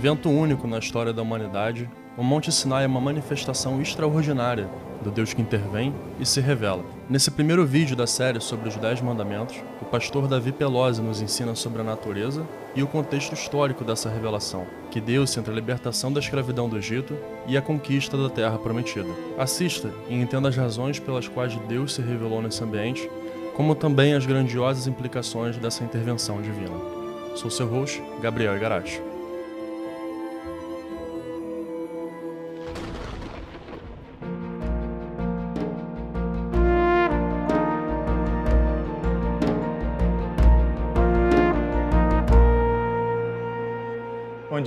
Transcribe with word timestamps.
Evento 0.00 0.30
único 0.30 0.66
na 0.66 0.78
história 0.78 1.12
da 1.12 1.20
humanidade, 1.20 1.86
o 2.16 2.24
Monte 2.24 2.50
Sinai 2.50 2.84
é 2.84 2.86
uma 2.86 3.02
manifestação 3.02 3.82
extraordinária 3.82 4.66
do 5.02 5.10
Deus 5.10 5.34
que 5.34 5.42
intervém 5.42 5.94
e 6.18 6.24
se 6.24 6.40
revela. 6.40 6.82
Nesse 7.06 7.30
primeiro 7.30 7.66
vídeo 7.66 7.94
da 7.94 8.06
série 8.06 8.40
sobre 8.40 8.70
os 8.70 8.76
Dez 8.76 9.02
Mandamentos, 9.02 9.58
o 9.78 9.84
pastor 9.84 10.26
Davi 10.26 10.52
Pelosi 10.52 11.02
nos 11.02 11.20
ensina 11.20 11.54
sobre 11.54 11.82
a 11.82 11.84
natureza 11.84 12.46
e 12.74 12.82
o 12.82 12.86
contexto 12.86 13.34
histórico 13.34 13.84
dessa 13.84 14.08
revelação, 14.08 14.66
que 14.90 15.02
deu-se 15.02 15.38
entre 15.38 15.52
a 15.52 15.54
libertação 15.54 16.10
da 16.10 16.20
escravidão 16.20 16.66
do 16.66 16.78
Egito 16.78 17.14
e 17.46 17.54
a 17.58 17.60
conquista 17.60 18.16
da 18.16 18.30
Terra 18.30 18.56
Prometida. 18.56 19.10
Assista 19.36 19.92
e 20.08 20.14
entenda 20.14 20.48
as 20.48 20.56
razões 20.56 20.98
pelas 20.98 21.28
quais 21.28 21.54
Deus 21.68 21.92
se 21.92 22.00
revelou 22.00 22.40
nesse 22.40 22.64
ambiente, 22.64 23.06
como 23.54 23.74
também 23.74 24.14
as 24.14 24.24
grandiosas 24.24 24.86
implicações 24.86 25.58
dessa 25.58 25.84
intervenção 25.84 26.40
divina. 26.40 26.76
Sou 27.34 27.50
seu 27.50 27.66
host, 27.66 28.02
Gabriel 28.22 28.56
Igarashi. 28.56 29.09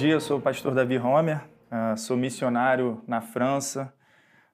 Dia, 0.04 0.12
eu 0.12 0.20
sou 0.20 0.38
o 0.38 0.42
pastor 0.42 0.76
Davi 0.76 0.98
Homer, 0.98 1.38
uh, 1.72 1.98
sou 1.98 2.18
missionário 2.18 3.02
na 3.08 3.22
França 3.22 3.94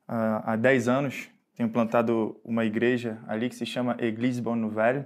uh, 0.08 0.44
há 0.46 0.56
10 0.56 0.88
anos. 0.88 1.28
Tenho 1.56 1.68
plantado 1.70 2.40
uma 2.46 2.66
igreja 2.66 3.18
ali 3.28 3.50
que 3.50 3.56
se 3.56 3.66
chama 3.66 3.98
Église 3.98 4.44
Bonne 4.44 4.62
Nouvelle. 4.62 5.06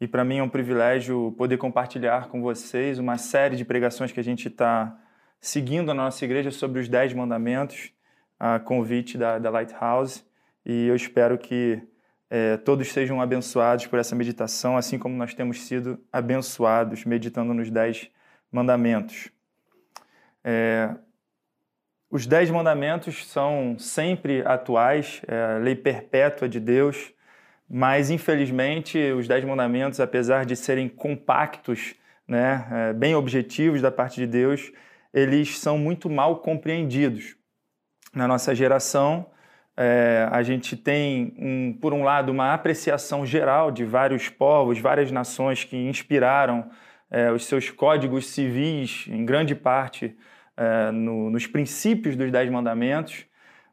E 0.00 0.08
para 0.08 0.24
mim 0.24 0.38
é 0.38 0.42
um 0.42 0.48
privilégio 0.48 1.34
poder 1.36 1.58
compartilhar 1.58 2.28
com 2.28 2.40
vocês 2.40 2.98
uma 2.98 3.18
série 3.18 3.54
de 3.54 3.66
pregações 3.66 4.10
que 4.10 4.18
a 4.18 4.24
gente 4.24 4.48
está 4.48 4.98
seguindo 5.42 5.88
na 5.88 6.04
nossa 6.04 6.24
igreja 6.24 6.50
sobre 6.50 6.80
os 6.80 6.88
10 6.88 7.12
mandamentos, 7.12 7.92
a 8.40 8.58
convite 8.58 9.18
da, 9.18 9.38
da 9.38 9.50
Lighthouse. 9.50 10.24
E 10.64 10.86
eu 10.86 10.96
espero 10.96 11.36
que 11.36 11.82
é, 12.30 12.56
todos 12.56 12.90
sejam 12.90 13.20
abençoados 13.20 13.86
por 13.86 13.98
essa 13.98 14.16
meditação, 14.16 14.74
assim 14.74 14.98
como 14.98 15.14
nós 15.14 15.34
temos 15.34 15.60
sido 15.66 16.02
abençoados 16.10 17.04
meditando 17.04 17.52
nos 17.52 17.70
10 17.70 18.10
mandamentos. 18.50 19.35
É, 20.48 20.94
os 22.08 22.24
Dez 22.24 22.48
Mandamentos 22.52 23.26
são 23.26 23.76
sempre 23.80 24.42
atuais, 24.46 25.20
é 25.26 25.56
a 25.56 25.58
lei 25.58 25.74
perpétua 25.74 26.48
de 26.48 26.60
Deus, 26.60 27.12
mas 27.68 28.10
infelizmente 28.10 28.96
os 29.10 29.26
Dez 29.26 29.44
Mandamentos, 29.44 29.98
apesar 29.98 30.46
de 30.46 30.54
serem 30.54 30.88
compactos, 30.88 31.96
né, 32.28 32.64
é, 32.70 32.92
bem 32.92 33.16
objetivos 33.16 33.82
da 33.82 33.90
parte 33.90 34.20
de 34.20 34.26
Deus, 34.28 34.70
eles 35.12 35.58
são 35.58 35.76
muito 35.78 36.08
mal 36.08 36.36
compreendidos. 36.36 37.34
Na 38.14 38.28
nossa 38.28 38.54
geração, 38.54 39.26
é, 39.76 40.28
a 40.30 40.44
gente 40.44 40.76
tem, 40.76 41.34
um, 41.36 41.72
por 41.72 41.92
um 41.92 42.04
lado, 42.04 42.30
uma 42.30 42.54
apreciação 42.54 43.26
geral 43.26 43.72
de 43.72 43.84
vários 43.84 44.28
povos, 44.28 44.78
várias 44.78 45.10
nações 45.10 45.64
que 45.64 45.76
inspiraram 45.76 46.70
é, 47.10 47.32
os 47.32 47.46
seus 47.46 47.68
códigos 47.68 48.28
civis, 48.28 49.06
em 49.08 49.24
grande 49.24 49.56
parte, 49.56 50.16
é, 50.56 50.90
no, 50.90 51.30
nos 51.30 51.46
princípios 51.46 52.16
dos 52.16 52.30
Dez 52.30 52.50
Mandamentos, 52.50 53.26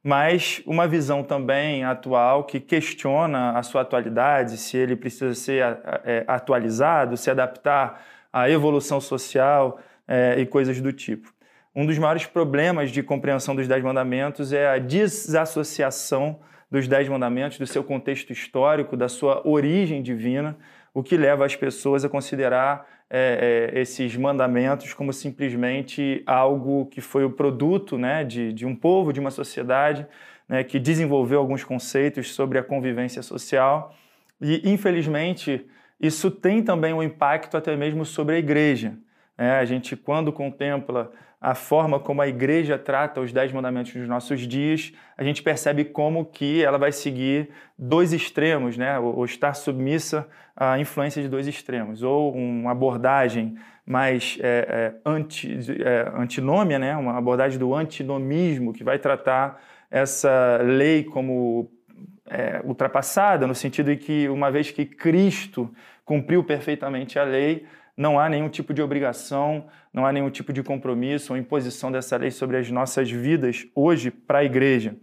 mas 0.04 0.62
uma 0.66 0.86
visão 0.86 1.24
também 1.24 1.86
atual 1.86 2.44
que 2.44 2.60
questiona 2.60 3.58
a 3.58 3.64
sua 3.64 3.82
atualidade, 3.82 4.58
se 4.58 4.76
ele 4.76 4.96
precisa 4.96 5.34
ser 5.34 5.64
é, 6.04 6.26
atualizado, 6.28 7.16
se 7.16 7.32
adaptar 7.32 8.04
à 8.32 8.50
evolução 8.50 9.00
social 9.00 9.80
é, 10.08 10.36
e 10.38 10.46
coisas 10.46 10.82
do 10.82 10.92
tipo. 10.92 11.34
Um 11.74 11.86
dos 11.86 11.98
maiores 11.98 12.26
problemas 12.26 12.92
de 12.92 13.02
compreensão 13.02 13.56
dos 13.56 13.68
Dez 13.68 13.82
Mandamentos 13.82 14.52
é 14.52 14.68
a 14.68 14.78
desassociação 14.78 16.40
dos 16.70 16.88
Dez 16.88 17.08
Mandamentos, 17.08 17.58
do 17.58 17.66
seu 17.66 17.84
contexto 17.84 18.34
histórico, 18.34 18.98
da 18.98 19.08
sua 19.08 19.48
origem 19.48 20.02
divina, 20.02 20.58
o 20.94 21.02
que 21.02 21.16
leva 21.16 21.46
as 21.46 21.56
pessoas 21.56 22.04
a 22.04 22.10
considerar 22.10 22.86
é, 23.16 23.70
é, 23.72 23.80
esses 23.80 24.16
mandamentos 24.18 24.92
como 24.92 25.14
simplesmente 25.14 26.24
algo 26.26 26.88
que 26.88 27.00
foi 27.00 27.24
o 27.24 27.30
produto 27.30 27.96
né, 27.96 28.24
de, 28.24 28.52
de 28.52 28.66
um 28.66 28.76
povo, 28.76 29.14
de 29.14 29.20
uma 29.20 29.30
sociedade 29.30 30.08
né, 30.50 30.64
que 30.64 30.80
desenvolveu 30.80 31.38
alguns 31.38 31.64
conceitos 31.64 32.34
sobre 32.34 32.58
a 32.58 32.64
convivência 32.64 33.22
social. 33.22 33.96
E, 34.42 34.68
infelizmente, 34.68 35.64
isso 36.02 36.32
tem 36.32 36.64
também 36.64 36.92
um 36.92 37.04
impacto 37.04 37.56
até 37.56 37.76
mesmo 37.76 38.04
sobre 38.04 38.34
a 38.34 38.40
igreja. 38.40 38.96
Né? 39.38 39.60
A 39.60 39.64
gente, 39.64 39.96
quando 39.96 40.34
contempla 40.34 41.12
a 41.44 41.54
forma 41.54 42.00
como 42.00 42.22
a 42.22 42.28
igreja 42.28 42.80
trata 42.80 43.20
os 43.20 43.34
dez 43.34 43.52
mandamentos 43.52 43.94
nos 43.94 44.08
nossos 44.08 44.48
dias, 44.48 44.94
a 45.18 45.26
gente 45.26 45.44
percebe 45.44 45.84
como 45.84 46.24
que 46.24 46.64
ela 46.64 46.78
vai 46.78 46.94
seguir 46.94 47.50
dois 47.78 48.14
extremos, 48.14 48.78
né? 48.78 48.98
ou, 48.98 49.26
estar 49.26 49.54
submissa 49.54 50.26
à 50.56 50.80
influência 50.80 51.22
de 51.22 51.28
dois 51.28 51.46
extremos, 51.46 52.02
ou 52.02 52.34
uma 52.34 52.72
abordagem 52.72 53.58
mais 53.86 54.38
é, 54.40 54.68
é, 54.70 54.96
anti, 55.06 55.60
é, 55.84 56.10
antinômia, 56.16 56.80
né? 56.80 56.96
uma 56.96 57.18
abordagem 57.18 57.60
do 57.60 57.76
antinomismo, 57.76 58.72
que 58.72 58.82
vai 58.82 58.98
tratar 58.98 59.62
essa 59.92 60.62
lei 60.64 61.04
como 61.04 61.70
é, 62.26 62.62
ultrapassada, 62.64 63.46
no 63.46 63.54
sentido 63.54 63.88
de 63.94 63.98
que, 63.98 64.30
uma 64.30 64.50
vez 64.50 64.72
que 64.72 64.86
Cristo 64.86 65.70
cumpriu 66.06 66.42
perfeitamente 66.42 67.20
a 67.20 67.26
lei, 67.26 67.66
não 67.96 68.20
há 68.20 68.28
nenhum 68.28 68.50
tipo 68.50 68.74
de 68.74 68.82
obrigação, 68.82 69.68
não 69.94 70.06
há 70.06 70.12
nenhum 70.12 70.30
tipo 70.30 70.52
de 70.52 70.64
compromisso 70.64 71.34
ou 71.34 71.38
imposição 71.38 71.92
dessa 71.92 72.18
lei 72.18 72.32
sobre 72.32 72.58
as 72.58 72.70
nossas 72.70 73.10
vidas 73.10 73.68
hoje 73.76 74.10
para 74.10 74.40
a 74.40 74.44
igreja. 74.44 74.96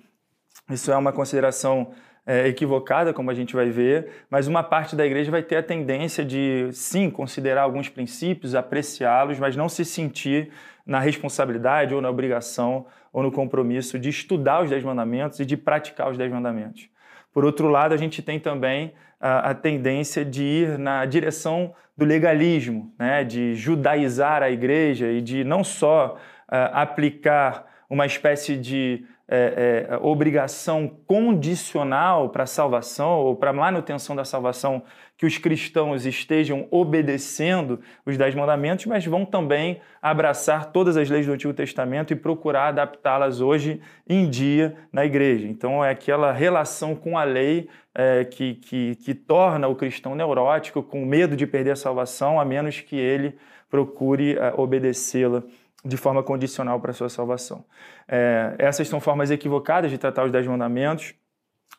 Isso 0.68 0.90
é 0.90 0.96
uma 0.96 1.12
consideração 1.12 1.92
é, 2.26 2.48
equivocada, 2.48 3.12
como 3.12 3.30
a 3.30 3.34
gente 3.34 3.54
vai 3.54 3.70
ver, 3.70 4.24
mas 4.28 4.46
uma 4.46 4.62
parte 4.62 4.94
da 4.94 5.06
igreja 5.06 5.30
vai 5.30 5.42
ter 5.42 5.56
a 5.56 5.62
tendência 5.62 6.24
de, 6.24 6.68
sim, 6.72 7.10
considerar 7.10 7.62
alguns 7.62 7.88
princípios, 7.88 8.54
apreciá-los, 8.54 9.38
mas 9.38 9.56
não 9.56 9.68
se 9.68 9.84
sentir 9.84 10.50
na 10.84 10.98
responsabilidade 10.98 11.94
ou 11.94 12.00
na 12.00 12.10
obrigação 12.10 12.86
ou 13.12 13.22
no 13.22 13.32
compromisso 13.32 13.98
de 13.98 14.08
estudar 14.08 14.62
os 14.62 14.70
Dez 14.70 14.82
Mandamentos 14.82 15.40
e 15.40 15.46
de 15.46 15.56
praticar 15.56 16.10
os 16.10 16.18
Dez 16.18 16.30
Mandamentos. 16.30 16.88
Por 17.32 17.44
outro 17.44 17.68
lado, 17.68 17.94
a 17.94 17.96
gente 17.96 18.22
tem 18.22 18.40
também 18.40 18.92
a, 19.20 19.50
a 19.50 19.54
tendência 19.54 20.24
de 20.24 20.42
ir 20.42 20.78
na 20.78 21.04
direção 21.04 21.74
do 21.96 22.04
legalismo, 22.04 22.92
né? 22.98 23.22
de 23.22 23.54
judaizar 23.54 24.42
a 24.42 24.50
igreja 24.50 25.12
e 25.12 25.20
de 25.20 25.44
não 25.44 25.62
só 25.62 26.16
uh, 26.16 26.54
aplicar 26.72 27.66
uma 27.88 28.06
espécie 28.06 28.56
de 28.56 29.04
é, 29.32 29.86
é, 29.88 29.96
obrigação 29.98 30.90
condicional 31.06 32.30
para 32.30 32.42
a 32.42 32.46
salvação 32.46 33.20
ou 33.20 33.36
para 33.36 33.50
a 33.50 33.52
manutenção 33.52 34.16
da 34.16 34.24
salvação 34.24 34.82
que 35.16 35.24
os 35.24 35.38
cristãos 35.38 36.04
estejam 36.04 36.66
obedecendo 36.68 37.78
os 38.04 38.16
Dez 38.16 38.34
Mandamentos, 38.34 38.86
mas 38.86 39.06
vão 39.06 39.24
também 39.24 39.80
abraçar 40.02 40.72
todas 40.72 40.96
as 40.96 41.08
leis 41.08 41.26
do 41.26 41.32
Antigo 41.32 41.54
Testamento 41.54 42.12
e 42.12 42.16
procurar 42.16 42.68
adaptá-las 42.68 43.40
hoje 43.40 43.80
em 44.08 44.28
dia 44.28 44.74
na 44.92 45.04
igreja. 45.04 45.46
Então, 45.46 45.84
é 45.84 45.90
aquela 45.90 46.32
relação 46.32 46.96
com 46.96 47.16
a 47.16 47.22
lei 47.22 47.68
é, 47.94 48.24
que, 48.24 48.54
que, 48.54 48.96
que 48.96 49.14
torna 49.14 49.68
o 49.68 49.76
cristão 49.76 50.16
neurótico, 50.16 50.82
com 50.82 51.04
medo 51.04 51.36
de 51.36 51.46
perder 51.46 51.72
a 51.72 51.76
salvação, 51.76 52.40
a 52.40 52.44
menos 52.44 52.80
que 52.80 52.96
ele 52.96 53.36
procure 53.70 54.36
é, 54.36 54.54
obedecê-la 54.56 55.44
de 55.84 55.96
forma 55.96 56.22
condicional 56.22 56.80
para 56.80 56.90
a 56.90 56.94
sua 56.94 57.08
salvação. 57.08 57.64
É, 58.06 58.54
essas 58.58 58.88
são 58.88 59.00
formas 59.00 59.30
equivocadas 59.30 59.90
de 59.90 59.98
tratar 59.98 60.24
os 60.24 60.32
Dez 60.32 60.46
Mandamentos. 60.46 61.14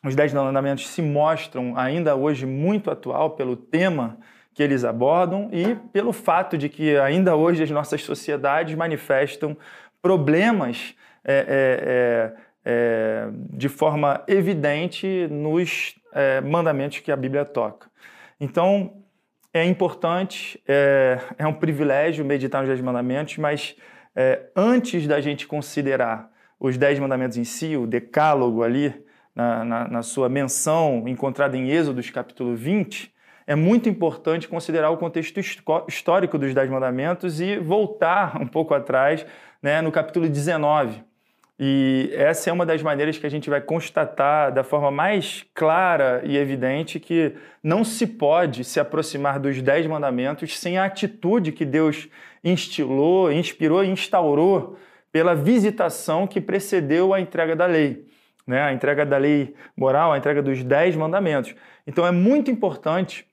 Os 0.04 0.14
Dez 0.14 0.32
Mandamentos 0.32 0.88
se 0.88 1.00
mostram 1.00 1.76
ainda 1.76 2.16
hoje 2.16 2.44
muito 2.44 2.90
atual 2.90 3.30
pelo 3.30 3.56
tema 3.56 4.18
que 4.54 4.62
eles 4.62 4.84
abordam 4.84 5.48
e 5.52 5.76
pelo 5.92 6.12
fato 6.12 6.58
de 6.58 6.68
que 6.68 6.96
ainda 6.98 7.36
hoje 7.36 7.62
as 7.62 7.70
nossas 7.70 8.02
sociedades 8.02 8.74
manifestam 8.74 9.56
problemas 10.02 10.94
é, 11.24 11.34
é, 11.34 12.34
é, 12.34 12.42
é 12.64 13.28
de 13.50 13.68
forma 13.68 14.22
evidente 14.26 15.28
nos 15.30 15.94
é, 16.12 16.40
mandamentos 16.40 16.98
que 16.98 17.12
a 17.12 17.16
Bíblia 17.16 17.44
toca. 17.44 17.88
Então, 18.40 19.01
é 19.52 19.64
importante, 19.64 20.62
é, 20.66 21.18
é 21.38 21.46
um 21.46 21.52
privilégio 21.52 22.24
meditar 22.24 22.62
nos 22.62 22.68
Dez 22.68 22.80
Mandamentos, 22.80 23.36
mas 23.36 23.76
é, 24.16 24.46
antes 24.56 25.06
da 25.06 25.20
gente 25.20 25.46
considerar 25.46 26.30
os 26.58 26.78
Dez 26.78 26.98
Mandamentos 26.98 27.36
em 27.36 27.44
si, 27.44 27.76
o 27.76 27.86
decálogo 27.86 28.62
ali, 28.62 28.94
na, 29.34 29.64
na, 29.64 29.88
na 29.88 30.02
sua 30.02 30.28
menção 30.28 31.04
encontrada 31.06 31.56
em 31.56 31.70
Êxodos 31.70 32.08
capítulo 32.10 32.54
20, 32.54 33.12
é 33.46 33.54
muito 33.54 33.88
importante 33.88 34.48
considerar 34.48 34.90
o 34.90 34.96
contexto 34.96 35.40
histórico 35.88 36.38
dos 36.38 36.54
Dez 36.54 36.70
Mandamentos 36.70 37.40
e 37.40 37.58
voltar 37.58 38.40
um 38.40 38.46
pouco 38.46 38.72
atrás 38.72 39.26
né, 39.60 39.82
no 39.82 39.90
capítulo 39.90 40.28
19. 40.28 41.02
E 41.64 42.10
essa 42.14 42.50
é 42.50 42.52
uma 42.52 42.66
das 42.66 42.82
maneiras 42.82 43.18
que 43.18 43.24
a 43.24 43.30
gente 43.30 43.48
vai 43.48 43.60
constatar 43.60 44.52
da 44.52 44.64
forma 44.64 44.90
mais 44.90 45.46
clara 45.54 46.20
e 46.24 46.36
evidente 46.36 46.98
que 46.98 47.36
não 47.62 47.84
se 47.84 48.04
pode 48.04 48.64
se 48.64 48.80
aproximar 48.80 49.38
dos 49.38 49.62
Dez 49.62 49.86
Mandamentos 49.86 50.58
sem 50.58 50.76
a 50.76 50.84
atitude 50.86 51.52
que 51.52 51.64
Deus 51.64 52.08
instilou, 52.42 53.30
inspirou 53.30 53.84
e 53.84 53.90
instaurou 53.90 54.76
pela 55.12 55.36
visitação 55.36 56.26
que 56.26 56.40
precedeu 56.40 57.14
a 57.14 57.20
entrega 57.20 57.54
da 57.54 57.66
lei. 57.66 58.08
Né? 58.44 58.60
A 58.60 58.72
entrega 58.72 59.06
da 59.06 59.16
lei 59.16 59.54
moral, 59.76 60.12
a 60.12 60.18
entrega 60.18 60.42
dos 60.42 60.64
dez 60.64 60.96
mandamentos. 60.96 61.54
Então 61.86 62.04
é 62.04 62.10
muito 62.10 62.50
importante 62.50 63.24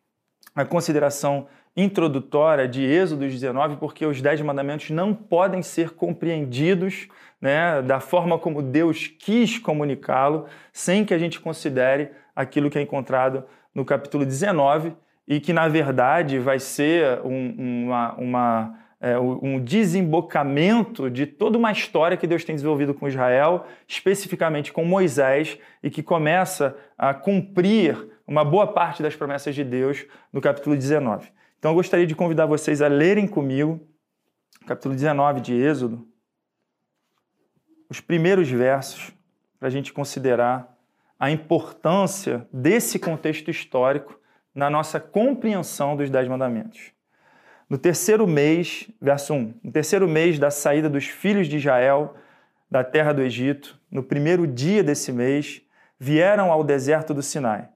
a 0.53 0.63
consideração 0.63 1.47
introdutória 1.75 2.67
de 2.67 2.83
Êxodo 2.83 3.27
19, 3.27 3.77
porque 3.77 4.05
os 4.05 4.21
dez 4.21 4.39
mandamentos 4.41 4.91
não 4.91 5.15
podem 5.15 5.63
ser 5.63 5.91
compreendidos 5.91 7.07
né, 7.41 7.81
da 7.81 7.99
forma 7.99 8.37
como 8.37 8.61
Deus 8.61 9.07
quis 9.07 9.57
comunicá-lo, 9.57 10.45
sem 10.73 11.05
que 11.05 11.13
a 11.13 11.17
gente 11.17 11.39
considere 11.39 12.11
aquilo 12.35 12.69
que 12.69 12.77
é 12.77 12.81
encontrado 12.81 13.43
no 13.73 13.85
capítulo 13.85 14.25
19 14.25 14.93
e 15.27 15.39
que, 15.39 15.53
na 15.53 15.67
verdade, 15.67 16.39
vai 16.39 16.59
ser 16.59 17.21
um, 17.23 17.85
uma, 17.85 18.13
uma 18.15 18.79
é, 19.01 19.17
um 19.17 19.59
desembocamento 19.61 21.09
de 21.09 21.25
toda 21.25 21.57
uma 21.57 21.71
história 21.71 22.17
que 22.17 22.27
Deus 22.27 22.43
tem 22.43 22.55
desenvolvido 22.55 22.93
com 22.93 23.07
Israel, 23.07 23.65
especificamente 23.87 24.73
com 24.73 24.83
Moisés, 24.83 25.57
e 25.81 25.89
que 25.89 26.03
começa 26.03 26.75
a 26.97 27.13
cumprir 27.13 27.95
uma 28.27 28.43
boa 28.43 28.67
parte 28.67 29.01
das 29.01 29.15
promessas 29.15 29.55
de 29.55 29.63
Deus 29.63 30.05
no 30.33 30.41
capítulo 30.41 30.75
19. 30.75 31.29
Então 31.57 31.71
eu 31.71 31.75
gostaria 31.75 32.05
de 32.05 32.13
convidar 32.13 32.45
vocês 32.45 32.81
a 32.81 32.89
lerem 32.89 33.25
comigo, 33.25 33.79
capítulo 34.67 34.93
19 34.93 35.39
de 35.39 35.53
Êxodo, 35.53 36.05
os 37.89 37.99
primeiros 37.99 38.49
versos, 38.49 39.11
para 39.59 39.67
a 39.67 39.71
gente 39.71 39.91
considerar 39.91 40.77
a 41.19 41.29
importância 41.29 42.47
desse 42.53 42.99
contexto 42.99 43.49
histórico 43.49 44.17
na 44.53 44.69
nossa 44.69 44.99
compreensão 44.99 45.97
dos 45.97 46.09
Dez 46.09 46.27
Mandamentos. 46.27 46.91
No 47.69 47.77
terceiro 47.77 48.25
mês, 48.25 48.89
verso 49.01 49.33
1, 49.33 49.53
no 49.63 49.71
terceiro 49.71 50.07
mês 50.07 50.39
da 50.39 50.49
saída 50.49 50.89
dos 50.89 51.05
filhos 51.05 51.47
de 51.47 51.57
Israel 51.57 52.15
da 52.69 52.83
terra 52.83 53.13
do 53.13 53.21
Egito, 53.21 53.79
no 53.91 54.03
primeiro 54.03 54.47
dia 54.47 54.83
desse 54.83 55.11
mês, 55.11 55.61
vieram 55.99 56.51
ao 56.51 56.63
deserto 56.63 57.13
do 57.13 57.21
Sinai. 57.21 57.67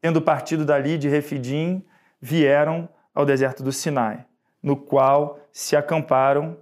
Tendo 0.00 0.20
partido 0.20 0.64
dali 0.64 0.98
de 0.98 1.08
Refidim, 1.08 1.84
vieram 2.20 2.88
ao 3.14 3.24
deserto 3.24 3.62
do 3.62 3.72
Sinai, 3.72 4.24
no 4.62 4.76
qual 4.76 5.40
se 5.52 5.76
acamparam, 5.76 6.56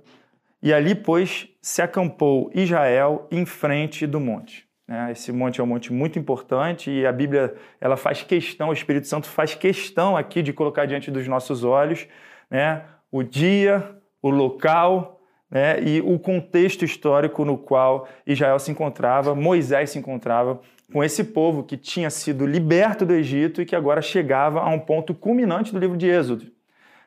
e 0.62 0.72
ali, 0.72 0.94
pois, 0.94 1.48
se 1.60 1.82
acampou 1.82 2.50
Israel 2.54 3.26
em 3.30 3.44
frente 3.44 4.06
do 4.06 4.18
monte. 4.18 4.66
Né? 4.88 5.12
Esse 5.12 5.32
monte 5.32 5.60
é 5.60 5.64
um 5.64 5.66
monte 5.66 5.92
muito 5.92 6.18
importante 6.18 6.90
e 6.90 7.06
a 7.06 7.12
Bíblia 7.12 7.54
ela 7.80 7.96
faz 7.96 8.22
questão, 8.22 8.68
o 8.68 8.72
Espírito 8.72 9.06
Santo 9.06 9.26
faz 9.26 9.54
questão 9.54 10.16
aqui 10.16 10.42
de 10.42 10.52
colocar 10.52 10.86
diante 10.86 11.10
dos 11.10 11.26
nossos 11.26 11.64
olhos 11.64 12.06
né? 12.50 12.84
o 13.10 13.22
dia, 13.22 13.96
o 14.22 14.30
local 14.30 15.20
né? 15.50 15.82
e 15.82 16.00
o 16.00 16.18
contexto 16.18 16.84
histórico 16.84 17.44
no 17.44 17.58
qual 17.58 18.08
Israel 18.26 18.58
se 18.58 18.70
encontrava, 18.70 19.34
Moisés 19.34 19.90
se 19.90 19.98
encontrava 19.98 20.60
com 20.92 21.02
esse 21.02 21.24
povo 21.24 21.64
que 21.64 21.76
tinha 21.76 22.10
sido 22.10 22.46
liberto 22.46 23.04
do 23.04 23.12
Egito 23.12 23.60
e 23.60 23.66
que 23.66 23.74
agora 23.74 24.00
chegava 24.00 24.60
a 24.60 24.68
um 24.68 24.78
ponto 24.78 25.12
culminante 25.14 25.72
do 25.72 25.80
livro 25.80 25.96
de 25.96 26.08
Êxodo. 26.08 26.46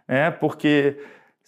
Né? 0.06 0.32
Porque 0.32 0.98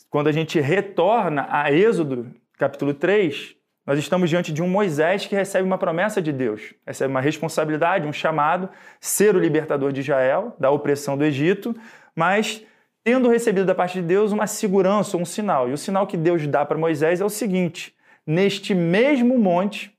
quando 0.09 0.27
a 0.27 0.31
gente 0.31 0.59
retorna 0.59 1.48
a 1.50 1.71
Êxodo, 1.71 2.31
capítulo 2.57 2.94
3, 2.94 3.56
nós 3.86 3.98
estamos 3.98 4.30
diante 4.30 4.53
de 4.53 4.62
um 4.62 4.68
Moisés 4.68 5.25
que 5.25 5.36
recebe 5.36 5.65
uma 5.65 5.77
promessa 5.77 6.21
de 6.21 6.31
Deus, 6.31 6.74
recebe 6.86 7.09
uma 7.12 7.21
responsabilidade, 7.21 8.07
um 8.07 8.13
chamado, 8.13 8.69
ser 9.00 9.36
o 9.36 9.39
libertador 9.39 9.92
de 9.92 10.01
Israel, 10.01 10.56
da 10.59 10.69
opressão 10.69 11.18
do 11.18 11.25
Egito, 11.25 11.75
mas 12.15 12.63
tendo 13.03 13.30
recebido 13.30 13.65
da 13.65 13.74
parte 13.74 14.00
de 14.00 14.07
Deus 14.07 14.31
uma 14.31 14.48
segurança, 14.48 15.18
um 15.18 15.25
sinal. 15.25 15.69
E 15.69 15.74
o 15.74 15.77
sinal 15.77 16.06
que 16.06 16.15
Deus 16.15 16.45
dá 16.48 16.65
para 16.65 16.77
Moisés 16.77 17.21
é 17.21 17.25
o 17.25 17.30
seguinte: 17.30 17.95
neste 18.25 18.75
mesmo 18.75 19.38
monte 19.38 19.95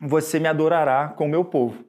você 0.00 0.38
me 0.38 0.48
adorará 0.48 1.08
com 1.08 1.26
o 1.26 1.28
meu 1.28 1.44
povo. 1.44 1.84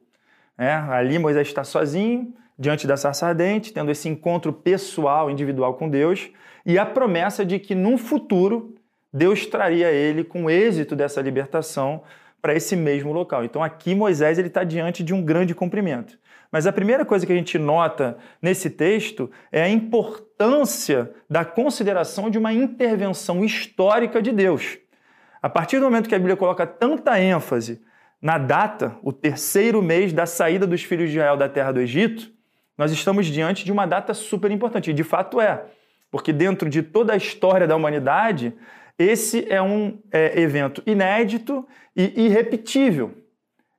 É, 0.58 0.72
ali 0.72 1.18
Moisés 1.18 1.48
está 1.48 1.64
sozinho, 1.64 2.34
diante 2.58 2.86
da 2.86 2.96
sarça 2.96 3.26
ardente, 3.26 3.72
tendo 3.72 3.90
esse 3.90 4.08
encontro 4.08 4.52
pessoal, 4.52 5.30
individual 5.30 5.74
com 5.74 5.88
Deus, 5.88 6.30
e 6.64 6.78
a 6.78 6.86
promessa 6.86 7.44
de 7.44 7.58
que 7.58 7.74
num 7.74 7.98
futuro 7.98 8.74
Deus 9.12 9.46
traria 9.46 9.90
ele 9.90 10.24
com 10.24 10.48
êxito 10.48 10.96
dessa 10.96 11.20
libertação 11.20 12.02
para 12.40 12.54
esse 12.54 12.74
mesmo 12.74 13.12
local. 13.12 13.44
Então 13.44 13.62
aqui 13.62 13.94
Moisés 13.94 14.38
ele 14.38 14.48
está 14.48 14.64
diante 14.64 15.04
de 15.04 15.12
um 15.12 15.22
grande 15.22 15.54
cumprimento. 15.54 16.18
Mas 16.50 16.66
a 16.66 16.72
primeira 16.72 17.04
coisa 17.04 17.24
que 17.24 17.32
a 17.32 17.36
gente 17.36 17.58
nota 17.58 18.18
nesse 18.40 18.68
texto 18.68 19.30
é 19.50 19.62
a 19.62 19.68
importância 19.68 21.10
da 21.28 21.44
consideração 21.44 22.28
de 22.28 22.36
uma 22.36 22.52
intervenção 22.52 23.42
histórica 23.42 24.20
de 24.20 24.32
Deus. 24.32 24.78
A 25.40 25.48
partir 25.48 25.78
do 25.78 25.84
momento 25.84 26.08
que 26.08 26.14
a 26.14 26.18
Bíblia 26.18 26.36
coloca 26.36 26.66
tanta 26.66 27.18
ênfase 27.18 27.80
na 28.20 28.38
data, 28.38 28.96
o 29.02 29.12
terceiro 29.12 29.82
mês 29.82 30.12
da 30.12 30.26
saída 30.26 30.66
dos 30.66 30.82
filhos 30.84 31.10
de 31.10 31.16
Israel 31.16 31.36
da 31.36 31.48
terra 31.48 31.72
do 31.72 31.80
Egito, 31.80 32.30
nós 32.76 32.92
estamos 32.92 33.26
diante 33.26 33.64
de 33.64 33.72
uma 33.72 33.86
data 33.86 34.14
super 34.14 34.50
importante. 34.50 34.90
E 34.90 34.94
de 34.94 35.02
fato 35.02 35.40
é, 35.40 35.64
porque 36.12 36.32
dentro 36.32 36.68
de 36.68 36.82
toda 36.82 37.14
a 37.14 37.16
história 37.16 37.66
da 37.66 37.74
humanidade, 37.74 38.52
esse 38.98 39.50
é 39.50 39.60
um 39.62 39.98
é, 40.12 40.38
evento 40.38 40.82
inédito 40.86 41.66
e 41.96 42.26
irrepetível. 42.26 43.14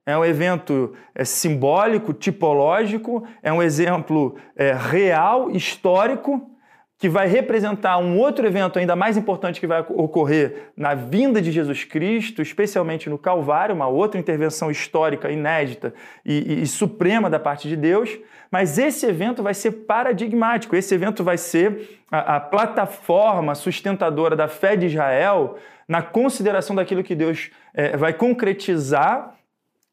É 0.04 0.18
um 0.18 0.26
evento 0.26 0.94
é, 1.16 1.24
simbólico, 1.24 2.12
tipológico, 2.12 3.26
é 3.42 3.54
um 3.54 3.62
exemplo 3.62 4.36
é, 4.56 4.74
real, 4.74 5.52
histórico, 5.52 6.50
que 6.98 7.08
vai 7.08 7.28
representar 7.28 7.98
um 7.98 8.18
outro 8.18 8.48
evento 8.48 8.80
ainda 8.80 8.96
mais 8.96 9.16
importante 9.18 9.60
que 9.60 9.68
vai 9.68 9.82
ocorrer 9.90 10.72
na 10.76 10.96
vinda 10.96 11.42
de 11.42 11.52
Jesus 11.52 11.84
Cristo, 11.84 12.42
especialmente 12.42 13.10
no 13.10 13.18
Calvário, 13.18 13.76
uma 13.76 13.88
outra 13.88 14.20
intervenção 14.20 14.72
histórica 14.72 15.30
inédita 15.30 15.94
e, 16.26 16.54
e, 16.54 16.62
e, 16.64 16.68
suprema 16.68 17.30
da 17.30 17.40
parte 17.40 17.68
de 17.68 17.76
Deus. 17.76 18.18
Mas 18.54 18.78
esse 18.78 19.08
evento 19.08 19.42
vai 19.42 19.56
ser 19.56 19.72
paradigmático, 19.72 20.76
esse 20.76 20.94
evento 20.94 21.24
vai 21.24 21.40
ser 21.40 22.04
a, 22.12 22.36
a 22.36 22.40
plataforma 22.40 23.56
sustentadora 23.56 24.36
da 24.36 24.48
fé 24.48 24.76
de 24.76 24.86
Israel 24.86 25.58
na 25.88 26.04
consideração 26.04 26.76
daquilo 26.76 27.04
que 27.04 27.16
Deus 27.16 27.50
é, 27.74 27.98
vai 27.98 28.14
concretizar 28.14 29.34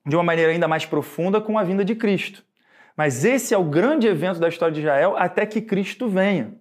de 0.05 0.15
uma 0.15 0.23
maneira 0.23 0.53
ainda 0.53 0.69
mais 0.69 0.85
profunda 0.85 1.41
com 1.41 1.57
a 1.57 1.63
vinda 1.63 1.83
de 1.83 1.95
Cristo. 1.95 2.45
Mas 2.95 3.25
esse 3.25 3.55
é 3.55 3.57
o 3.57 3.65
grande 3.65 4.07
evento 4.07 4.39
da 4.39 4.51
história 4.51 4.75
de 4.75 4.81
Israel 4.81 5.15
até 5.17 5.47
que 5.47 5.63
Cristo 5.63 6.07
venha 6.07 6.53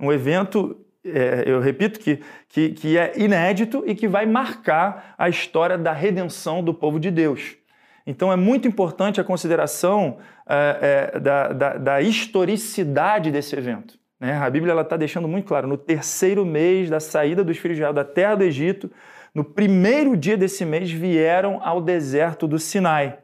um 0.00 0.12
evento, 0.12 0.84
é, 1.04 1.44
eu 1.46 1.60
repito, 1.60 2.00
que, 2.00 2.18
que, 2.48 2.70
que 2.70 2.98
é 2.98 3.12
inédito 3.16 3.84
e 3.86 3.94
que 3.94 4.08
vai 4.08 4.26
marcar 4.26 5.14
a 5.16 5.28
história 5.28 5.78
da 5.78 5.92
redenção 5.92 6.64
do 6.64 6.74
povo 6.74 6.98
de 6.98 7.12
Deus. 7.12 7.56
Então 8.06 8.32
é 8.32 8.36
muito 8.36 8.68
importante 8.68 9.20
a 9.20 9.24
consideração 9.24 10.18
é, 10.46 11.10
é, 11.14 11.20
da, 11.20 11.48
da, 11.52 11.76
da, 11.78 12.00
historicidade 12.02 13.30
desse 13.30 13.56
evento. 13.56 13.98
Né? 14.20 14.34
A 14.36 14.50
Bíblia 14.50 14.78
está 14.78 14.96
deixando 14.96 15.26
muito 15.26 15.46
claro: 15.46 15.66
no 15.66 15.78
terceiro 15.78 16.44
mês 16.44 16.90
da 16.90 17.00
saída 17.00 17.42
dos 17.42 17.56
filhos 17.56 17.76
de 17.76 17.82
Israel 17.82 17.94
da 17.94 18.04
terra 18.04 18.34
do 18.34 18.44
Egito, 18.44 18.90
no 19.34 19.42
primeiro 19.42 20.16
dia 20.16 20.36
desse 20.36 20.64
mês, 20.64 20.90
vieram 20.90 21.60
ao 21.62 21.80
deserto 21.80 22.46
do 22.46 22.58
Sinai. 22.58 23.18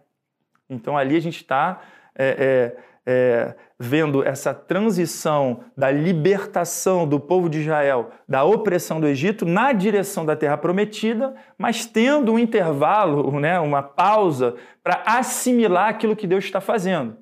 Então 0.68 0.96
ali 0.96 1.16
a 1.16 1.20
gente 1.20 1.36
está 1.36 1.80
é, 2.16 2.74
é 3.06 3.54
vendo 3.78 4.22
essa 4.22 4.52
transição 4.52 5.64
da 5.74 5.90
libertação 5.90 7.08
do 7.08 7.18
povo 7.18 7.48
de 7.48 7.60
Israel 7.60 8.10
da 8.28 8.44
opressão 8.44 9.00
do 9.00 9.06
Egito 9.06 9.46
na 9.46 9.72
direção 9.72 10.26
da 10.26 10.36
Terra 10.36 10.58
Prometida, 10.58 11.34
mas 11.56 11.86
tendo 11.86 12.32
um 12.32 12.38
intervalo, 12.38 13.40
né, 13.40 13.58
uma 13.58 13.82
pausa 13.82 14.54
para 14.84 15.02
assimilar 15.06 15.88
aquilo 15.88 16.14
que 16.14 16.26
Deus 16.26 16.44
está 16.44 16.60
fazendo, 16.60 17.16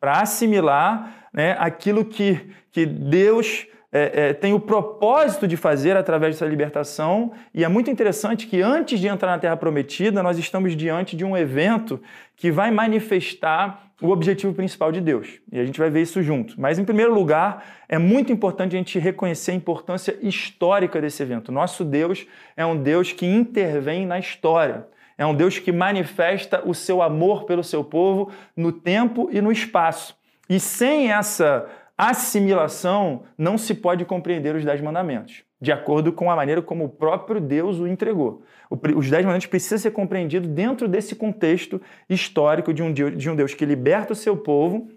para 0.00 0.22
assimilar 0.22 1.28
né, 1.32 1.54
aquilo 1.58 2.06
que, 2.06 2.50
que 2.72 2.86
Deus 2.86 3.66
é, 3.90 4.28
é, 4.28 4.32
tem 4.34 4.52
o 4.52 4.60
propósito 4.60 5.48
de 5.48 5.56
fazer 5.56 5.96
através 5.96 6.34
dessa 6.34 6.46
libertação, 6.46 7.32
e 7.54 7.64
é 7.64 7.68
muito 7.68 7.90
interessante 7.90 8.46
que 8.46 8.60
antes 8.60 9.00
de 9.00 9.08
entrar 9.08 9.30
na 9.30 9.38
Terra 9.38 9.56
Prometida, 9.56 10.22
nós 10.22 10.38
estamos 10.38 10.76
diante 10.76 11.16
de 11.16 11.24
um 11.24 11.36
evento 11.36 12.00
que 12.36 12.50
vai 12.50 12.70
manifestar 12.70 13.88
o 14.00 14.10
objetivo 14.10 14.54
principal 14.54 14.92
de 14.92 15.00
Deus. 15.00 15.40
E 15.50 15.58
a 15.58 15.64
gente 15.64 15.78
vai 15.78 15.90
ver 15.90 16.02
isso 16.02 16.22
junto. 16.22 16.60
Mas, 16.60 16.78
em 16.78 16.84
primeiro 16.84 17.12
lugar, 17.12 17.64
é 17.88 17.98
muito 17.98 18.32
importante 18.32 18.76
a 18.76 18.78
gente 18.78 18.98
reconhecer 18.98 19.52
a 19.52 19.54
importância 19.54 20.16
histórica 20.22 21.00
desse 21.00 21.22
evento. 21.22 21.50
Nosso 21.50 21.84
Deus 21.84 22.26
é 22.56 22.64
um 22.64 22.80
Deus 22.80 23.10
que 23.10 23.26
intervém 23.26 24.06
na 24.06 24.18
história. 24.18 24.86
É 25.16 25.26
um 25.26 25.34
Deus 25.34 25.58
que 25.58 25.72
manifesta 25.72 26.62
o 26.64 26.74
seu 26.74 27.02
amor 27.02 27.44
pelo 27.44 27.64
seu 27.64 27.82
povo 27.82 28.30
no 28.56 28.70
tempo 28.70 29.28
e 29.32 29.40
no 29.40 29.50
espaço. 29.50 30.16
E 30.48 30.60
sem 30.60 31.10
essa 31.10 31.66
assimilação, 31.98 33.24
não 33.36 33.58
se 33.58 33.74
pode 33.74 34.04
compreender 34.04 34.54
os 34.54 34.64
Dez 34.64 34.80
Mandamentos, 34.80 35.42
de 35.60 35.72
acordo 35.72 36.12
com 36.12 36.30
a 36.30 36.36
maneira 36.36 36.62
como 36.62 36.84
o 36.84 36.88
próprio 36.88 37.40
Deus 37.40 37.80
o 37.80 37.88
entregou. 37.88 38.42
Os 38.70 39.10
Dez 39.10 39.24
Mandamentos 39.24 39.48
precisam 39.48 39.78
ser 39.78 39.90
compreendidos 39.90 40.48
dentro 40.48 40.86
desse 40.86 41.16
contexto 41.16 41.82
histórico 42.08 42.72
de 42.72 42.84
um 42.84 42.92
Deus, 42.92 43.18
de 43.18 43.34
Deus 43.34 43.52
que 43.52 43.64
liberta 43.64 44.12
o 44.12 44.16
seu 44.16 44.36
povo, 44.36 44.88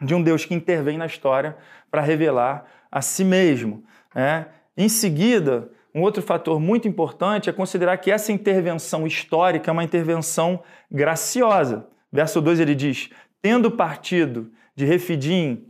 de 0.00 0.14
um 0.14 0.22
Deus 0.22 0.44
que 0.44 0.54
intervém 0.54 0.96
na 0.96 1.06
história 1.06 1.56
para 1.90 2.00
revelar 2.00 2.64
a 2.92 3.02
si 3.02 3.24
mesmo. 3.24 3.82
Né? 4.14 4.46
Em 4.76 4.88
seguida, 4.88 5.68
um 5.92 6.02
outro 6.02 6.22
fator 6.22 6.60
muito 6.60 6.86
importante 6.86 7.50
é 7.50 7.52
considerar 7.52 7.96
que 7.96 8.10
essa 8.10 8.30
intervenção 8.30 9.04
histórica 9.06 9.70
é 9.70 9.72
uma 9.72 9.82
intervenção 9.82 10.62
graciosa. 10.88 11.88
Verso 12.12 12.40
2 12.40 12.60
ele 12.60 12.74
diz: 12.74 13.10
Tendo 13.42 13.70
partido 13.70 14.52
de 14.76 14.84
Refidim 14.84 15.65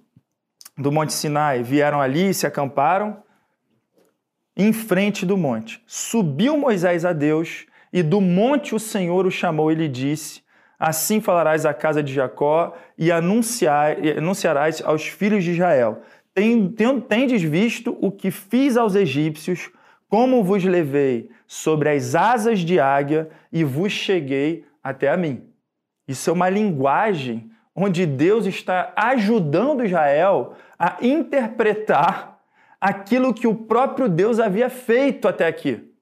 do 0.76 0.92
Monte 0.92 1.12
Sinai, 1.12 1.62
vieram 1.62 2.00
ali 2.00 2.30
e 2.30 2.34
se 2.34 2.46
acamparam 2.46 3.22
em 4.56 4.72
frente 4.72 5.26
do 5.26 5.36
monte. 5.36 5.82
Subiu 5.86 6.56
Moisés 6.56 7.04
a 7.04 7.12
Deus 7.12 7.66
e 7.92 8.02
do 8.02 8.20
monte 8.20 8.74
o 8.74 8.80
Senhor 8.80 9.26
o 9.26 9.30
chamou 9.30 9.70
e 9.70 9.74
lhe 9.74 9.88
disse: 9.88 10.42
Assim 10.78 11.20
falarás 11.20 11.66
à 11.66 11.74
casa 11.74 12.02
de 12.02 12.12
Jacó 12.12 12.74
e 12.98 13.10
anunciarás 13.12 14.82
aos 14.84 15.06
filhos 15.06 15.44
de 15.44 15.52
Israel: 15.52 16.02
Tendes 17.08 17.42
visto 17.42 17.96
o 18.00 18.10
que 18.10 18.30
fiz 18.30 18.76
aos 18.76 18.94
egípcios, 18.94 19.70
como 20.08 20.42
vos 20.42 20.64
levei 20.64 21.30
sobre 21.46 21.90
as 21.90 22.14
asas 22.14 22.60
de 22.60 22.80
águia 22.80 23.28
e 23.52 23.64
vos 23.64 23.92
cheguei 23.92 24.64
até 24.82 25.08
a 25.08 25.16
mim. 25.16 25.42
Isso 26.08 26.30
é 26.30 26.32
uma 26.32 26.48
linguagem 26.48 27.50
onde 27.74 28.06
Deus 28.06 28.46
está 28.46 28.92
ajudando 28.96 29.84
Israel 29.84 30.54
a 30.78 30.96
interpretar 31.00 32.38
aquilo 32.80 33.34
que 33.34 33.46
o 33.46 33.54
próprio 33.54 34.08
Deus 34.08 34.38
havia 34.38 34.68
feito 34.68 35.26
até 35.26 35.46
aqui. 35.46 35.92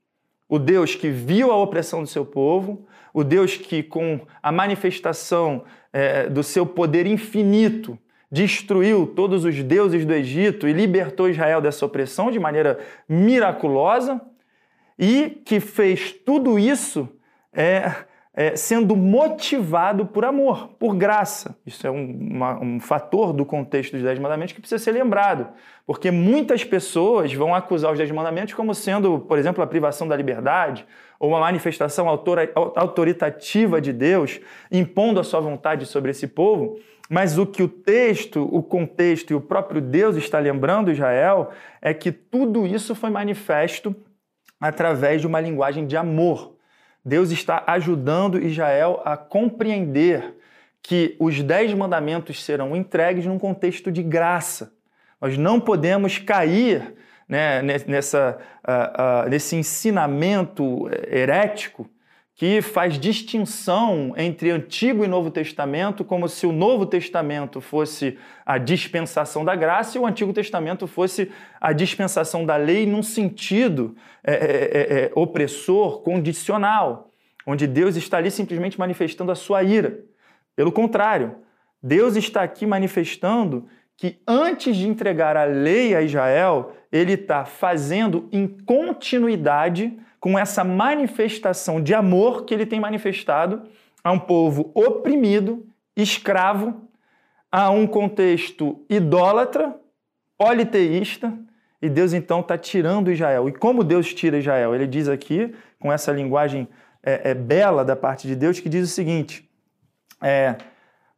O 0.49 0.59
Deus 0.59 0.95
que 0.95 1.09
viu 1.09 1.50
a 1.50 1.57
opressão 1.57 2.02
do 2.02 2.09
seu 2.09 2.25
povo, 2.26 2.87
o 3.12 3.25
Deus 3.25 3.57
que, 3.57 3.83
com 3.83 4.21
a 4.43 4.52
manifestação 4.52 5.64
é, 5.93 6.28
do 6.28 6.43
seu 6.43 6.66
poder 6.66 7.07
infinito, 7.07 7.99
destruiu 8.31 9.07
todos 9.07 9.45
os 9.45 9.62
deuses 9.62 10.04
do 10.04 10.12
Egito 10.12 10.66
e 10.66 10.73
libertou 10.73 11.28
Israel 11.28 11.61
dessa 11.61 11.87
opressão 11.87 12.31
de 12.31 12.40
maneira 12.40 12.81
miraculosa, 13.09 14.21
e 14.99 15.31
que 15.45 15.61
fez 15.61 16.12
tudo 16.12 16.59
isso 16.59 17.09
é, 17.52 17.93
é, 18.37 18.57
sendo 18.57 18.97
motivado 18.97 20.05
por 20.07 20.25
amor, 20.25 20.71
por 20.79 20.97
graça. 20.97 21.57
Isso 21.64 21.87
é 21.87 21.91
um, 21.91 22.05
uma, 22.33 22.61
um 22.61 22.81
fator 22.81 23.33
do 23.33 23.45
contexto 23.47 23.93
dos 23.93 24.03
Dez 24.03 24.19
Mandamentos 24.19 24.53
que 24.53 24.61
precisa 24.61 24.83
ser 24.83 24.91
lembrado, 24.91 25.49
porque 25.87 26.11
muitas 26.11 26.64
pessoas 26.64 27.33
vão 27.33 27.55
acusar 27.55 27.93
os 27.93 27.99
Dez 27.99 28.11
Mandamentos 28.11 28.55
como 28.55 28.75
sendo, 28.75 29.21
por 29.21 29.38
exemplo, 29.38 29.62
a 29.62 29.67
privação 29.67 30.09
da 30.09 30.17
liberdade 30.17 30.85
ou 31.21 31.29
uma 31.29 31.41
manifestação 31.41 32.09
autoritativa 32.09 33.81
de 33.81 33.93
Deus 33.93 34.41
impondo 34.71 35.21
a 35.21 35.25
sua 35.25 35.41
vontade 35.41 35.87
sobre 35.87 36.11
esse 36.11 36.26
povo. 36.26 36.79
Mas 37.09 37.38
o 37.38 37.47
que 37.47 37.62
o 37.62 37.69
texto, 37.69 38.49
o 38.50 38.62
contexto 38.62 39.31
e 39.31 39.35
o 39.35 39.41
próprio 39.41 39.81
Deus 39.81 40.17
está 40.17 40.38
lembrando 40.38 40.91
Israel 40.91 41.50
é 41.81 41.95
que 41.95 42.11
tudo 42.11 42.67
isso 42.67 42.95
foi 42.95 43.11
manifesto 43.11 43.95
através 44.59 45.21
de 45.21 45.26
uma 45.26 45.38
linguagem 45.38 45.87
de 45.87 45.97
amor 45.97 46.54
Deus 47.05 47.31
está 47.31 47.63
ajudando 47.67 48.43
Israel 48.43 49.03
a 49.05 49.17
compreender 49.17 50.37
que 50.83 51.17
os 51.19 51.43
dez 51.43 51.73
mandamentos 51.75 52.43
serão 52.43 52.75
entregues 52.75 53.27
num 53.27 53.39
contexto 53.39 53.91
de 53.91 54.03
graça. 54.03 54.73
Nós 55.21 55.37
não 55.37 55.61
podemos 55.61 56.19
cair 56.19 56.95
né, 57.29 57.63
nessa, 57.63 58.39
uh, 58.67 59.27
uh, 59.27 59.31
nesse 59.31 59.57
ensinamento 59.57 60.89
herético 61.11 61.89
que 62.37 62.61
faz 62.61 62.99
distinção 62.99 64.12
entre 64.17 64.50
Antigo 64.50 65.05
e 65.05 65.09
Novo 65.09 65.31
Testamento, 65.31 66.05
como 66.05 66.29
se 66.29 66.47
o 66.47 66.53
Novo 66.53 66.85
Testamento 66.85 67.61
fosse 67.61 68.19
a 68.45 68.59
dispensação 68.59 69.45
da 69.45 69.55
graça 69.55 69.97
e 69.97 70.00
o 70.00 70.07
Antigo 70.07 70.33
Testamento 70.33 70.87
fosse 70.88 71.31
a 71.61 71.73
dispensação 71.73 72.45
da 72.45 72.57
lei 72.57 72.87
num 72.87 73.05
sentido 73.05 73.97
é, 74.25 74.33
é, 74.33 74.37
é, 74.37 75.05
é, 75.05 75.12
opressor, 75.14 76.03
condicional, 76.03 77.11
onde 77.47 77.69
Deus 77.69 77.95
está 77.95 78.19
ali 78.19 78.33
simplesmente 78.33 78.81
manifestando 78.81 79.31
a 79.31 79.37
sua 79.37 79.62
ira. 79.62 80.00
Pelo 80.57 80.73
contrário, 80.73 81.37
Deus 81.81 82.17
está 82.17 82.43
aqui 82.43 82.67
manifestando 82.67 83.69
que 83.97 84.19
antes 84.26 84.76
de 84.76 84.88
entregar 84.88 85.37
a 85.37 85.45
lei 85.45 85.95
a 85.95 86.03
Israel, 86.03 86.73
ele 86.91 87.12
está 87.12 87.45
fazendo 87.45 88.29
em 88.33 88.49
continuidade 88.49 89.97
com 90.25 90.38
essa 90.38 90.64
manifestação 90.64 91.83
de 91.83 91.93
amor 91.93 92.47
que 92.47 92.54
ele 92.54 92.64
tem 92.64 92.81
manifestado 92.81 93.64
a 94.02 94.11
um 94.11 94.19
povo 94.19 94.71
oprimido, 94.75 95.66
escravo, 95.95 96.88
a 97.52 97.69
um 97.69 97.87
contexto 97.87 98.83
idólatra, 98.88 99.78
politeísta, 100.38 101.31
e 101.83 101.90
Deus 101.90 102.14
então 102.14 102.40
está 102.40 102.57
tirando 102.57 103.12
Israel. 103.12 103.50
E 103.50 103.52
como 103.52 103.85
Deus 103.85 104.14
tira 104.14 104.38
Israel? 104.38 104.75
Ele 104.75 104.87
diz 104.87 105.11
aqui, 105.11 105.54
com 105.78 105.93
essa 105.93 106.11
linguagem 106.11 106.69
é, 107.02 107.33
é 107.33 107.35
bela 107.35 107.85
da 107.85 107.95
parte 107.95 108.26
de 108.26 108.35
Deus, 108.35 108.59
que 108.59 108.71
diz 108.71 108.90
o 108.90 108.95
seguinte: 108.95 109.47
é, 110.23 110.57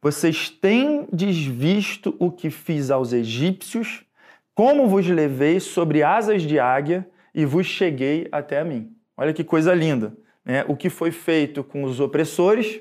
vocês 0.03 0.51
têm 0.51 1.07
desvisto 1.13 2.17
o 2.19 2.33
que 2.33 2.51
fiz 2.51 2.91
aos 2.91 3.13
egípcios, 3.13 4.05
como 4.53 4.89
vos 4.89 5.07
levei 5.07 5.61
sobre 5.61 6.03
asas 6.03 6.43
de 6.43 6.59
águia 6.59 7.09
e 7.33 7.45
vos 7.45 7.67
cheguei 7.67 8.27
até 8.33 8.59
a 8.59 8.65
mim. 8.65 8.96
Olha 9.17 9.33
que 9.33 9.43
coisa 9.43 9.75
linda. 9.75 10.15
Né? 10.45 10.65
O 10.69 10.77
que 10.77 10.91
foi 10.91 11.11
feito 11.11 11.65
com 11.65 11.83
os 11.85 11.99
opressores, 12.01 12.81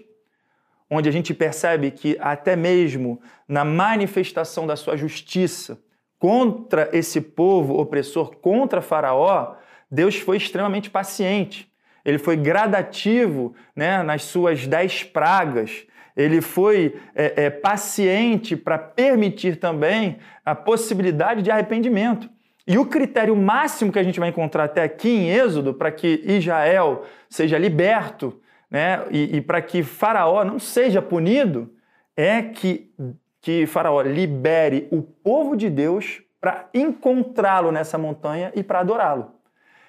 onde 0.90 1.10
a 1.10 1.12
gente 1.12 1.34
percebe 1.34 1.92
que 1.92 2.18
até 2.20 2.56
mesmo 2.56 3.20
na 3.48 3.64
manifestação 3.64 4.68
da 4.68 4.76
sua 4.76 4.98
justiça 4.98 5.82
contra 6.20 6.90
esse 6.94 7.22
povo 7.22 7.80
opressor, 7.80 8.36
contra 8.38 8.82
Faraó, 8.82 9.56
Deus 9.90 10.16
foi 10.16 10.38
extremamente 10.38 10.90
paciente. 10.90 11.72
Ele 12.04 12.20
foi 12.20 12.38
gradativo 12.38 13.56
né, 13.76 14.04
nas 14.04 14.24
suas 14.24 14.68
dez 14.68 15.04
pragas. 15.04 15.88
Ele 16.16 16.40
foi 16.40 16.96
é, 17.16 17.46
é, 17.46 17.50
paciente 17.50 18.56
para 18.56 18.78
permitir 18.78 19.58
também 19.58 20.20
a 20.46 20.54
possibilidade 20.54 21.42
de 21.42 21.52
arrependimento. 21.52 22.30
E 22.68 22.78
o 22.78 22.86
critério 22.86 23.36
máximo 23.36 23.92
que 23.92 24.00
a 24.00 24.04
gente 24.04 24.20
vai 24.20 24.30
encontrar 24.30 24.64
até 24.64 24.82
aqui 24.82 25.10
em 25.10 25.30
Êxodo, 25.30 25.74
para 25.74 25.92
que 25.92 26.22
Israel 26.26 27.04
seja 27.30 27.58
liberto 27.58 28.40
né, 28.70 29.06
e, 29.12 29.38
e 29.38 29.42
para 29.42 29.62
que 29.62 29.84
Faraó 29.84 30.44
não 30.44 30.58
seja 30.58 31.02
punido, 31.02 31.72
é 32.18 32.42
que, 32.42 32.92
que 33.40 33.68
Faraó 33.68 34.02
libere 34.02 34.88
o 34.92 35.02
povo 35.02 35.56
de 35.56 35.70
Deus 35.70 36.22
para 36.42 36.68
encontrá-lo 36.74 37.72
nessa 37.72 37.98
montanha 37.98 38.52
e 38.56 38.64
para 38.64 38.80
adorá-lo. 38.80 39.34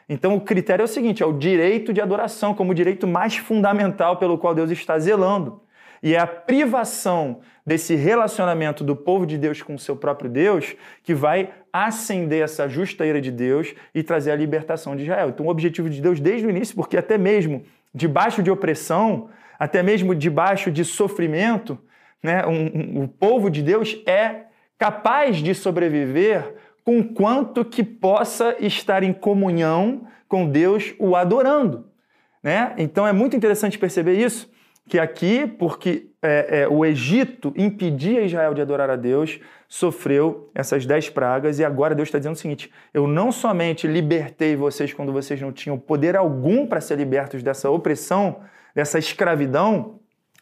Então 0.08 0.34
o 0.36 0.40
critério 0.40 0.82
é 0.82 0.84
o 0.84 0.88
seguinte: 0.88 1.22
é 1.22 1.26
o 1.26 1.32
direito 1.32 1.92
de 1.92 2.00
adoração 2.00 2.54
como 2.54 2.72
o 2.72 2.74
direito 2.74 3.06
mais 3.06 3.36
fundamental 3.36 4.16
pelo 4.16 4.38
qual 4.38 4.54
Deus 4.54 4.70
está 4.70 4.98
zelando. 4.98 5.62
E 6.02 6.14
é 6.14 6.18
a 6.18 6.26
privação 6.26 7.40
desse 7.64 7.94
relacionamento 7.94 8.84
do 8.84 8.94
povo 8.94 9.26
de 9.26 9.36
Deus 9.36 9.62
com 9.62 9.74
o 9.74 9.78
seu 9.78 9.96
próprio 9.96 10.30
Deus 10.30 10.76
que 11.02 11.14
vai 11.14 11.50
acender 11.84 12.42
essa 12.42 12.68
justa 12.68 13.04
ira 13.04 13.20
de 13.20 13.30
Deus 13.30 13.74
e 13.94 14.02
trazer 14.02 14.30
a 14.30 14.36
libertação 14.36 14.96
de 14.96 15.02
Israel. 15.02 15.28
Então, 15.28 15.46
o 15.46 15.50
objetivo 15.50 15.90
de 15.90 16.00
Deus 16.00 16.18
desde 16.18 16.46
o 16.46 16.50
início, 16.50 16.74
porque 16.74 16.96
até 16.96 17.18
mesmo 17.18 17.64
debaixo 17.94 18.42
de 18.42 18.50
opressão, 18.50 19.28
até 19.58 19.82
mesmo 19.82 20.14
debaixo 20.14 20.70
de 20.70 20.84
sofrimento, 20.84 21.78
né, 22.22 22.46
um, 22.46 23.00
um, 23.00 23.04
o 23.04 23.08
povo 23.08 23.50
de 23.50 23.62
Deus 23.62 23.96
é 24.06 24.46
capaz 24.78 25.36
de 25.38 25.54
sobreviver 25.54 26.54
com 26.84 27.02
quanto 27.02 27.64
que 27.64 27.82
possa 27.82 28.56
estar 28.60 29.02
em 29.02 29.12
comunhão 29.12 30.06
com 30.28 30.48
Deus 30.48 30.94
o 30.98 31.16
adorando. 31.16 31.86
Né? 32.42 32.74
Então 32.78 33.06
é 33.06 33.12
muito 33.12 33.34
interessante 33.34 33.78
perceber 33.78 34.14
isso 34.14 34.48
que 34.88 34.98
aqui, 34.98 35.46
porque 35.46 36.08
é, 36.22 36.62
é, 36.62 36.68
o 36.68 36.84
Egito 36.84 37.52
impedia 37.56 38.22
Israel 38.22 38.54
de 38.54 38.62
adorar 38.62 38.88
a 38.88 38.96
Deus, 38.96 39.40
sofreu 39.68 40.50
essas 40.54 40.86
dez 40.86 41.10
pragas, 41.10 41.58
e 41.58 41.64
agora 41.64 41.94
Deus 41.94 42.08
está 42.08 42.18
dizendo 42.18 42.34
o 42.34 42.38
seguinte: 42.38 42.72
eu 42.94 43.06
não 43.06 43.32
somente 43.32 43.86
libertei 43.86 44.54
vocês 44.54 44.92
quando 44.92 45.12
vocês 45.12 45.40
não 45.40 45.52
tinham 45.52 45.78
poder 45.78 46.16
algum 46.16 46.66
para 46.66 46.80
ser 46.80 46.96
libertos 46.96 47.42
dessa 47.42 47.68
opressão, 47.70 48.40
dessa 48.74 48.98
escravidão, 48.98 49.98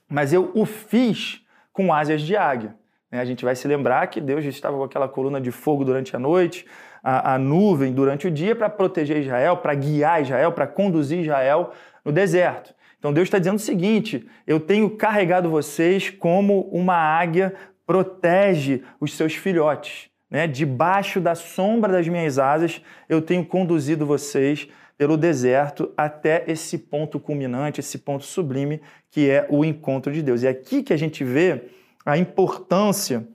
mas 0.08 0.32
eu 0.32 0.50
o 0.54 0.66
fiz 0.66 1.42
com 1.72 1.92
asas 1.92 2.22
de 2.22 2.36
águia. 2.36 2.74
Né? 3.10 3.20
A 3.20 3.24
gente 3.24 3.44
vai 3.44 3.56
se 3.56 3.66
lembrar 3.66 4.06
que 4.08 4.20
Deus 4.20 4.44
estava 4.44 4.76
com 4.76 4.84
aquela 4.84 5.08
coluna 5.08 5.40
de 5.40 5.50
fogo 5.50 5.84
durante 5.84 6.14
a 6.14 6.18
noite, 6.18 6.66
a, 7.02 7.34
a 7.34 7.38
nuvem 7.38 7.92
durante 7.92 8.26
o 8.26 8.30
dia 8.30 8.54
para 8.54 8.68
proteger 8.68 9.18
Israel, 9.18 9.56
para 9.56 9.74
guiar 9.74 10.20
Israel, 10.22 10.52
para 10.52 10.66
conduzir 10.66 11.20
Israel 11.20 11.72
no 12.04 12.12
deserto. 12.12 12.74
Então 13.04 13.12
Deus 13.12 13.26
está 13.26 13.38
dizendo 13.38 13.56
o 13.56 13.60
seguinte: 13.60 14.26
eu 14.46 14.58
tenho 14.58 14.88
carregado 14.88 15.50
vocês 15.50 16.08
como 16.08 16.62
uma 16.72 16.96
águia 16.96 17.54
protege 17.86 18.82
os 18.98 19.12
seus 19.12 19.34
filhotes. 19.34 20.08
Né? 20.30 20.46
Debaixo 20.46 21.20
da 21.20 21.34
sombra 21.34 21.92
das 21.92 22.08
minhas 22.08 22.38
asas, 22.38 22.80
eu 23.06 23.20
tenho 23.20 23.44
conduzido 23.44 24.06
vocês 24.06 24.66
pelo 24.96 25.18
deserto 25.18 25.92
até 25.98 26.44
esse 26.46 26.78
ponto 26.78 27.20
culminante, 27.20 27.78
esse 27.78 27.98
ponto 27.98 28.24
sublime, 28.24 28.80
que 29.10 29.28
é 29.28 29.46
o 29.50 29.66
encontro 29.66 30.10
de 30.10 30.22
Deus. 30.22 30.42
E 30.42 30.46
é 30.46 30.50
aqui 30.50 30.82
que 30.82 30.94
a 30.94 30.96
gente 30.96 31.22
vê 31.22 31.64
a 32.06 32.16
importância 32.16 33.28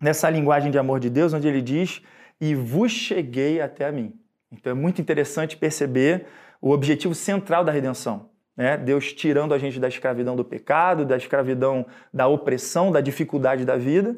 dessa 0.00 0.30
linguagem 0.30 0.70
de 0.70 0.78
amor 0.78 0.98
de 0.98 1.10
Deus, 1.10 1.34
onde 1.34 1.46
ele 1.46 1.60
diz: 1.60 2.00
E 2.40 2.54
vos 2.54 2.90
cheguei 2.90 3.60
até 3.60 3.84
a 3.84 3.92
mim. 3.92 4.14
Então 4.50 4.70
é 4.70 4.74
muito 4.74 5.02
interessante 5.02 5.54
perceber 5.54 6.24
o 6.62 6.70
objetivo 6.70 7.14
central 7.14 7.62
da 7.62 7.70
redenção. 7.70 8.31
Né? 8.62 8.76
Deus 8.76 9.12
tirando 9.12 9.52
a 9.52 9.58
gente 9.58 9.80
da 9.80 9.88
escravidão 9.88 10.36
do 10.36 10.44
pecado, 10.44 11.04
da 11.04 11.16
escravidão 11.16 11.84
da 12.14 12.28
opressão, 12.28 12.92
da 12.92 13.00
dificuldade 13.00 13.64
da 13.64 13.76
vida, 13.76 14.16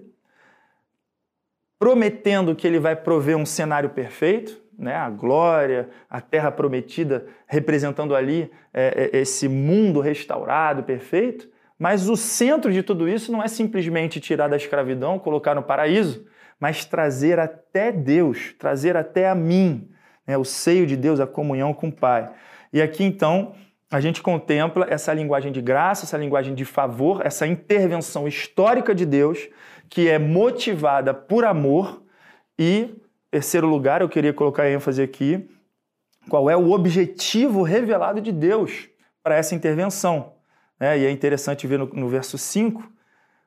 prometendo 1.79 2.55
que 2.55 2.67
ele 2.67 2.79
vai 2.79 2.95
prover 2.95 3.39
um 3.39 3.47
cenário 3.47 3.89
perfeito, 3.89 4.61
né? 4.79 4.97
a 4.97 5.09
glória, 5.09 5.89
a 6.11 6.21
terra 6.21 6.51
prometida, 6.51 7.27
representando 7.47 8.15
ali 8.15 8.51
é, 8.75 9.11
é, 9.15 9.19
esse 9.21 9.49
mundo 9.49 9.99
restaurado, 9.99 10.83
perfeito. 10.83 11.49
Mas 11.79 12.11
o 12.11 12.15
centro 12.15 12.71
de 12.71 12.83
tudo 12.83 13.09
isso 13.09 13.33
não 13.33 13.43
é 13.43 13.49
simplesmente 13.49 14.21
tirar 14.21 14.49
da 14.49 14.59
escravidão, 14.59 15.19
colocar 15.19 15.55
no 15.55 15.63
paraíso, 15.63 16.27
mas 16.61 16.85
trazer 16.85 17.39
até 17.39 17.91
Deus, 17.91 18.55
trazer 18.59 18.95
até 18.95 19.27
a 19.27 19.35
mim, 19.35 19.89
né? 20.27 20.37
o 20.37 20.45
seio 20.45 20.87
de 20.87 20.99
Deus, 20.99 21.19
a 21.19 21.27
comunhão 21.27 21.73
com 21.73 21.89
o 21.89 21.93
Pai. 21.93 22.31
E 22.75 22.83
aqui 22.83 23.03
então 23.03 23.55
a 23.95 24.01
gente 24.01 24.21
contempla 24.21 24.89
essa 24.91 25.15
linguagem 25.15 25.53
de 25.53 25.63
graça, 25.63 26.05
essa 26.05 26.19
linguagem 26.19 26.53
de 26.53 26.65
favor, 26.65 27.25
essa 27.25 27.47
intervenção 27.47 28.27
histórica 28.27 28.93
de 28.93 29.07
Deus 29.07 29.49
que 29.89 30.09
é 30.09 30.19
motivada 30.19 31.15
por 31.15 31.45
amor 31.45 32.03
e 32.59 32.93
terceiro 33.31 33.69
lugar, 33.69 34.01
eu 34.01 34.09
queria 34.09 34.33
colocar 34.33 34.69
ênfase 34.69 35.01
aqui, 35.01 35.49
qual 36.29 36.51
é 36.51 36.57
o 36.57 36.73
objetivo 36.73 37.63
revelado 37.63 38.21
de 38.21 38.33
Deus 38.33 38.89
para 39.23 39.37
essa 39.37 39.55
intervenção. 39.55 40.33
É, 40.81 40.99
e 40.99 41.05
é 41.07 41.11
interessante 41.13 41.65
ver 41.65 41.79
no, 41.79 41.87
no 41.87 42.09
verso 42.09 42.37
5 42.37 42.83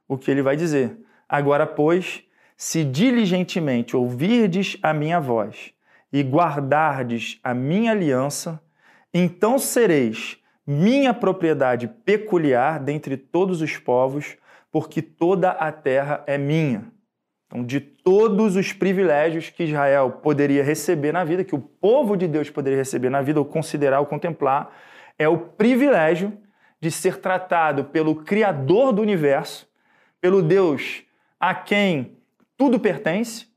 o 0.08 0.18
que 0.18 0.32
ele 0.32 0.42
vai 0.42 0.56
dizer. 0.56 0.98
Agora, 1.28 1.68
pois, 1.68 2.24
se 2.56 2.86
diligentemente 2.86 3.98
ouvirdes 3.98 4.78
a 4.82 4.94
minha 4.94 5.20
voz 5.20 5.74
e 6.10 6.22
guardardes 6.22 7.38
a 7.44 7.54
minha 7.54 7.92
aliança, 7.92 8.62
então 9.20 9.58
sereis 9.58 10.38
minha 10.66 11.14
propriedade 11.14 11.88
peculiar 11.88 12.80
dentre 12.80 13.16
todos 13.16 13.62
os 13.62 13.78
povos, 13.78 14.36
porque 14.70 15.02
toda 15.02 15.52
a 15.52 15.72
terra 15.72 16.24
é 16.28 16.38
minha. 16.38 16.92
Então, 17.48 17.64
de 17.64 17.80
todos 17.80 18.58
os 18.58 18.74
privilégios 18.74 19.50
que 19.50 19.64
Israel 19.64 20.12
poderia 20.12 20.62
receber 20.62 21.14
na 21.14 21.24
vida, 21.24 21.46
que 21.46 21.56
o 21.56 21.60
povo 21.60 22.18
de 22.18 22.28
Deus 22.28 22.50
poderia 22.50 22.80
receber 22.80 23.10
na 23.10 23.22
vida, 23.22 23.40
ou 23.40 23.46
considerar 23.46 24.02
ou 24.02 24.06
contemplar, 24.06 24.76
é 25.18 25.30
o 25.30 25.38
privilégio 25.38 26.38
de 26.82 26.92
ser 26.92 27.22
tratado 27.22 27.86
pelo 27.86 28.16
Criador 28.16 28.92
do 28.92 29.02
universo, 29.02 29.68
pelo 30.20 30.42
Deus 30.42 31.04
a 31.40 31.56
quem 31.56 32.18
tudo 32.58 32.80
pertence, 32.80 33.48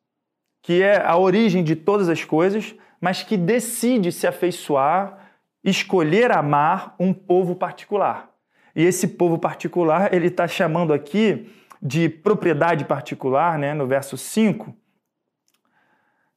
que 0.62 0.82
é 0.82 1.04
a 1.04 1.16
origem 1.16 1.64
de 1.64 1.74
todas 1.74 2.08
as 2.08 2.24
coisas, 2.24 2.74
mas 3.00 3.22
que 3.22 3.36
decide 3.36 4.12
se 4.12 4.26
afeiçoar, 4.26 5.29
escolher 5.62 6.32
amar 6.32 6.94
um 6.98 7.12
povo 7.12 7.54
particular. 7.54 8.30
E 8.74 8.84
esse 8.84 9.08
povo 9.08 9.38
particular, 9.38 10.12
ele 10.14 10.28
está 10.28 10.46
chamando 10.46 10.92
aqui 10.92 11.52
de 11.82 12.08
propriedade 12.08 12.84
particular, 12.84 13.58
né, 13.58 13.74
no 13.74 13.86
verso 13.86 14.16
5. 14.16 14.74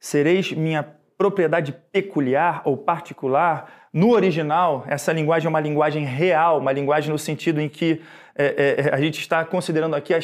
Sereis 0.00 0.52
minha 0.52 0.82
propriedade 1.16 1.72
peculiar 1.92 2.62
ou 2.64 2.76
particular. 2.76 3.88
No 3.92 4.10
original, 4.10 4.84
essa 4.86 5.12
linguagem 5.12 5.46
é 5.46 5.50
uma 5.50 5.60
linguagem 5.60 6.04
real, 6.04 6.58
uma 6.58 6.72
linguagem 6.72 7.10
no 7.10 7.18
sentido 7.18 7.60
em 7.60 7.68
que 7.68 8.02
é, 8.36 8.86
é, 8.88 8.94
a 8.94 9.00
gente 9.00 9.20
está 9.20 9.44
considerando 9.44 9.94
aqui 9.94 10.12
a, 10.12 10.18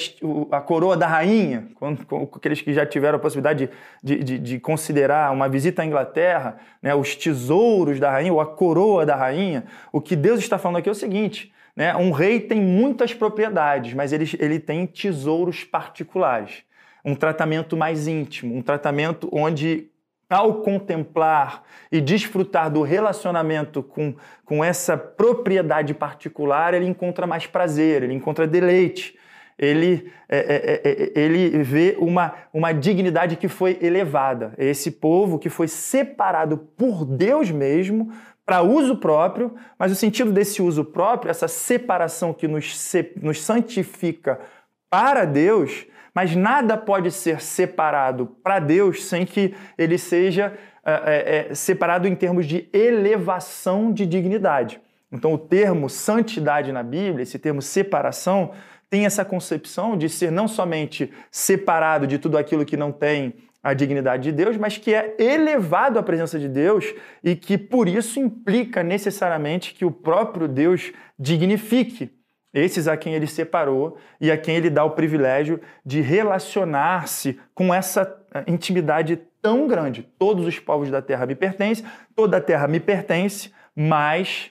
a 0.51 0.61
coroa 0.61 0.97
da 0.97 1.07
rainha, 1.07 1.69
com, 1.77 1.97
aqueles 2.35 2.61
que 2.61 2.73
já 2.75 2.85
tiveram 2.85 3.17
a 3.17 3.21
possibilidade 3.21 3.71
de, 4.03 4.17
de, 4.25 4.39
de 4.39 4.59
considerar 4.59 5.33
uma 5.33 5.49
visita 5.49 5.83
à 5.83 5.87
Inglaterra, 5.87 6.59
né, 6.83 6.93
os 6.93 7.15
tesouros 7.15 8.01
da 8.01 8.11
rainha 8.11 8.33
ou 8.33 8.41
a 8.41 8.47
coroa 8.47 9.07
da 9.07 9.15
rainha. 9.15 9.65
O 9.93 10.01
que 10.01 10.17
Deus 10.17 10.41
está 10.41 10.59
falando 10.59 10.79
aqui 10.79 10.89
é 10.89 10.93
o 10.93 10.95
seguinte: 10.95 11.53
né, 11.77 11.95
um 11.95 12.11
rei 12.11 12.41
tem 12.41 12.61
muitas 12.61 13.15
propriedades, 13.15 13.95
mas 13.95 14.13
ele, 14.13 14.29
ele 14.41 14.59
tem 14.59 14.87
tesouros 14.87 15.63
particulares. 15.63 16.65
Um 17.05 17.15
tratamento 17.15 17.77
mais 17.77 18.09
íntimo, 18.09 18.57
um 18.57 18.61
tratamento 18.61 19.29
onde 19.33 19.89
ao 20.31 20.63
contemplar 20.63 21.65
e 21.91 22.01
desfrutar 22.01 22.71
do 22.71 22.83
relacionamento 22.83 23.83
com, 23.83 24.15
com 24.45 24.65
essa 24.65 24.97
propriedade 24.97 25.93
particular, 25.93 26.73
ele 26.73 26.87
encontra 26.87 27.27
mais 27.27 27.49
prazer, 27.49 28.05
ele 28.05 28.15
encontra 28.15 28.47
deleite, 28.47 29.19
ele, 29.59 30.11
é, 30.29 30.39
é, 30.39 30.81
é, 30.85 31.21
é, 31.21 31.21
ele 31.21 31.63
vê 31.63 31.97
uma, 31.99 32.33
uma 32.55 32.73
dignidade 32.73 33.37
que 33.37 33.49
foi 33.49 33.77
elevada. 33.83 34.55
Esse 34.57 34.91
povo 34.93 35.39
que 35.39 35.51
foi 35.51 35.69
separado 35.69 36.57
por 36.57 37.05
Deus 37.05 37.51
mesmo 37.51 38.11
para 38.47 38.63
uso 38.63 38.97
próprio, 38.97 39.55
mas 39.79 39.93
o 39.93 39.95
sentido 39.95 40.33
desse 40.33 40.63
uso 40.63 40.85
próprio, 40.85 41.31
essa 41.31 41.47
separação 41.47 42.33
que 42.33 42.49
nos, 42.49 42.75
nos 43.21 43.43
santifica 43.43 44.41
para 44.89 45.25
Deus, 45.25 45.87
mas 46.15 46.35
nada 46.35 46.77
pode 46.77 47.11
ser 47.11 47.41
separado 47.41 48.27
para 48.43 48.59
Deus 48.59 49.05
sem 49.05 49.25
que 49.25 49.55
ele 49.79 49.99
seja 49.99 50.53
é, 50.85 51.49
é, 51.51 51.55
separado 51.55 52.09
em 52.09 52.15
termos 52.15 52.47
de 52.47 52.69
elevação 52.73 53.93
de 53.93 54.07
dignidade. 54.07 54.81
Então, 55.13 55.35
o 55.35 55.39
termo 55.39 55.91
santidade 55.91 56.73
na 56.73 56.83
Bíblia, 56.83 57.23
esse 57.23 57.39
termo 57.39 57.61
separação, 57.61 58.53
tem 58.89 59.07
essa 59.07 59.25
concepção 59.25 59.97
de 59.97 60.09
ser 60.09 60.33
não 60.33 60.49
somente 60.49 61.13
separado 61.31 62.07
de 62.07 62.19
tudo 62.19 62.39
aquilo 62.39 62.65
que 62.65 62.77
não 62.77 62.91
tem 62.91 63.35
a 63.63 63.75
dignidade 63.75 64.23
de 64.25 64.33
Deus, 64.33 64.57
mas 64.57 64.79
que 64.79 64.95
é 64.95 65.15
elevado 65.19 65.99
à 65.99 66.03
presença 66.03 66.39
de 66.39 66.49
Deus 66.49 66.95
e 67.23 67.37
que 67.37 67.59
por 67.59 67.87
isso 67.87 68.19
implica 68.19 68.83
necessariamente 68.83 69.75
que 69.75 69.85
o 69.85 69.91
próprio 69.91 70.49
Deus 70.49 70.93
dignifique 71.19 72.11
esses 72.53 72.89
a 72.89 72.97
quem 72.97 73.15
ele 73.15 73.27
separou 73.27 73.97
e 74.21 74.31
a 74.31 74.37
quem 74.37 74.57
ele 74.57 74.71
dá 74.71 74.85
o 74.85 74.91
privilégio 74.91 75.61
de 75.85 76.01
relacionar-se 76.01 77.39
com 77.55 77.73
essa 77.73 78.21
eh, 78.35 78.45
intimidade 78.47 79.17
tão 79.41 79.67
grande. 79.67 80.03
Todos 80.19 80.47
os 80.47 80.59
povos 80.59 80.91
da 80.91 81.01
terra 81.01 81.27
me 81.27 81.35
pertencem, 81.35 81.85
toda 82.15 82.37
a 82.37 82.41
terra 82.41 82.67
me 82.67 82.81
pertence, 82.81 83.53
mas 83.75 84.51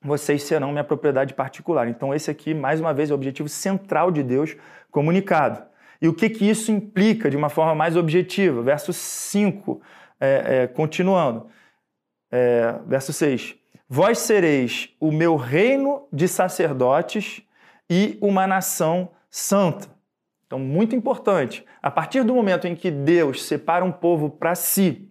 vocês 0.00 0.42
serão 0.44 0.70
minha 0.70 0.84
propriedade 0.84 1.34
particular. 1.34 1.88
Então, 1.88 2.14
esse 2.14 2.30
aqui, 2.30 2.54
mais 2.54 2.80
uma 2.80 2.94
vez, 2.94 3.10
é 3.10 3.12
o 3.12 3.16
objetivo 3.16 3.48
central 3.48 4.10
de 4.10 4.22
Deus 4.22 4.56
comunicado. 4.90 5.62
E 6.00 6.08
o 6.08 6.14
que, 6.14 6.28
que 6.28 6.48
isso 6.48 6.70
implica 6.70 7.28
de 7.28 7.36
uma 7.36 7.48
forma 7.48 7.74
mais 7.74 7.96
objetiva? 7.96 8.62
Verso 8.62 8.92
5, 8.92 9.80
é, 10.20 10.62
é, 10.62 10.66
continuando. 10.66 11.48
É, 12.30 12.74
verso 12.86 13.12
6. 13.12 13.56
Vós 13.88 14.18
sereis 14.18 14.88
o 14.98 15.12
meu 15.12 15.36
reino 15.36 16.08
de 16.12 16.26
sacerdotes 16.26 17.42
e 17.88 18.18
uma 18.20 18.46
nação 18.46 19.10
santa. 19.30 19.88
Então, 20.46 20.58
muito 20.58 20.96
importante. 20.96 21.64
A 21.80 21.90
partir 21.90 22.24
do 22.24 22.34
momento 22.34 22.66
em 22.66 22.74
que 22.74 22.90
Deus 22.90 23.44
separa 23.44 23.84
um 23.84 23.92
povo 23.92 24.28
para 24.30 24.54
si, 24.56 25.08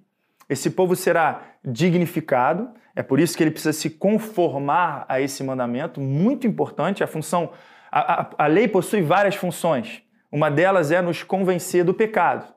esse 0.50 0.70
povo 0.70 0.96
será 0.96 1.42
dignificado. 1.64 2.70
É 2.96 3.02
por 3.02 3.20
isso 3.20 3.36
que 3.36 3.44
ele 3.44 3.52
precisa 3.52 3.74
se 3.74 3.90
conformar 3.90 5.06
a 5.08 5.22
esse 5.22 5.44
mandamento. 5.44 6.02
Muito 6.02 6.46
importante. 6.46 7.04
A 7.04 7.08
função, 7.08 7.52
a, 7.92 8.22
a, 8.22 8.30
a 8.40 8.48
lei 8.48 8.68
possui 8.68 9.02
várias 9.02 9.36
funções. 9.36 10.02
Uma 10.32 10.52
delas 10.52 10.92
é 10.92 11.02
nos 11.02 11.24
convencer 11.24 11.84
do 11.84 11.94
pecado. 11.94 12.55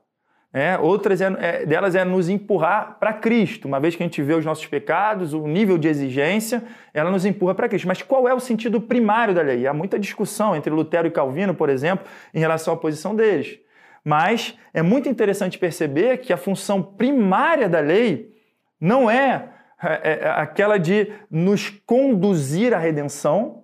É, 0.59 0.77
outras 0.77 1.21
é, 1.21 1.37
é, 1.39 1.65
delas 1.65 1.95
é 1.95 2.05
nos 2.05 2.29
empurrar 2.29 2.97
para 2.99 3.13
Cristo. 3.13 3.69
Uma 3.69 3.79
vez 3.79 3.95
que 3.95 4.03
a 4.03 4.07
gente 4.07 4.21
vê 4.21 4.35
os 4.35 4.45
nossos 4.45 4.67
pecados, 4.67 5.33
o 5.33 5.47
nível 5.47 5.79
de 5.79 5.87
exigência, 5.87 6.65
ela 6.93 7.13
nos 7.13 7.25
empurra 7.25 7.55
para 7.55 7.69
Cristo. 7.69 7.87
Mas 7.87 8.03
qual 8.03 8.29
é 8.29 8.35
o 8.35 8.41
sentido 8.41 8.81
primário 8.81 9.33
da 9.33 9.41
lei? 9.41 9.69
Há 9.69 9.73
muita 9.73 10.01
discussão 10.01 10.57
entre 10.57 10.73
Lutero 10.73 11.07
e 11.07 11.13
Calvino, 11.13 11.55
por 11.55 11.69
exemplo, 11.69 12.05
em 12.35 12.41
relação 12.41 12.75
à 12.75 12.77
posição 12.77 13.15
deles. 13.15 13.61
Mas 14.05 14.59
é 14.75 14.83
muito 14.83 15.09
interessante 15.09 15.57
perceber 15.59 16.19
que 16.19 16.33
a 16.33 16.37
função 16.37 16.83
primária 16.83 17.69
da 17.69 17.79
lei 17.79 18.35
não 18.81 19.09
é, 19.09 19.51
é, 19.81 20.19
é 20.23 20.29
aquela 20.31 20.77
de 20.77 21.13
nos 21.31 21.71
conduzir 21.87 22.75
à 22.75 22.79
redenção, 22.79 23.63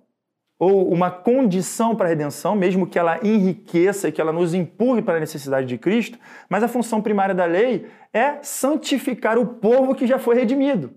ou 0.57 0.91
uma 0.91 1.11
condição 1.11 1.95
para 1.95 2.05
a 2.05 2.09
redenção, 2.09 2.55
mesmo 2.55 2.87
que 2.87 2.97
ela 2.97 3.19
enriqueça 3.23 4.07
e 4.07 4.11
que 4.11 4.21
ela 4.21 4.31
nos 4.31 4.53
empurre 4.53 5.01
para 5.01 5.17
a 5.17 5.19
necessidade 5.19 5.67
de 5.67 5.77
Cristo, 5.77 6.17
mas 6.49 6.63
a 6.63 6.67
função 6.67 7.01
primária 7.01 7.35
da 7.35 7.45
lei 7.45 7.87
é 8.13 8.37
santificar 8.41 9.37
o 9.37 9.45
povo 9.45 9.93
que 9.93 10.07
já 10.07 10.17
foi 10.17 10.35
redimido. 10.35 10.93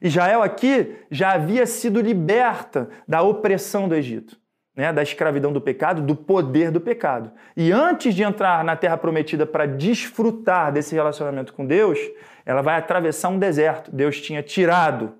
Israel 0.00 0.42
aqui 0.42 0.96
já 1.10 1.32
havia 1.32 1.66
sido 1.66 2.00
liberta 2.00 2.88
da 3.06 3.22
opressão 3.22 3.88
do 3.88 3.94
Egito, 3.94 4.38
né, 4.76 4.92
da 4.92 5.02
escravidão 5.02 5.52
do 5.52 5.60
pecado, 5.60 6.02
do 6.02 6.14
poder 6.14 6.70
do 6.70 6.80
pecado. 6.80 7.32
E 7.56 7.72
antes 7.72 8.14
de 8.14 8.22
entrar 8.22 8.62
na 8.62 8.76
terra 8.76 8.96
prometida 8.96 9.44
para 9.44 9.66
desfrutar 9.66 10.70
desse 10.70 10.94
relacionamento 10.94 11.52
com 11.52 11.66
Deus, 11.66 11.98
ela 12.46 12.62
vai 12.62 12.76
atravessar 12.76 13.30
um 13.30 13.38
deserto. 13.38 13.90
Deus 13.90 14.20
tinha 14.20 14.42
tirado 14.42 15.14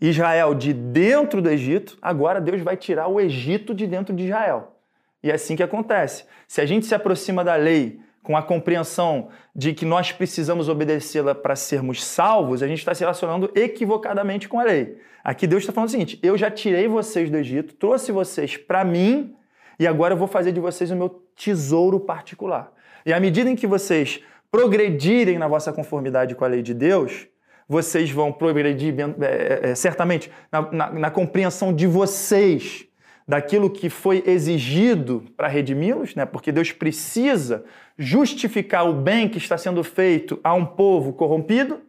Israel 0.00 0.54
de 0.54 0.72
dentro 0.72 1.40
do 1.40 1.48
Egito, 1.48 1.96
agora 2.00 2.40
Deus 2.40 2.60
vai 2.62 2.76
tirar 2.76 3.08
o 3.08 3.20
Egito 3.20 3.74
de 3.74 3.86
dentro 3.86 4.14
de 4.14 4.24
Israel. 4.24 4.76
E 5.22 5.30
é 5.30 5.34
assim 5.34 5.56
que 5.56 5.62
acontece. 5.62 6.24
Se 6.46 6.60
a 6.60 6.66
gente 6.66 6.86
se 6.86 6.94
aproxima 6.94 7.42
da 7.42 7.54
lei 7.54 8.00
com 8.22 8.36
a 8.36 8.42
compreensão 8.42 9.28
de 9.54 9.72
que 9.72 9.84
nós 9.84 10.12
precisamos 10.12 10.68
obedecê-la 10.68 11.34
para 11.34 11.56
sermos 11.56 12.04
salvos, 12.04 12.62
a 12.62 12.68
gente 12.68 12.78
está 12.78 12.94
se 12.94 13.00
relacionando 13.00 13.50
equivocadamente 13.54 14.48
com 14.48 14.60
a 14.60 14.64
lei. 14.64 14.98
Aqui 15.24 15.46
Deus 15.46 15.62
está 15.62 15.72
falando 15.72 15.88
o 15.88 15.92
seguinte: 15.92 16.18
eu 16.22 16.36
já 16.36 16.50
tirei 16.50 16.86
vocês 16.88 17.30
do 17.30 17.36
Egito, 17.36 17.74
trouxe 17.74 18.12
vocês 18.12 18.56
para 18.56 18.84
mim 18.84 19.34
e 19.78 19.86
agora 19.86 20.14
eu 20.14 20.18
vou 20.18 20.28
fazer 20.28 20.52
de 20.52 20.60
vocês 20.60 20.90
o 20.90 20.96
meu 20.96 21.08
tesouro 21.34 22.00
particular. 22.00 22.72
E 23.04 23.12
à 23.12 23.20
medida 23.20 23.48
em 23.48 23.56
que 23.56 23.66
vocês 23.66 24.20
progredirem 24.50 25.38
na 25.38 25.48
vossa 25.48 25.72
conformidade 25.72 26.34
com 26.34 26.44
a 26.44 26.48
lei 26.48 26.62
de 26.62 26.74
Deus, 26.74 27.26
vocês 27.68 28.10
vão 28.10 28.32
progredir 28.32 28.94
é, 29.20 29.70
é, 29.70 29.74
certamente 29.74 30.30
na, 30.50 30.72
na, 30.72 30.90
na 30.90 31.10
compreensão 31.10 31.72
de 31.72 31.86
vocês 31.86 32.86
daquilo 33.26 33.68
que 33.68 33.90
foi 33.90 34.22
exigido 34.24 35.24
para 35.36 35.48
redimi-los, 35.48 36.14
né? 36.14 36.24
porque 36.24 36.52
Deus 36.52 36.70
precisa 36.70 37.64
justificar 37.98 38.88
o 38.88 38.92
bem 38.92 39.28
que 39.28 39.38
está 39.38 39.58
sendo 39.58 39.82
feito 39.82 40.38
a 40.44 40.54
um 40.54 40.64
povo 40.64 41.12
corrompido. 41.12 41.80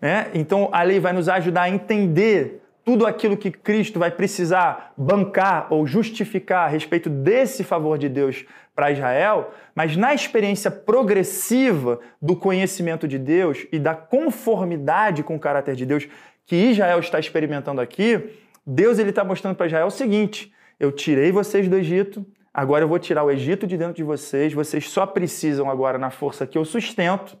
Né? 0.00 0.30
Então 0.32 0.70
a 0.72 0.82
lei 0.82 0.98
vai 0.98 1.12
nos 1.12 1.28
ajudar 1.28 1.62
a 1.62 1.70
entender 1.70 2.62
tudo 2.86 3.04
aquilo 3.04 3.36
que 3.36 3.50
Cristo 3.50 3.98
vai 3.98 4.12
precisar 4.12 4.92
bancar 4.96 5.66
ou 5.70 5.84
justificar 5.88 6.66
a 6.66 6.70
respeito 6.70 7.10
desse 7.10 7.64
favor 7.64 7.98
de 7.98 8.08
Deus 8.08 8.44
para 8.76 8.92
Israel, 8.92 9.52
mas 9.74 9.96
na 9.96 10.14
experiência 10.14 10.70
progressiva 10.70 11.98
do 12.22 12.36
conhecimento 12.36 13.08
de 13.08 13.18
Deus 13.18 13.66
e 13.72 13.80
da 13.80 13.96
conformidade 13.96 15.24
com 15.24 15.34
o 15.34 15.40
caráter 15.40 15.74
de 15.74 15.84
Deus 15.84 16.06
que 16.46 16.54
Israel 16.54 17.00
está 17.00 17.18
experimentando 17.18 17.80
aqui, 17.80 18.38
Deus 18.64 19.00
ele 19.00 19.10
está 19.10 19.24
mostrando 19.24 19.56
para 19.56 19.66
Israel 19.66 19.88
o 19.88 19.90
seguinte: 19.90 20.54
eu 20.78 20.92
tirei 20.92 21.32
vocês 21.32 21.68
do 21.68 21.76
Egito, 21.76 22.24
agora 22.54 22.84
eu 22.84 22.88
vou 22.88 23.00
tirar 23.00 23.24
o 23.24 23.32
Egito 23.32 23.66
de 23.66 23.76
dentro 23.76 23.94
de 23.94 24.04
vocês, 24.04 24.52
vocês 24.52 24.88
só 24.88 25.04
precisam 25.04 25.68
agora, 25.68 25.98
na 25.98 26.10
força 26.10 26.46
que 26.46 26.56
eu 26.56 26.64
sustento, 26.64 27.36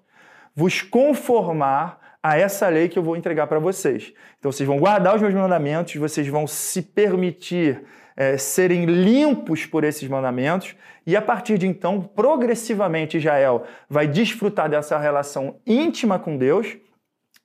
vos 0.56 0.82
conformar 0.82 2.00
a 2.26 2.36
essa 2.36 2.68
lei 2.68 2.88
que 2.88 2.98
eu 2.98 3.04
vou 3.04 3.16
entregar 3.16 3.46
para 3.46 3.60
vocês. 3.60 4.12
Então 4.36 4.50
vocês 4.50 4.66
vão 4.66 4.78
guardar 4.78 5.14
os 5.14 5.22
meus 5.22 5.32
mandamentos, 5.32 5.94
vocês 5.94 6.26
vão 6.26 6.44
se 6.44 6.82
permitir 6.82 7.84
é, 8.16 8.36
serem 8.36 8.84
limpos 8.84 9.64
por 9.64 9.84
esses 9.84 10.08
mandamentos, 10.08 10.74
e 11.06 11.14
a 11.14 11.22
partir 11.22 11.56
de 11.56 11.68
então, 11.68 12.00
progressivamente, 12.00 13.16
Israel 13.16 13.62
vai 13.88 14.08
desfrutar 14.08 14.68
dessa 14.68 14.98
relação 14.98 15.60
íntima 15.64 16.18
com 16.18 16.36
Deus 16.36 16.76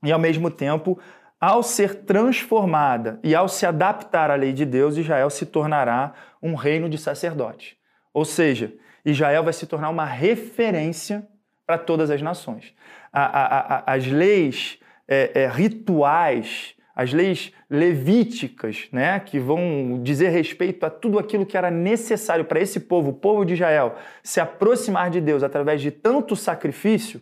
e, 0.03 0.11
ao 0.11 0.17
mesmo 0.17 0.49
tempo, 0.49 0.97
ao 1.39 1.61
ser 1.61 2.03
transformada 2.03 3.19
e 3.23 3.35
ao 3.35 3.47
se 3.47 3.67
adaptar 3.67 4.31
à 4.31 4.35
lei 4.35 4.51
de 4.51 4.65
Deus, 4.65 4.97
Israel 4.97 5.29
se 5.29 5.45
tornará 5.45 6.13
um 6.41 6.55
reino 6.55 6.89
de 6.89 6.97
sacerdotes. 6.97 7.75
Ou 8.11 8.25
seja, 8.25 8.73
Israel 9.05 9.43
vai 9.43 9.53
se 9.53 9.67
tornar 9.67 9.89
uma 9.89 10.05
referência 10.05 11.27
para 11.67 11.77
todas 11.77 12.09
as 12.09 12.21
nações 12.21 12.73
a, 13.11 13.83
a, 13.91 13.93
as 13.93 14.07
leis 14.07 14.77
é, 15.07 15.43
é, 15.43 15.47
rituais, 15.47 16.75
as 16.95 17.13
leis 17.13 17.51
levíticas, 17.69 18.87
né, 18.91 19.19
que 19.19 19.39
vão 19.39 19.99
dizer 20.01 20.29
respeito 20.29 20.85
a 20.85 20.89
tudo 20.89 21.17
aquilo 21.19 21.45
que 21.45 21.57
era 21.57 21.71
necessário 21.71 22.45
para 22.45 22.59
esse 22.59 22.79
povo, 22.81 23.09
o 23.09 23.13
povo 23.13 23.45
de 23.45 23.53
Israel, 23.53 23.95
se 24.23 24.39
aproximar 24.39 25.09
de 25.09 25.19
Deus 25.19 25.43
através 25.43 25.81
de 25.81 25.91
tanto 25.91 26.35
sacrifício, 26.35 27.21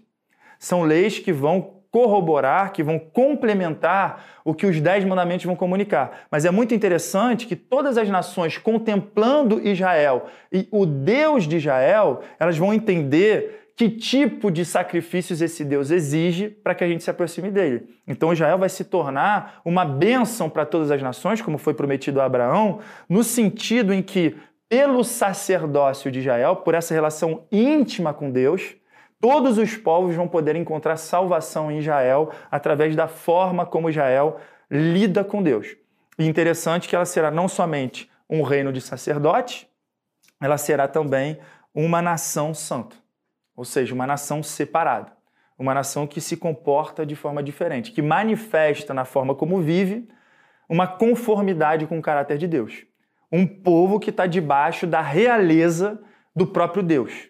são 0.57 0.83
leis 0.83 1.19
que 1.19 1.31
vão 1.31 1.79
corroborar, 1.91 2.71
que 2.71 2.83
vão 2.83 2.99
complementar 2.99 4.41
o 4.45 4.53
que 4.53 4.65
os 4.65 4.79
dez 4.79 5.03
mandamentos 5.03 5.45
vão 5.45 5.55
comunicar. 5.55 6.27
Mas 6.29 6.45
é 6.45 6.51
muito 6.51 6.75
interessante 6.75 7.47
que 7.47 7.55
todas 7.55 7.97
as 7.97 8.09
nações, 8.09 8.57
contemplando 8.57 9.65
Israel 9.67 10.27
e 10.51 10.67
o 10.71 10.85
Deus 10.85 11.47
de 11.47 11.57
Israel, 11.57 12.21
elas 12.39 12.57
vão 12.57 12.73
entender 12.73 13.68
que 13.79 13.89
tipo 13.89 14.51
de 14.51 14.65
sacrifícios 14.65 15.41
esse 15.41 15.63
Deus 15.63 15.89
exige 15.89 16.49
para 16.49 16.75
que 16.75 16.83
a 16.83 16.87
gente 16.89 17.01
se 17.01 17.09
aproxime 17.09 17.49
dele. 17.49 17.87
Então 18.05 18.33
Israel 18.33 18.57
vai 18.57 18.67
se 18.67 18.83
tornar 18.83 19.61
uma 19.63 19.85
bênção 19.85 20.49
para 20.49 20.65
todas 20.65 20.91
as 20.91 21.01
nações, 21.01 21.41
como 21.41 21.57
foi 21.57 21.73
prometido 21.73 22.19
a 22.19 22.25
Abraão, 22.25 22.81
no 23.07 23.23
sentido 23.23 23.93
em 23.93 24.01
que, 24.01 24.35
pelo 24.67 25.01
sacerdócio 25.01 26.11
de 26.11 26.19
Israel, 26.19 26.57
por 26.57 26.73
essa 26.73 26.93
relação 26.93 27.45
íntima 27.49 28.13
com 28.13 28.29
Deus, 28.29 28.75
todos 29.17 29.57
os 29.57 29.77
povos 29.77 30.13
vão 30.13 30.27
poder 30.27 30.57
encontrar 30.57 30.97
salvação 30.97 31.71
em 31.71 31.79
Israel 31.79 32.33
através 32.51 32.97
da 32.97 33.07
forma 33.07 33.65
como 33.65 33.89
Israel 33.89 34.41
lida 34.69 35.23
com 35.23 35.41
Deus. 35.41 35.77
E 36.17 36.27
interessante 36.27 36.89
que 36.89 36.97
ela 36.97 37.05
será 37.05 37.31
não 37.31 37.47
somente 37.47 38.11
um 38.29 38.41
reino 38.41 38.73
de 38.73 38.81
sacerdotes, 38.81 39.65
ela 40.41 40.57
será 40.57 40.85
também 40.85 41.39
uma 41.73 42.01
nação 42.01 42.53
santa 42.53 42.97
ou 43.59 43.65
seja, 43.65 43.93
uma 43.93 44.07
nação 44.07 44.41
separada, 44.41 45.11
uma 45.57 45.73
nação 45.73 46.07
que 46.07 46.21
se 46.21 46.37
comporta 46.37 47.05
de 47.05 47.13
forma 47.13 47.43
diferente, 47.43 47.91
que 47.91 48.01
manifesta 48.01 48.93
na 48.93 49.03
forma 49.03 49.35
como 49.35 49.61
vive 49.61 50.07
uma 50.69 50.87
conformidade 50.87 51.85
com 51.85 51.99
o 51.99 52.01
caráter 52.01 52.37
de 52.37 52.47
Deus. 52.47 52.85
Um 53.29 53.45
povo 53.45 53.99
que 53.99 54.11
está 54.11 54.25
debaixo 54.25 54.87
da 54.87 55.01
realeza 55.01 56.01
do 56.33 56.47
próprio 56.47 56.81
Deus. 56.81 57.27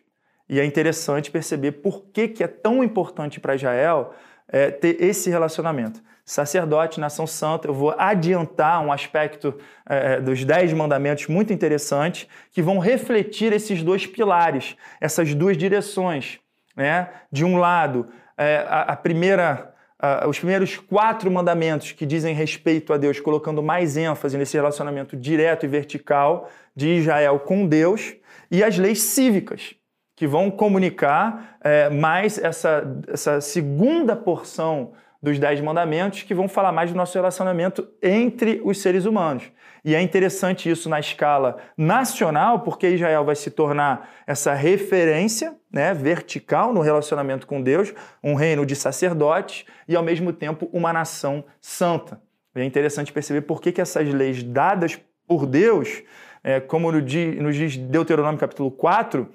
E 0.47 0.59
é 0.59 0.65
interessante 0.65 1.31
perceber 1.31 1.71
por 1.71 2.03
que, 2.13 2.27
que 2.27 2.43
é 2.43 2.47
tão 2.47 2.83
importante 2.83 3.39
para 3.39 3.55
Israel 3.55 4.13
é, 4.47 4.69
ter 4.69 5.01
esse 5.01 5.31
relacionamento 5.31 5.99
sacerdote, 6.29 6.99
nação 6.99 7.25
santa. 7.25 7.67
Eu 7.67 7.73
vou 7.73 7.95
adiantar 7.97 8.85
um 8.85 8.91
aspecto 8.91 9.55
é, 9.83 10.21
dos 10.21 10.45
dez 10.45 10.71
mandamentos 10.71 11.25
muito 11.25 11.51
interessante 11.51 12.29
que 12.51 12.61
vão 12.61 12.77
refletir 12.77 13.51
esses 13.51 13.81
dois 13.81 14.05
pilares, 14.05 14.75
essas 15.01 15.33
duas 15.33 15.57
direções. 15.57 16.39
Né? 16.75 17.09
De 17.31 17.43
um 17.43 17.57
lado, 17.57 18.05
é, 18.37 18.63
a, 18.69 18.81
a, 18.81 18.95
primeira, 18.95 19.73
a, 19.97 20.27
os 20.27 20.37
primeiros 20.37 20.77
quatro 20.77 21.31
mandamentos 21.31 21.93
que 21.93 22.05
dizem 22.05 22.35
respeito 22.35 22.93
a 22.93 22.97
Deus, 22.97 23.19
colocando 23.19 23.63
mais 23.63 23.97
ênfase 23.97 24.37
nesse 24.37 24.55
relacionamento 24.55 25.17
direto 25.17 25.65
e 25.65 25.67
vertical 25.67 26.47
de 26.75 26.89
Israel 26.89 27.39
com 27.39 27.65
Deus, 27.65 28.13
e 28.51 28.63
as 28.63 28.77
leis 28.77 29.01
cívicas 29.01 29.73
que 30.15 30.27
vão 30.27 30.51
comunicar 30.51 31.57
é, 31.61 31.89
mais 31.89 32.37
essa, 32.37 32.83
essa 33.07 33.41
segunda 33.41 34.15
porção 34.15 34.91
dos 35.21 35.37
Dez 35.37 35.59
Mandamentos, 35.59 36.23
que 36.23 36.33
vão 36.33 36.47
falar 36.47 36.71
mais 36.71 36.91
do 36.91 36.97
nosso 36.97 37.13
relacionamento 37.13 37.87
entre 38.01 38.61
os 38.63 38.81
seres 38.81 39.05
humanos. 39.05 39.51
E 39.83 39.95
é 39.95 40.01
interessante 40.01 40.69
isso 40.69 40.89
na 40.89 40.99
escala 40.99 41.57
nacional, 41.77 42.61
porque 42.61 42.89
Israel 42.89 43.25
vai 43.25 43.35
se 43.35 43.51
tornar 43.51 44.09
essa 44.27 44.53
referência 44.53 45.55
né, 45.71 45.93
vertical 45.93 46.73
no 46.73 46.81
relacionamento 46.81 47.47
com 47.47 47.61
Deus, 47.61 47.93
um 48.23 48.33
reino 48.33 48.65
de 48.65 48.75
sacerdotes 48.75 49.65
e, 49.87 49.95
ao 49.95 50.03
mesmo 50.03 50.33
tempo, 50.33 50.69
uma 50.73 50.91
nação 50.91 51.43
santa. 51.61 52.21
E 52.55 52.61
é 52.61 52.65
interessante 52.65 53.13
perceber 53.13 53.41
por 53.41 53.61
que, 53.61 53.71
que 53.71 53.81
essas 53.81 54.11
leis 54.13 54.43
dadas 54.43 54.99
por 55.27 55.45
Deus, 55.45 56.01
é, 56.43 56.59
como 56.59 56.91
nos 56.91 57.55
diz 57.55 57.77
Deuteronômio 57.77 58.39
capítulo 58.39 58.71
4, 58.71 59.29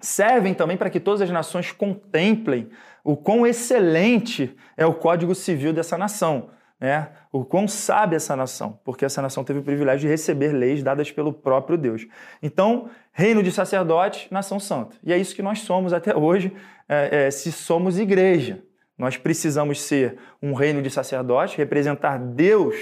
servem 0.00 0.54
também 0.54 0.76
para 0.76 0.90
que 0.90 1.00
todas 1.00 1.20
as 1.20 1.30
nações 1.30 1.72
contemplem 1.72 2.68
o 3.08 3.16
quão 3.16 3.46
excelente 3.46 4.54
é 4.76 4.84
o 4.84 4.92
Código 4.92 5.34
Civil 5.34 5.72
dessa 5.72 5.96
nação, 5.96 6.50
né? 6.78 7.08
O 7.32 7.42
quão 7.42 7.66
sabe 7.66 8.14
essa 8.14 8.36
nação, 8.36 8.78
porque 8.84 9.02
essa 9.02 9.22
nação 9.22 9.42
teve 9.42 9.60
o 9.60 9.62
privilégio 9.62 10.00
de 10.00 10.08
receber 10.08 10.52
leis 10.52 10.82
dadas 10.82 11.10
pelo 11.10 11.32
próprio 11.32 11.78
Deus. 11.78 12.06
Então, 12.42 12.90
reino 13.10 13.42
de 13.42 13.50
sacerdotes, 13.50 14.30
nação 14.30 14.60
santa. 14.60 14.94
E 15.02 15.10
é 15.10 15.16
isso 15.16 15.34
que 15.34 15.40
nós 15.40 15.60
somos 15.60 15.94
até 15.94 16.14
hoje, 16.14 16.52
é, 16.86 17.28
é, 17.28 17.30
se 17.30 17.50
somos 17.50 17.98
igreja. 17.98 18.62
Nós 18.98 19.16
precisamos 19.16 19.80
ser 19.80 20.18
um 20.42 20.52
reino 20.52 20.82
de 20.82 20.90
sacerdotes, 20.90 21.54
representar 21.54 22.18
Deus 22.18 22.76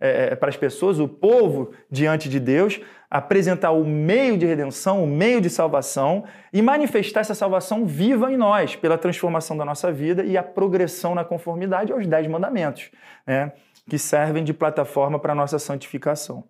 é, 0.00 0.30
é 0.32 0.34
para 0.34 0.48
as 0.48 0.56
pessoas, 0.56 0.98
o 0.98 1.06
povo 1.06 1.70
diante 1.88 2.28
de 2.28 2.40
Deus, 2.40 2.80
apresentar 3.10 3.70
o 3.70 3.84
meio 3.84 4.36
de 4.36 4.44
redenção, 4.44 5.02
o 5.02 5.06
meio 5.06 5.40
de 5.40 5.48
salvação 5.48 6.24
e 6.52 6.60
manifestar 6.60 7.20
essa 7.20 7.34
salvação 7.34 7.86
viva 7.86 8.30
em 8.30 8.36
nós, 8.36 8.76
pela 8.76 8.98
transformação 8.98 9.56
da 9.56 9.64
nossa 9.64 9.90
vida 9.90 10.24
e 10.24 10.36
a 10.36 10.42
progressão 10.42 11.14
na 11.14 11.24
conformidade 11.24 11.90
aos 11.92 12.06
Dez 12.06 12.26
Mandamentos, 12.26 12.90
né, 13.26 13.52
que 13.88 13.98
servem 13.98 14.44
de 14.44 14.52
plataforma 14.52 15.18
para 15.18 15.32
a 15.32 15.36
nossa 15.36 15.58
santificação. 15.58 16.44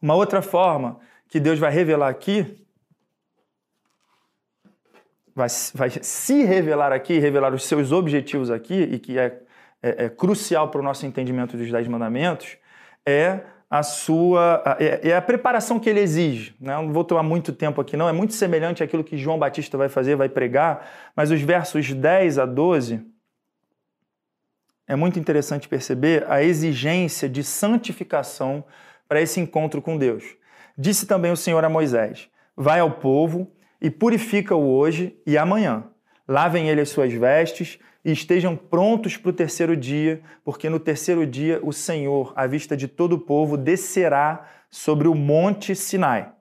Uma 0.00 0.14
outra 0.14 0.42
forma 0.42 1.00
que 1.28 1.40
Deus 1.40 1.58
vai 1.58 1.70
revelar 1.70 2.08
aqui, 2.08 2.62
vai, 5.34 5.48
vai 5.74 5.90
se 5.90 6.44
revelar 6.44 6.92
aqui, 6.92 7.18
revelar 7.18 7.54
os 7.54 7.64
seus 7.64 7.92
objetivos 7.92 8.50
aqui, 8.50 8.74
e 8.74 8.98
que 8.98 9.18
é, 9.18 9.40
é, 9.82 10.04
é 10.04 10.08
crucial 10.10 10.68
para 10.68 10.80
o 10.80 10.84
nosso 10.84 11.06
entendimento 11.06 11.56
dos 11.56 11.70
Dez 11.70 11.88
Mandamentos, 11.88 12.58
é 13.06 13.40
a 13.70 13.84
sua 13.84 14.76
é, 14.80 15.10
é, 15.10 15.16
a 15.16 15.22
preparação 15.22 15.78
que 15.78 15.88
ele 15.88 16.00
exige. 16.00 16.56
Né? 16.60 16.74
Não 16.74 16.92
vou 16.92 17.04
tomar 17.04 17.22
muito 17.22 17.52
tempo 17.52 17.80
aqui, 17.80 17.96
não. 17.96 18.08
É 18.08 18.12
muito 18.12 18.34
semelhante 18.34 18.82
àquilo 18.82 19.04
que 19.04 19.16
João 19.16 19.38
Batista 19.38 19.78
vai 19.78 19.88
fazer, 19.88 20.16
vai 20.16 20.28
pregar, 20.28 20.90
mas 21.14 21.30
os 21.30 21.40
versos 21.40 21.92
10 21.92 22.38
a 22.38 22.46
12 22.46 23.00
é 24.88 24.96
muito 24.96 25.20
interessante 25.20 25.68
perceber 25.68 26.26
a 26.28 26.42
exigência 26.42 27.28
de 27.28 27.44
santificação 27.44 28.64
para 29.08 29.20
esse 29.20 29.38
encontro 29.38 29.80
com 29.80 29.96
Deus. 29.96 30.24
Disse 30.76 31.06
também 31.06 31.30
o 31.30 31.36
Senhor 31.36 31.64
a 31.64 31.68
Moisés: 31.68 32.28
Vai 32.56 32.80
ao 32.80 32.90
povo 32.90 33.52
e 33.80 33.88
purifica-o 33.88 34.68
hoje 34.68 35.16
e 35.24 35.38
amanhã. 35.38 35.84
Lavem 36.26 36.68
ele 36.68 36.80
as 36.80 36.88
suas 36.88 37.12
vestes 37.12 37.78
e 38.04 38.12
estejam 38.12 38.56
prontos 38.56 39.16
para 39.16 39.30
o 39.30 39.32
terceiro 39.32 39.76
dia, 39.76 40.20
porque 40.44 40.68
no 40.68 40.80
terceiro 40.80 41.26
dia 41.26 41.60
o 41.62 41.72
Senhor, 41.72 42.32
à 42.34 42.46
vista 42.46 42.76
de 42.76 42.88
todo 42.88 43.14
o 43.14 43.18
povo, 43.18 43.56
descerá 43.56 44.48
sobre 44.70 45.08
o 45.08 45.14
monte 45.14 45.74
Sinai. 45.74 46.32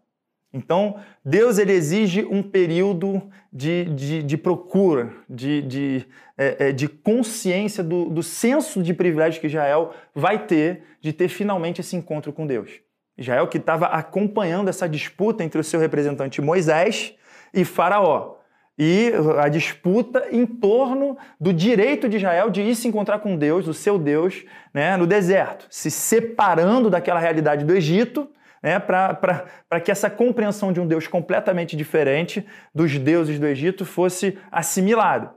Então, 0.51 0.99
Deus 1.23 1.59
ele 1.59 1.73
exige 1.73 2.25
um 2.25 2.41
período 2.41 3.21
de, 3.53 3.85
de, 3.85 4.23
de 4.23 4.37
procura, 4.37 5.13
de, 5.29 5.61
de, 5.61 6.05
é, 6.35 6.69
é, 6.69 6.71
de 6.71 6.87
consciência 6.87 7.83
do, 7.83 8.09
do 8.09 8.23
senso 8.23 8.81
de 8.81 8.93
privilégio 8.93 9.39
que 9.39 9.47
Israel 9.47 9.93
vai 10.13 10.47
ter 10.47 10.83
de 11.01 11.13
ter 11.13 11.29
finalmente 11.29 11.81
esse 11.81 11.95
encontro 11.95 12.33
com 12.33 12.47
Deus. 12.47 12.81
Israel 13.17 13.47
que 13.47 13.57
estava 13.57 13.87
acompanhando 13.87 14.69
essa 14.69 14.89
disputa 14.89 15.43
entre 15.43 15.59
o 15.59 15.63
seu 15.63 15.79
representante 15.79 16.41
Moisés 16.41 17.13
e 17.53 17.63
Faraó. 17.63 18.38
E 18.81 19.11
a 19.37 19.49
disputa 19.49 20.29
em 20.31 20.45
torno 20.45 21.17
do 21.37 21.51
direito 21.51 22.07
de 22.07 22.15
Israel 22.15 22.49
de 22.49 22.61
ir 22.61 22.75
se 22.75 22.87
encontrar 22.87 23.19
com 23.19 23.35
Deus, 23.35 23.67
o 23.67 23.73
seu 23.73 23.99
Deus, 23.99 24.45
né, 24.73 24.95
no 24.95 25.05
deserto, 25.05 25.67
se 25.69 25.91
separando 25.91 26.89
daquela 26.89 27.19
realidade 27.19 27.65
do 27.65 27.75
Egito 27.75 28.29
né, 28.61 28.79
para 28.79 29.79
que 29.83 29.91
essa 29.91 30.09
compreensão 30.09 30.71
de 30.71 30.79
um 30.79 30.87
Deus 30.87 31.07
completamente 31.07 31.75
diferente 31.75 32.45
dos 32.73 32.97
deuses 32.97 33.39
do 33.39 33.47
Egito 33.47 33.85
fosse 33.85 34.37
assimilada. 34.51 35.33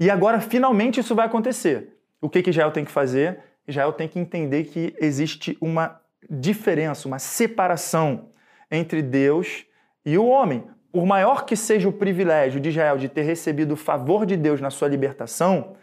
E 0.00 0.10
agora, 0.10 0.40
finalmente, 0.40 1.00
isso 1.00 1.14
vai 1.14 1.26
acontecer. 1.26 1.96
O 2.20 2.28
que, 2.28 2.42
que 2.42 2.50
Israel 2.50 2.70
tem 2.70 2.84
que 2.84 2.90
fazer? 2.90 3.38
Israel 3.66 3.92
tem 3.92 4.08
que 4.08 4.18
entender 4.18 4.64
que 4.64 4.94
existe 5.00 5.56
uma 5.60 6.00
diferença, 6.28 7.06
uma 7.06 7.18
separação 7.18 8.30
entre 8.70 9.02
Deus 9.02 9.64
e 10.04 10.16
o 10.16 10.26
homem. 10.26 10.64
Por 10.92 11.06
maior 11.06 11.46
que 11.46 11.56
seja 11.56 11.88
o 11.88 11.92
privilégio 11.92 12.60
de 12.60 12.68
Israel 12.68 12.98
de 12.98 13.08
ter 13.08 13.22
recebido 13.22 13.72
o 13.72 13.76
favor 13.76 14.26
de 14.26 14.36
Deus 14.36 14.60
na 14.60 14.70
sua 14.70 14.88
libertação, 14.88 15.74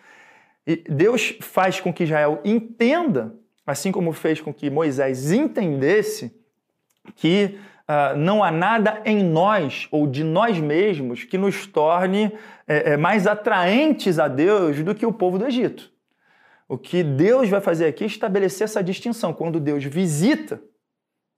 Deus 0.87 1.35
faz 1.41 1.79
com 1.79 1.91
que 1.91 2.03
Israel 2.03 2.39
entenda, 2.45 3.33
assim 3.65 3.91
como 3.91 4.13
fez 4.13 4.39
com 4.39 4.53
que 4.53 4.69
Moisés 4.69 5.31
entendesse, 5.31 6.39
que 7.15 7.57
uh, 7.87 8.15
não 8.17 8.43
há 8.43 8.51
nada 8.51 9.01
em 9.03 9.23
nós 9.23 9.87
ou 9.91 10.05
de 10.05 10.23
nós 10.23 10.59
mesmos 10.59 11.23
que 11.23 11.37
nos 11.37 11.65
torne 11.65 12.31
é, 12.67 12.91
é, 12.91 12.97
mais 12.97 13.25
atraentes 13.25 14.19
a 14.19 14.27
Deus 14.27 14.83
do 14.83 14.93
que 14.93 15.05
o 15.05 15.13
povo 15.13 15.39
do 15.39 15.47
Egito. 15.47 15.91
O 16.67 16.77
que 16.77 17.01
Deus 17.01 17.49
vai 17.49 17.61
fazer 17.61 17.87
aqui 17.87 18.03
é 18.03 18.07
estabelecer 18.07 18.65
essa 18.65 18.83
distinção. 18.83 19.33
Quando 19.33 19.59
Deus 19.59 19.83
visita, 19.83 20.61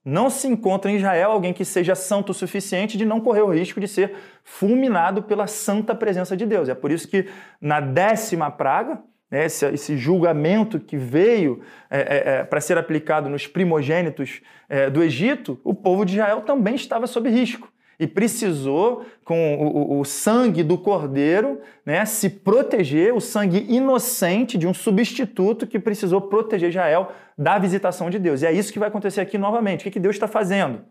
não 0.03 0.29
se 0.29 0.47
encontra 0.47 0.89
em 0.89 0.95
Israel 0.95 1.31
alguém 1.31 1.53
que 1.53 1.63
seja 1.63 1.93
santo 1.93 2.31
o 2.31 2.33
suficiente 2.33 2.97
de 2.97 3.05
não 3.05 3.21
correr 3.21 3.41
o 3.41 3.53
risco 3.53 3.79
de 3.79 3.87
ser 3.87 4.15
fulminado 4.43 5.21
pela 5.23 5.45
santa 5.47 5.93
presença 5.93 6.35
de 6.35 6.45
Deus. 6.45 6.69
É 6.69 6.75
por 6.75 6.91
isso 6.91 7.07
que 7.07 7.27
na 7.59 7.79
décima 7.79 8.49
praga, 8.49 8.99
né, 9.29 9.45
esse, 9.45 9.65
esse, 9.67 9.97
julgamento 9.97 10.79
que 10.79 10.97
veio 10.97 11.61
é, 11.89 11.99
é, 11.99 12.39
é, 12.39 12.43
para 12.43 12.59
ser 12.59 12.77
aplicado 12.77 13.29
nos 13.29 13.45
primogênitos 13.45 14.41
é, 14.67 14.89
do 14.89 15.03
Egito, 15.03 15.59
o 15.63 15.73
povo 15.73 16.03
de 16.03 16.13
Israel 16.13 16.41
também 16.41 16.75
estava 16.75 17.05
sob 17.05 17.29
risco 17.29 17.71
e 18.01 18.07
precisou, 18.07 19.05
com 19.23 19.55
o, 19.57 19.99
o, 19.99 20.03
sangue 20.03 20.63
do 20.63 20.75
cordeiro, 20.75 21.61
né, 21.85 22.03
se 22.03 22.31
proteger, 22.31 23.13
o 23.13 23.21
sangue 23.21 23.63
inocente 23.69 24.57
de 24.57 24.65
um 24.65 24.73
substituto 24.73 25.67
que 25.67 25.77
precisou 25.77 26.19
proteger 26.19 26.69
Israel 26.69 27.11
da 27.37 27.59
visitação 27.59 28.09
de 28.09 28.17
Deus. 28.17 28.41
E 28.41 28.47
é 28.47 28.51
isso 28.51 28.73
que 28.73 28.79
vai 28.79 28.89
acontecer 28.89 29.21
aqui 29.21 29.37
novamente. 29.37 29.87
O 29.87 29.91
que 29.91 29.99
Deus 29.99 30.15
está 30.15 30.27
fazendo? 30.27 30.81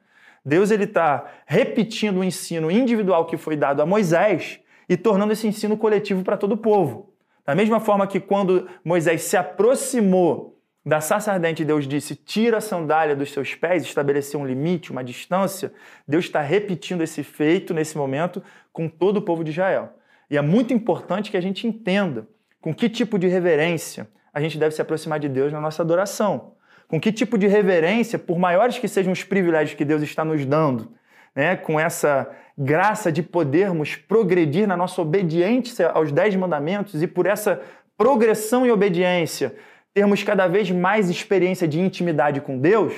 Deus 0.44 0.70
ele 0.70 0.84
está 0.84 1.26
repetindo 1.46 2.20
o 2.20 2.24
ensino 2.24 2.70
individual 2.70 3.26
que 3.26 3.36
foi 3.36 3.56
dado 3.56 3.82
a 3.82 3.86
Moisés 3.86 4.60
e 4.88 4.96
tornando 4.96 5.32
esse 5.32 5.48
ensino 5.48 5.76
coletivo 5.76 6.22
para 6.22 6.36
todo 6.36 6.52
o 6.52 6.58
povo. 6.58 7.12
Da 7.44 7.56
mesma 7.56 7.80
forma 7.80 8.06
que 8.06 8.20
quando 8.20 8.68
Moisés 8.84 9.22
se 9.22 9.36
aproximou 9.36 10.59
da 10.84 11.00
sarça 11.00 11.32
ardente, 11.32 11.64
Deus 11.64 11.86
disse: 11.86 12.14
tira 12.14 12.58
a 12.58 12.60
sandália 12.60 13.14
dos 13.14 13.32
seus 13.32 13.54
pés, 13.54 13.82
estabeleceu 13.82 14.40
um 14.40 14.46
limite, 14.46 14.90
uma 14.90 15.04
distância. 15.04 15.72
Deus 16.08 16.24
está 16.24 16.40
repetindo 16.40 17.02
esse 17.02 17.22
feito 17.22 17.74
nesse 17.74 17.96
momento 17.96 18.42
com 18.72 18.88
todo 18.88 19.18
o 19.18 19.22
povo 19.22 19.44
de 19.44 19.50
Israel. 19.50 19.94
E 20.30 20.36
é 20.36 20.42
muito 20.42 20.72
importante 20.72 21.30
que 21.30 21.36
a 21.36 21.40
gente 21.40 21.66
entenda 21.66 22.26
com 22.60 22.74
que 22.74 22.88
tipo 22.88 23.18
de 23.18 23.26
reverência 23.26 24.08
a 24.32 24.40
gente 24.40 24.58
deve 24.58 24.74
se 24.74 24.80
aproximar 24.80 25.18
de 25.18 25.28
Deus 25.28 25.52
na 25.52 25.60
nossa 25.60 25.82
adoração. 25.82 26.54
Com 26.88 27.00
que 27.00 27.12
tipo 27.12 27.36
de 27.36 27.46
reverência, 27.46 28.18
por 28.18 28.38
maiores 28.38 28.78
que 28.78 28.88
sejam 28.88 29.12
os 29.12 29.22
privilégios 29.22 29.76
que 29.76 29.84
Deus 29.84 30.02
está 30.02 30.24
nos 30.24 30.44
dando, 30.46 30.92
né, 31.34 31.56
com 31.56 31.78
essa 31.78 32.30
graça 32.56 33.10
de 33.10 33.22
podermos 33.22 33.96
progredir 33.96 34.66
na 34.66 34.76
nossa 34.76 35.00
obediência 35.00 35.90
aos 35.90 36.12
dez 36.12 36.34
mandamentos 36.36 37.02
e 37.02 37.06
por 37.06 37.26
essa 37.26 37.60
progressão 37.96 38.66
e 38.66 38.70
obediência 38.70 39.54
termos 40.00 40.22
cada 40.22 40.48
vez 40.48 40.70
mais 40.70 41.10
experiência 41.10 41.68
de 41.68 41.78
intimidade 41.78 42.40
com 42.40 42.58
Deus, 42.58 42.94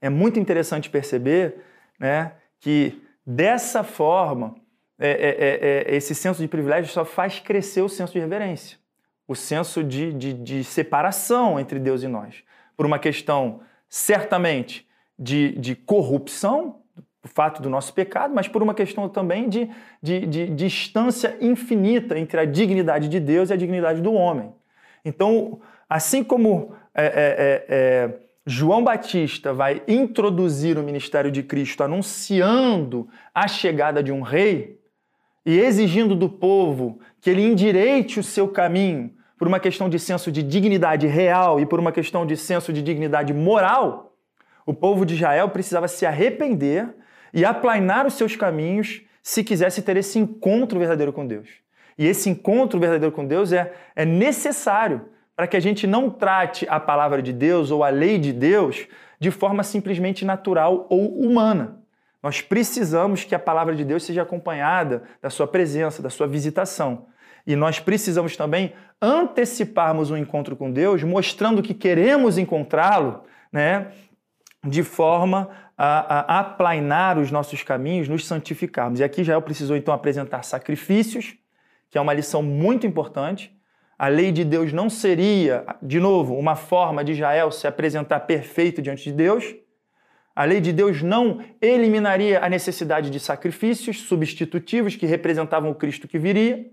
é 0.00 0.10
muito 0.10 0.40
interessante 0.40 0.90
perceber 0.90 1.62
né, 1.96 2.32
que 2.58 3.00
dessa 3.24 3.84
forma 3.84 4.56
é, 4.98 5.10
é, 5.10 5.28
é, 5.28 5.92
é 5.92 5.96
esse 5.96 6.12
senso 6.12 6.42
de 6.42 6.48
privilégio 6.48 6.92
só 6.92 7.04
faz 7.04 7.38
crescer 7.38 7.82
o 7.82 7.88
senso 7.88 8.12
de 8.12 8.18
reverência, 8.18 8.78
o 9.28 9.36
senso 9.36 9.84
de, 9.84 10.12
de, 10.12 10.34
de 10.34 10.64
separação 10.64 11.60
entre 11.60 11.78
Deus 11.78 12.02
e 12.02 12.08
nós, 12.08 12.42
por 12.76 12.84
uma 12.84 12.98
questão 12.98 13.60
certamente 13.88 14.88
de, 15.16 15.52
de 15.52 15.76
corrupção, 15.76 16.82
o 17.24 17.28
fato 17.28 17.62
do 17.62 17.70
nosso 17.70 17.94
pecado, 17.94 18.34
mas 18.34 18.48
por 18.48 18.60
uma 18.60 18.74
questão 18.74 19.08
também 19.08 19.48
de, 19.48 19.70
de, 20.02 20.26
de, 20.26 20.46
distância 20.48 21.38
infinita 21.40 22.18
entre 22.18 22.40
a 22.40 22.44
dignidade 22.44 23.08
de 23.08 23.20
Deus 23.20 23.50
e 23.50 23.52
a 23.52 23.56
dignidade 23.56 24.02
do 24.02 24.12
homem. 24.12 24.52
Então, 25.04 25.60
assim 25.88 26.22
como 26.22 26.74
é, 26.94 27.04
é, 27.04 27.08
é, 27.08 27.66
é, 27.68 28.18
João 28.46 28.82
Batista 28.82 29.52
vai 29.52 29.82
introduzir 29.86 30.78
o 30.78 30.82
ministério 30.82 31.30
de 31.30 31.42
Cristo 31.42 31.82
anunciando 31.82 33.08
a 33.34 33.46
chegada 33.46 34.02
de 34.02 34.12
um 34.12 34.22
rei 34.22 34.80
e 35.44 35.58
exigindo 35.58 36.14
do 36.14 36.28
povo 36.28 37.00
que 37.20 37.30
ele 37.30 37.42
endireite 37.42 38.20
o 38.20 38.22
seu 38.22 38.48
caminho 38.48 39.12
por 39.38 39.48
uma 39.48 39.58
questão 39.58 39.88
de 39.88 39.98
senso 39.98 40.30
de 40.30 40.42
dignidade 40.42 41.06
real 41.06 41.58
e 41.58 41.64
por 41.64 41.80
uma 41.80 41.92
questão 41.92 42.26
de 42.26 42.36
senso 42.36 42.72
de 42.72 42.82
dignidade 42.82 43.32
moral, 43.32 44.14
o 44.66 44.74
povo 44.74 45.06
de 45.06 45.14
Israel 45.14 45.48
precisava 45.48 45.88
se 45.88 46.04
arrepender 46.04 46.94
e 47.32 47.44
aplainar 47.44 48.06
os 48.06 48.14
seus 48.14 48.36
caminhos 48.36 49.02
se 49.22 49.42
quisesse 49.42 49.82
ter 49.82 49.96
esse 49.96 50.18
encontro 50.18 50.78
verdadeiro 50.78 51.12
com 51.12 51.26
Deus. 51.26 51.48
E 52.00 52.06
esse 52.06 52.30
encontro 52.30 52.80
verdadeiro 52.80 53.14
com 53.14 53.26
Deus 53.26 53.52
é, 53.52 53.74
é 53.94 54.06
necessário 54.06 55.02
para 55.36 55.46
que 55.46 55.54
a 55.54 55.60
gente 55.60 55.86
não 55.86 56.08
trate 56.08 56.66
a 56.70 56.80
palavra 56.80 57.20
de 57.20 57.30
Deus 57.30 57.70
ou 57.70 57.84
a 57.84 57.90
lei 57.90 58.18
de 58.18 58.32
Deus 58.32 58.86
de 59.20 59.30
forma 59.30 59.62
simplesmente 59.62 60.24
natural 60.24 60.86
ou 60.88 61.14
humana. 61.20 61.78
Nós 62.22 62.40
precisamos 62.40 63.24
que 63.24 63.34
a 63.34 63.38
palavra 63.38 63.74
de 63.74 63.84
Deus 63.84 64.02
seja 64.02 64.22
acompanhada 64.22 65.02
da 65.20 65.28
sua 65.28 65.46
presença, 65.46 66.02
da 66.02 66.08
sua 66.08 66.26
visitação. 66.26 67.04
E 67.46 67.54
nós 67.54 67.78
precisamos 67.78 68.34
também 68.34 68.72
anteciparmos 69.00 70.10
um 70.10 70.16
encontro 70.16 70.56
com 70.56 70.70
Deus, 70.70 71.02
mostrando 71.02 71.62
que 71.62 71.74
queremos 71.74 72.38
encontrá-lo, 72.38 73.24
né, 73.52 73.88
de 74.64 74.82
forma 74.82 75.50
a, 75.76 76.36
a 76.36 76.40
aplainar 76.40 77.18
os 77.18 77.30
nossos 77.30 77.62
caminhos, 77.62 78.08
nos 78.08 78.26
santificarmos. 78.26 79.00
E 79.00 79.04
aqui 79.04 79.20
Israel 79.20 79.42
precisou 79.42 79.76
então 79.76 79.92
apresentar 79.92 80.44
sacrifícios, 80.44 81.36
que 81.90 81.98
é 81.98 82.00
uma 82.00 82.14
lição 82.14 82.42
muito 82.42 82.86
importante. 82.86 83.54
A 83.98 84.08
lei 84.08 84.32
de 84.32 84.44
Deus 84.44 84.72
não 84.72 84.88
seria, 84.88 85.66
de 85.82 86.00
novo, 86.00 86.34
uma 86.34 86.56
forma 86.56 87.04
de 87.04 87.12
Israel 87.12 87.50
se 87.50 87.66
apresentar 87.66 88.20
perfeito 88.20 88.80
diante 88.80 89.04
de 89.04 89.12
Deus. 89.12 89.54
A 90.34 90.44
lei 90.44 90.60
de 90.60 90.72
Deus 90.72 91.02
não 91.02 91.44
eliminaria 91.60 92.42
a 92.42 92.48
necessidade 92.48 93.10
de 93.10 93.20
sacrifícios 93.20 94.00
substitutivos 94.02 94.96
que 94.96 95.04
representavam 95.04 95.70
o 95.70 95.74
Cristo 95.74 96.08
que 96.08 96.18
viria. 96.18 96.64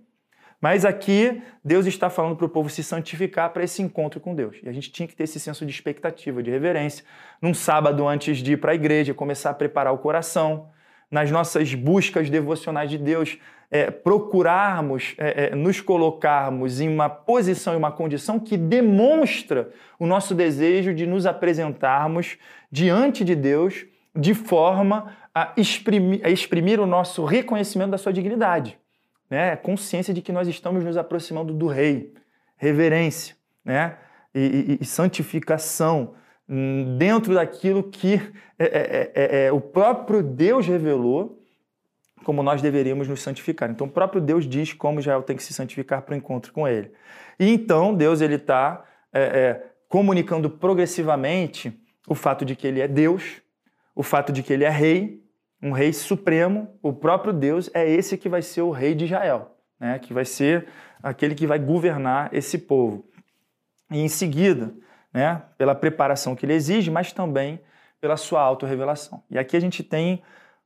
Mas 0.61 0.85
aqui 0.85 1.41
Deus 1.63 1.85
está 1.85 2.09
falando 2.09 2.35
para 2.35 2.45
o 2.45 2.49
povo 2.49 2.69
se 2.69 2.83
santificar 2.83 3.51
para 3.51 3.63
esse 3.63 3.81
encontro 3.81 4.19
com 4.19 4.33
Deus. 4.33 4.57
E 4.63 4.69
a 4.69 4.71
gente 4.71 4.91
tinha 4.91 5.07
que 5.07 5.15
ter 5.15 5.23
esse 5.25 5.39
senso 5.39 5.65
de 5.65 5.71
expectativa, 5.71 6.41
de 6.41 6.49
reverência. 6.49 7.03
Num 7.41 7.53
sábado 7.53 8.07
antes 8.07 8.37
de 8.37 8.53
ir 8.53 8.57
para 8.57 8.71
a 8.71 8.75
igreja, 8.75 9.13
começar 9.13 9.49
a 9.49 9.53
preparar 9.53 9.93
o 9.93 9.97
coração. 9.97 10.69
Nas 11.09 11.31
nossas 11.31 11.73
buscas 11.73 12.29
devocionais 12.29 12.89
de 12.89 12.97
Deus, 12.97 13.37
é, 13.71 13.89
procurarmos 13.91 15.15
é, 15.17 15.45
é, 15.45 15.55
nos 15.55 15.81
colocarmos 15.81 16.79
em 16.79 16.87
uma 16.87 17.09
posição 17.09 17.73
e 17.73 17.77
uma 17.77 17.91
condição 17.91 18.39
que 18.39 18.57
demonstra 18.57 19.71
o 19.99 20.05
nosso 20.05 20.33
desejo 20.33 20.93
de 20.93 21.05
nos 21.05 21.25
apresentarmos 21.25 22.37
diante 22.71 23.23
de 23.23 23.35
Deus 23.35 23.85
de 24.15 24.33
forma 24.33 25.15
a 25.33 25.53
exprimir, 25.57 26.21
a 26.23 26.29
exprimir 26.29 26.79
o 26.79 26.85
nosso 26.85 27.23
reconhecimento 27.23 27.91
da 27.91 27.97
sua 27.97 28.13
dignidade 28.13 28.77
né? 29.29 29.55
consciência 29.55 30.13
de 30.13 30.21
que 30.21 30.31
nós 30.31 30.47
estamos 30.47 30.83
nos 30.83 30.97
aproximando 30.97 31.53
do 31.53 31.67
Rei, 31.67 32.13
reverência 32.55 33.35
né? 33.63 33.97
e, 34.33 34.39
e, 34.39 34.77
e 34.81 34.85
santificação 34.85 36.13
dentro 36.97 37.33
daquilo 37.33 37.83
que 37.83 38.21
é 38.57 38.65
é, 38.65 38.65
é, 38.65 39.11
é, 39.13 39.45
é, 39.45 39.51
o 39.51 39.61
próprio 39.61 40.23
Deus 40.23 40.65
revelou 40.65 41.43
como 42.23 42.41
nós 42.41 42.61
deveríamos 42.61 43.07
nos 43.07 43.21
santificar. 43.21 43.69
Então, 43.69 43.87
o 43.87 43.89
próprio 43.89 44.19
Deus 44.19 44.45
diz 44.45 44.73
como 44.73 44.99
Israel 44.99 45.21
tem 45.21 45.35
que 45.35 45.43
se 45.43 45.53
santificar 45.53 46.01
para 46.01 46.13
o 46.13 46.17
encontro 46.17 46.51
com 46.51 46.67
Ele. 46.67 46.91
E 47.39 47.49
então, 47.49 47.93
Deus 47.93 48.19
ele 48.19 48.35
está 48.35 48.83
é, 49.13 49.61
comunicando 49.87 50.49
progressivamente 50.49 51.79
o 52.07 52.15
fato 52.15 52.43
de 52.43 52.55
que 52.55 52.67
Ele 52.67 52.81
é 52.81 52.87
Deus, 52.87 53.41
o 53.95 54.03
fato 54.03 54.33
de 54.33 54.41
que 54.41 54.51
Ele 54.51 54.63
é 54.63 54.69
Rei, 54.69 55.21
um 55.61 55.71
Rei 55.71 55.93
supremo. 55.93 56.67
O 56.81 56.91
próprio 56.91 57.31
Deus 57.31 57.69
é 57.73 57.89
esse 57.89 58.17
que 58.17 58.27
vai 58.27 58.41
ser 58.41 58.61
o 58.61 58.71
Rei 58.71 58.95
de 58.95 59.05
Israel, 59.05 59.55
né? 59.79 59.99
que 59.99 60.13
vai 60.13 60.25
ser 60.25 60.67
aquele 61.01 61.35
que 61.35 61.47
vai 61.47 61.59
governar 61.59 62.33
esse 62.33 62.57
povo. 62.57 63.07
E 63.91 63.99
em 63.99 64.09
seguida, 64.09 64.73
né, 65.17 65.41
pela 65.57 65.73
preparação 65.73 66.35
que 66.35 66.45
ele 66.45 66.53
exige, 66.53 66.91
mas 66.91 67.11
também 67.11 67.59
pela 67.99 68.15
sua 68.15 68.39
autorrevelação. 68.39 69.23
E 69.31 69.39
aqui 69.39 69.57
a 69.57 69.59
gente 69.59 69.83
tem 69.83 70.21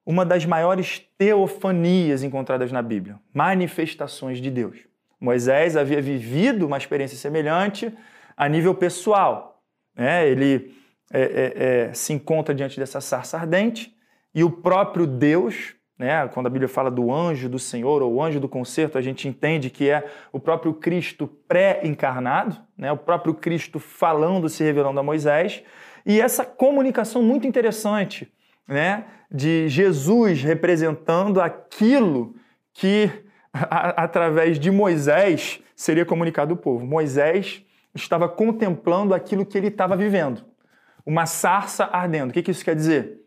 uma 0.06 0.26
das 0.26 0.46
maiores 0.46 1.08
teofanias 1.18 2.22
encontradas 2.22 2.70
na 2.70 2.82
Bíblia, 2.82 3.18
manifestações 3.34 4.40
de 4.40 4.52
Deus. 4.52 4.80
Moisés 5.22 5.78
havia 5.78 6.02
vivido 6.02 6.68
uma 6.68 6.78
experiência 6.78 7.18
semelhante 7.18 7.98
a 8.36 8.50
nível 8.50 8.76
pessoal. 8.76 9.64
Né? 9.96 10.28
Ele 10.28 10.76
é, 11.14 11.22
é, 11.22 11.54
é, 11.56 11.94
se 11.94 12.12
encontra 12.12 12.54
diante 12.54 12.78
dessa 12.78 13.00
sarça 13.00 13.38
ardente 13.38 13.96
e 14.36 14.44
o 14.44 14.52
próprio 14.52 15.08
Deus, 15.08 15.76
né? 16.02 16.28
quando 16.30 16.48
a 16.48 16.50
Bíblia 16.50 16.68
fala 16.68 16.90
do 16.90 17.14
anjo 17.14 17.48
do 17.48 17.60
Senhor 17.60 18.02
ou 18.02 18.22
anjo 18.22 18.40
do 18.40 18.50
concerto, 18.50 18.98
a 18.98 19.02
gente 19.02 19.28
entende 19.28 19.70
que 19.70 19.88
é 19.88 20.04
o 20.34 20.40
próprio 20.40 20.74
Cristo 20.74 21.28
pré-encarnado, 21.48 22.58
né? 22.76 22.92
o 22.92 22.98
próprio 22.98 23.36
Cristo 23.36 23.80
falando, 23.80 24.50
se 24.50 24.64
revelando 24.64 25.00
a 25.00 25.04
Moisés. 25.04 25.64
E 26.04 26.20
essa 26.20 26.44
comunicação 26.44 27.22
muito 27.22 27.46
interessante 27.46 28.34
né, 28.68 29.06
de 29.32 29.70
Jesus 29.70 30.42
representando 30.42 31.40
aquilo 31.40 32.36
que, 32.74 33.12
a, 33.54 34.04
através 34.04 34.60
de 34.60 34.72
Moisés, 34.72 35.60
seria 35.76 36.04
comunicado 36.04 36.54
ao 36.54 36.58
povo. 36.58 36.84
Moisés 36.84 37.64
estava 37.94 38.28
contemplando 38.28 39.14
aquilo 39.14 39.46
que 39.46 39.56
ele 39.56 39.68
estava 39.68 39.96
vivendo. 39.96 40.44
Uma 41.06 41.28
sarça 41.28 41.86
ardendo. 41.86 42.32
O 42.32 42.34
que, 42.34 42.42
que 42.42 42.50
isso 42.50 42.66
quer 42.66 42.76
dizer? 42.76 43.20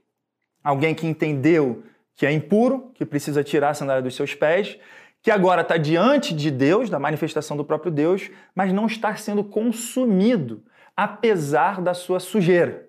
Alguém 0.64 0.92
que 0.92 1.06
entendeu 1.06 1.84
que 2.14 2.26
é 2.26 2.32
impuro, 2.32 2.90
que 2.94 3.04
precisa 3.04 3.42
tirar 3.42 3.70
a 3.70 3.74
sandália 3.74 4.02
dos 4.02 4.14
seus 4.14 4.34
pés, 4.34 4.78
que 5.22 5.30
agora 5.30 5.62
está 5.62 5.76
diante 5.76 6.34
de 6.34 6.50
Deus, 6.50 6.90
da 6.90 6.98
manifestação 6.98 7.56
do 7.56 7.64
próprio 7.64 7.90
Deus, 7.90 8.30
mas 8.54 8.72
não 8.72 8.86
está 8.86 9.16
sendo 9.16 9.42
consumido, 9.42 10.62
apesar 10.96 11.80
da 11.80 11.94
sua 11.94 12.20
sujeira. 12.20 12.86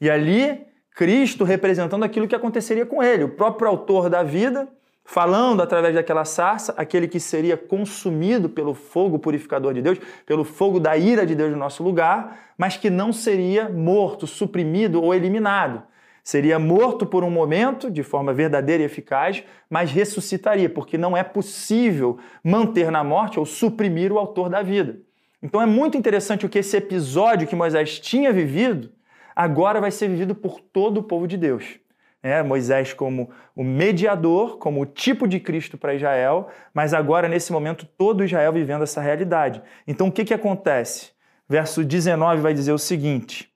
E 0.00 0.10
ali 0.10 0.66
Cristo 0.94 1.44
representando 1.44 2.04
aquilo 2.04 2.26
que 2.26 2.34
aconteceria 2.34 2.84
com 2.84 3.02
ele, 3.02 3.24
o 3.24 3.28
próprio 3.28 3.68
autor 3.68 4.10
da 4.10 4.22
vida, 4.22 4.68
falando 5.04 5.62
através 5.62 5.94
daquela 5.94 6.24
sarça, 6.24 6.74
aquele 6.76 7.08
que 7.08 7.18
seria 7.18 7.56
consumido 7.56 8.48
pelo 8.48 8.74
fogo 8.74 9.18
purificador 9.18 9.72
de 9.72 9.80
Deus, 9.80 9.98
pelo 10.26 10.44
fogo 10.44 10.78
da 10.78 10.96
ira 10.96 11.24
de 11.24 11.34
Deus 11.34 11.50
no 11.52 11.56
nosso 11.56 11.82
lugar, 11.82 12.52
mas 12.58 12.76
que 12.76 12.90
não 12.90 13.12
seria 13.12 13.68
morto, 13.68 14.26
suprimido 14.26 15.02
ou 15.02 15.14
eliminado. 15.14 15.82
Seria 16.22 16.58
morto 16.58 17.06
por 17.06 17.24
um 17.24 17.30
momento, 17.30 17.90
de 17.90 18.02
forma 18.02 18.32
verdadeira 18.32 18.82
e 18.82 18.86
eficaz, 18.86 19.42
mas 19.68 19.90
ressuscitaria, 19.90 20.68
porque 20.68 20.98
não 20.98 21.16
é 21.16 21.22
possível 21.22 22.18
manter 22.44 22.90
na 22.90 23.02
morte 23.02 23.38
ou 23.38 23.46
suprimir 23.46 24.12
o 24.12 24.18
autor 24.18 24.48
da 24.48 24.62
vida. 24.62 24.98
Então 25.42 25.60
é 25.60 25.66
muito 25.66 25.96
interessante 25.96 26.44
o 26.44 26.48
que 26.48 26.58
esse 26.58 26.76
episódio 26.76 27.48
que 27.48 27.56
Moisés 27.56 27.98
tinha 27.98 28.32
vivido 28.32 28.90
agora 29.34 29.80
vai 29.80 29.90
ser 29.90 30.08
vivido 30.08 30.34
por 30.34 30.60
todo 30.60 30.98
o 30.98 31.02
povo 31.02 31.26
de 31.26 31.36
Deus. 31.36 31.78
É, 32.22 32.42
Moisés 32.42 32.92
como 32.92 33.30
o 33.56 33.64
mediador, 33.64 34.58
como 34.58 34.82
o 34.82 34.86
tipo 34.86 35.26
de 35.26 35.40
Cristo 35.40 35.78
para 35.78 35.94
Israel, 35.94 36.48
mas 36.74 36.92
agora, 36.92 37.26
nesse 37.26 37.50
momento, 37.50 37.86
todo 37.96 38.22
Israel 38.22 38.52
vivendo 38.52 38.82
essa 38.82 39.00
realidade. 39.00 39.62
Então, 39.86 40.08
o 40.08 40.12
que, 40.12 40.26
que 40.26 40.34
acontece? 40.34 41.12
Verso 41.48 41.82
19 41.82 42.42
vai 42.42 42.52
dizer 42.52 42.72
o 42.72 42.78
seguinte. 42.78 43.49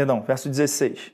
Perdão, 0.00 0.22
verso 0.22 0.48
16. 0.48 1.12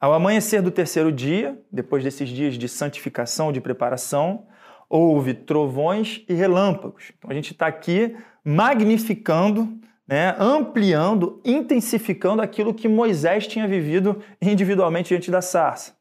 Ao 0.00 0.14
amanhecer 0.14 0.62
do 0.62 0.70
terceiro 0.70 1.10
dia, 1.10 1.60
depois 1.72 2.04
desses 2.04 2.28
dias 2.28 2.54
de 2.54 2.68
santificação, 2.68 3.50
de 3.50 3.60
preparação, 3.60 4.46
houve 4.88 5.34
trovões 5.34 6.24
e 6.28 6.32
relâmpagos. 6.32 7.10
Então, 7.18 7.28
a 7.28 7.34
gente 7.34 7.50
está 7.50 7.66
aqui 7.66 8.16
magnificando 8.44 9.80
né, 10.06 10.36
ampliando, 10.38 11.40
intensificando 11.44 12.40
aquilo 12.40 12.72
que 12.72 12.86
Moisés 12.86 13.48
tinha 13.48 13.66
vivido 13.66 14.22
individualmente 14.40 15.08
diante 15.08 15.28
da 15.28 15.42
sarça. 15.42 15.96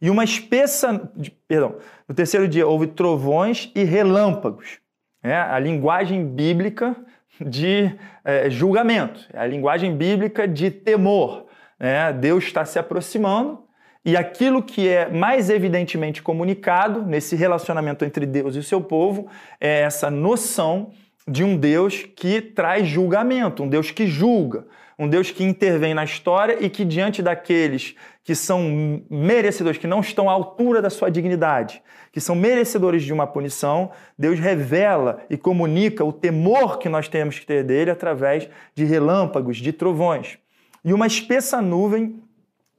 E 0.00 0.08
uma 0.08 0.22
espessa. 0.22 1.10
Perdão, 1.48 1.78
no 2.06 2.14
terceiro 2.14 2.46
dia 2.46 2.64
houve 2.64 2.86
trovões 2.86 3.72
e 3.74 3.82
relâmpagos. 3.82 4.78
É 5.20 5.34
a 5.34 5.58
linguagem 5.58 6.24
bíblica 6.24 6.94
de 7.40 7.90
é, 8.24 8.50
julgamento, 8.50 9.26
é 9.32 9.40
a 9.40 9.46
linguagem 9.46 9.96
bíblica 9.96 10.46
de 10.46 10.70
temor. 10.70 11.46
É, 11.78 12.12
Deus 12.12 12.44
está 12.44 12.64
se 12.64 12.78
aproximando 12.78 13.64
e 14.04 14.16
aquilo 14.16 14.62
que 14.62 14.88
é 14.88 15.08
mais 15.10 15.50
evidentemente 15.50 16.22
comunicado 16.22 17.02
nesse 17.02 17.36
relacionamento 17.36 18.04
entre 18.04 18.24
Deus 18.26 18.56
e 18.56 18.58
o 18.58 18.62
seu 18.62 18.80
povo 18.80 19.28
é 19.60 19.80
essa 19.80 20.10
noção 20.10 20.92
de 21.28 21.44
um 21.44 21.56
Deus 21.56 22.04
que 22.16 22.40
traz 22.40 22.88
julgamento, 22.88 23.62
um 23.62 23.68
Deus 23.68 23.90
que 23.90 24.06
julga, 24.06 24.66
um 25.00 25.08
Deus 25.08 25.30
que 25.30 25.42
intervém 25.42 25.94
na 25.94 26.04
história 26.04 26.58
e 26.60 26.68
que, 26.68 26.84
diante 26.84 27.22
daqueles 27.22 27.94
que 28.22 28.34
são 28.34 29.02
merecedores, 29.08 29.78
que 29.78 29.86
não 29.86 30.00
estão 30.00 30.28
à 30.28 30.32
altura 30.34 30.82
da 30.82 30.90
sua 30.90 31.10
dignidade, 31.10 31.82
que 32.12 32.20
são 32.20 32.36
merecedores 32.36 33.02
de 33.02 33.10
uma 33.10 33.26
punição, 33.26 33.92
Deus 34.18 34.38
revela 34.38 35.22
e 35.30 35.38
comunica 35.38 36.04
o 36.04 36.12
temor 36.12 36.78
que 36.78 36.86
nós 36.86 37.08
temos 37.08 37.38
que 37.38 37.46
ter 37.46 37.64
dele 37.64 37.90
através 37.90 38.46
de 38.74 38.84
relâmpagos, 38.84 39.56
de 39.56 39.72
trovões. 39.72 40.38
E 40.84 40.92
uma 40.92 41.06
espessa 41.06 41.62
nuvem 41.62 42.22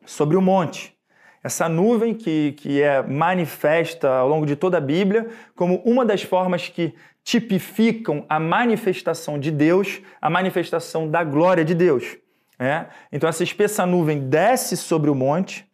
sobre 0.05 0.37
o 0.37 0.41
monte. 0.41 0.95
Essa 1.43 1.67
nuvem 1.67 2.13
que, 2.13 2.51
que 2.51 2.83
é 2.83 3.01
manifesta 3.01 4.07
ao 4.07 4.29
longo 4.29 4.45
de 4.45 4.55
toda 4.55 4.77
a 4.77 4.81
Bíblia 4.81 5.27
como 5.55 5.81
uma 5.83 6.05
das 6.05 6.21
formas 6.21 6.69
que 6.69 6.93
tipificam 7.23 8.25
a 8.27 8.39
manifestação 8.39 9.39
de 9.39 9.51
Deus, 9.51 10.01
a 10.21 10.29
manifestação 10.29 11.09
da 11.09 11.23
glória 11.23 11.63
de 11.63 11.75
Deus. 11.75 12.17
É? 12.59 12.85
Então, 13.11 13.27
essa 13.27 13.43
espessa 13.43 13.85
nuvem 13.85 14.29
desce 14.29 14.77
sobre 14.77 15.09
o 15.09 15.15
monte 15.15 15.67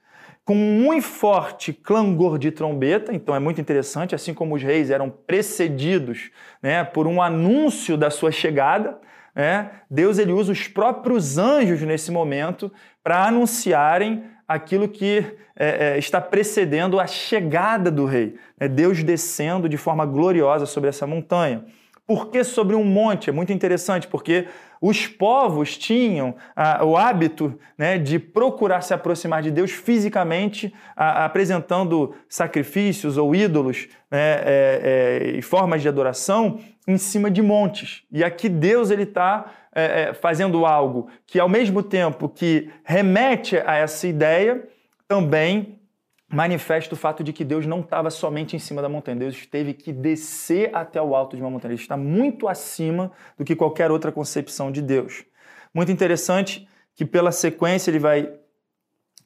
com 0.47 0.55
muito 0.55 1.05
forte 1.05 1.73
clangor 1.73 2.39
de 2.39 2.51
trombeta, 2.51 3.13
então 3.13 3.35
é 3.35 3.39
muito 3.39 3.59
interessante, 3.59 4.15
assim 4.15 4.33
como 4.33 4.55
os 4.55 4.63
reis 4.63 4.89
eram 4.89 5.09
precedidos 5.09 6.31
né, 6.63 6.85
por 6.85 7.05
um 7.05 7.21
anúncio 7.21 7.97
da 7.97 8.09
sua 8.09 8.31
chegada, 8.31 8.97
né, 9.35 9.69
Deus 9.91 10.17
ele 10.17 10.31
usa 10.31 10.53
os 10.53 10.65
próprios 10.65 11.37
anjos 11.37 11.81
nesse 11.81 12.11
momento 12.11 12.71
para 13.03 13.25
anunciarem 13.25 14.23
aquilo 14.47 14.87
que 14.87 15.25
é, 15.55 15.95
é, 15.95 15.97
está 15.97 16.21
precedendo 16.21 16.99
a 16.99 17.07
chegada 17.07 17.91
do 17.91 18.05
rei. 18.05 18.35
É 18.59 18.67
Deus 18.67 19.03
descendo 19.03 19.67
de 19.67 19.77
forma 19.77 20.05
gloriosa 20.05 20.65
sobre 20.65 20.89
essa 20.89 21.05
montanha. 21.05 21.65
Por 22.05 22.29
que 22.29 22.41
sobre 22.45 22.73
um 22.73 22.85
monte? 22.85 23.29
É 23.29 23.33
muito 23.33 23.51
interessante, 23.51 24.07
porque 24.07 24.47
os 24.79 25.07
povos 25.07 25.77
tinham 25.77 26.35
ah, 26.55 26.85
o 26.85 26.95
hábito 26.95 27.59
né, 27.77 27.97
de 27.97 28.17
procurar 28.17 28.81
se 28.81 28.93
aproximar 28.93 29.41
de 29.41 29.51
Deus 29.51 29.71
fisicamente, 29.71 30.73
ah, 30.95 31.25
apresentando 31.25 32.15
sacrifícios 32.29 33.17
ou 33.17 33.35
ídolos 33.35 33.89
né, 34.09 34.19
é, 34.19 35.21
é, 35.25 35.37
e 35.37 35.41
formas 35.41 35.81
de 35.81 35.89
adoração 35.89 36.59
em 36.87 36.97
cima 36.97 37.29
de 37.29 37.41
montes. 37.41 38.03
E 38.09 38.23
aqui 38.23 38.47
Deus 38.47 38.89
ele 38.89 39.03
está 39.03 39.51
é, 39.79 40.09
é, 40.09 40.13
fazendo 40.13 40.65
algo 40.65 41.07
que, 41.27 41.39
ao 41.39 41.47
mesmo 41.47 41.83
tempo 41.83 42.27
que 42.27 42.67
remete 42.83 43.57
a 43.57 43.75
essa 43.75 44.07
ideia, 44.07 44.67
também 45.07 45.79
manifesta 46.27 46.95
o 46.95 46.97
fato 46.97 47.23
de 47.23 47.31
que 47.31 47.45
Deus 47.45 47.67
não 47.67 47.81
estava 47.81 48.09
somente 48.09 48.55
em 48.55 48.59
cima 48.59 48.81
da 48.81 48.89
montanha, 48.89 49.17
Deus 49.17 49.45
teve 49.45 49.75
que 49.75 49.93
descer 49.93 50.75
até 50.75 50.99
o 50.99 51.15
alto 51.15 51.35
de 51.35 51.43
uma 51.43 51.51
montanha. 51.51 51.73
Ele 51.73 51.79
está 51.79 51.95
muito 51.95 52.47
acima 52.47 53.11
do 53.37 53.45
que 53.45 53.55
qualquer 53.55 53.91
outra 53.91 54.11
concepção 54.11 54.71
de 54.71 54.81
Deus. 54.81 55.23
Muito 55.71 55.91
interessante 55.91 56.67
que, 56.95 57.05
pela 57.05 57.31
sequência, 57.31 57.91
ele 57.91 57.99
vai, 57.99 58.33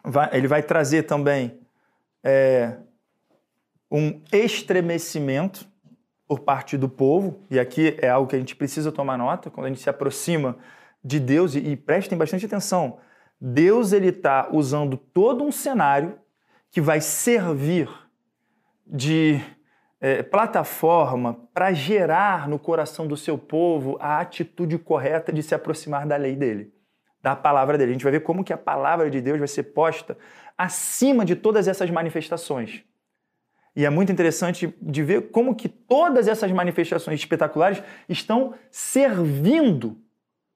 vai 0.04 0.30
ele 0.34 0.50
vai 0.50 0.62
trazer 0.62 1.04
também 1.04 1.58
é, 2.22 2.76
um 3.90 4.22
estremecimento 4.34 5.71
por 6.32 6.40
parte 6.40 6.78
do 6.78 6.88
povo, 6.88 7.42
e 7.50 7.60
aqui 7.60 7.98
é 8.02 8.08
algo 8.08 8.26
que 8.26 8.38
a 8.38 8.40
gente 8.40 8.56
precisa 8.56 8.90
tomar 8.90 9.18
nota, 9.18 9.50
quando 9.50 9.66
a 9.66 9.68
gente 9.68 9.82
se 9.82 9.90
aproxima 9.90 10.58
de 11.04 11.20
Deus, 11.20 11.56
e, 11.56 11.60
e 11.60 11.76
prestem 11.76 12.18
bastante 12.18 12.46
atenção, 12.46 13.00
Deus 13.38 13.92
ele 13.92 14.08
está 14.08 14.48
usando 14.50 14.96
todo 14.96 15.44
um 15.44 15.52
cenário 15.52 16.18
que 16.70 16.80
vai 16.80 17.02
servir 17.02 17.90
de 18.88 19.42
é, 20.00 20.24
plataforma 20.24 21.38
para 21.54 21.74
gerar 21.74 22.48
no 22.48 22.58
coração 22.58 23.06
do 23.06 23.18
seu 23.18 23.38
povo 23.38 23.98
a 24.00 24.22
atitude 24.22 24.78
correta 24.78 25.34
de 25.34 25.44
se 25.44 25.54
aproximar 25.54 26.08
da 26.08 26.16
lei 26.16 26.38
dele. 26.38 26.74
da 27.22 27.36
palavra 27.36 27.78
dele. 27.78 27.92
A 27.92 27.94
gente 27.94 28.04
vai 28.04 28.14
ver 28.14 28.22
como 28.22 28.42
que 28.42 28.54
a 28.54 28.58
palavra 28.58 29.10
de 29.10 29.20
Deus 29.20 29.38
vai 29.38 29.50
ser 29.50 29.64
posta 29.64 30.18
acima 30.58 31.26
de 31.26 31.36
todas 31.36 31.68
essas 31.68 31.90
manifestações. 31.90 32.86
E 33.76 33.86
é 33.86 33.90
muito 33.90 34.12
interessante 34.12 34.74
de 34.82 35.04
ver 35.04 35.32
como 35.32 35.56
que 35.56 35.70
todas 35.70 36.28
essas 36.28 36.52
manifestações 36.52 37.20
espetaculares 37.20 37.82
estão 38.10 38.54
servindo 38.70 39.98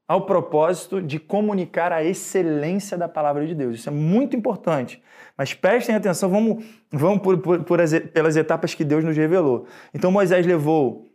ao 0.07 0.25
propósito 0.25 1.01
de 1.01 1.19
comunicar 1.19 1.91
a 1.91 2.03
excelência 2.03 2.97
da 2.97 3.07
palavra 3.07 3.45
de 3.47 3.55
Deus. 3.55 3.79
Isso 3.79 3.89
é 3.89 3.91
muito 3.91 4.35
importante. 4.35 5.01
Mas 5.37 5.53
prestem 5.53 5.95
atenção, 5.95 6.29
vamos, 6.29 6.63
vamos 6.91 7.21
por, 7.21 7.37
por, 7.39 7.63
por 7.63 7.81
as, 7.81 7.97
pelas 8.13 8.35
etapas 8.35 8.73
que 8.73 8.83
Deus 8.83 9.03
nos 9.03 9.17
revelou. 9.17 9.65
Então 9.93 10.11
Moisés 10.11 10.45
levou 10.45 11.05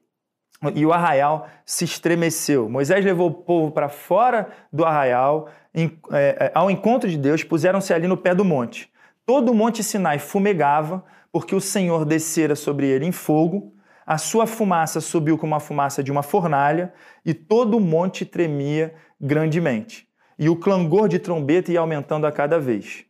e 0.74 0.84
o 0.84 0.92
arraial 0.92 1.48
se 1.64 1.84
estremeceu. 1.84 2.68
Moisés 2.68 3.04
levou 3.04 3.28
o 3.28 3.34
povo 3.34 3.70
para 3.70 3.88
fora 3.88 4.48
do 4.72 4.84
arraial, 4.84 5.48
em, 5.74 5.98
é, 6.10 6.50
ao 6.54 6.70
encontro 6.70 7.08
de 7.08 7.16
Deus, 7.16 7.44
puseram-se 7.44 7.94
ali 7.94 8.06
no 8.06 8.16
pé 8.16 8.34
do 8.34 8.44
monte. 8.44 8.90
Todo 9.24 9.52
o 9.52 9.54
monte 9.54 9.82
Sinai 9.82 10.18
fumegava, 10.18 11.04
porque 11.32 11.54
o 11.54 11.60
Senhor 11.60 12.04
descera 12.04 12.54
sobre 12.56 12.86
ele 12.86 13.06
em 13.06 13.12
fogo, 13.12 13.74
a 14.06 14.18
sua 14.18 14.46
fumaça 14.46 15.00
subiu 15.00 15.38
como 15.38 15.54
a 15.54 15.60
fumaça 15.60 16.02
de 16.02 16.10
uma 16.10 16.22
fornalha, 16.22 16.92
e 17.24 17.32
todo 17.32 17.76
o 17.76 17.80
monte 17.80 18.24
tremia 18.24 18.94
grandemente. 19.20 20.08
E 20.38 20.48
o 20.48 20.56
clangor 20.56 21.08
de 21.08 21.18
trombeta 21.18 21.70
ia 21.70 21.80
aumentando 21.80 22.26
a 22.26 22.32
cada 22.32 22.58
vez, 22.58 23.04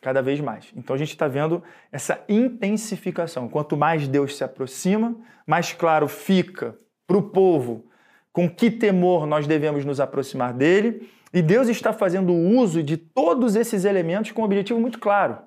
cada 0.00 0.22
vez 0.22 0.40
mais. 0.40 0.72
Então 0.74 0.94
a 0.94 0.98
gente 0.98 1.10
está 1.10 1.28
vendo 1.28 1.62
essa 1.92 2.24
intensificação. 2.28 3.48
Quanto 3.48 3.76
mais 3.76 4.08
Deus 4.08 4.36
se 4.36 4.44
aproxima, 4.44 5.14
mais 5.46 5.72
claro 5.72 6.08
fica 6.08 6.76
para 7.06 7.16
o 7.16 7.22
povo 7.22 7.86
com 8.32 8.48
que 8.48 8.70
temor 8.70 9.26
nós 9.26 9.46
devemos 9.46 9.84
nos 9.84 9.98
aproximar 9.98 10.52
dele. 10.52 11.10
E 11.34 11.42
Deus 11.42 11.68
está 11.68 11.92
fazendo 11.92 12.32
uso 12.32 12.82
de 12.82 12.96
todos 12.96 13.56
esses 13.56 13.84
elementos 13.84 14.30
com 14.30 14.42
um 14.42 14.44
objetivo 14.44 14.80
muito 14.80 14.98
claro. 14.98 15.38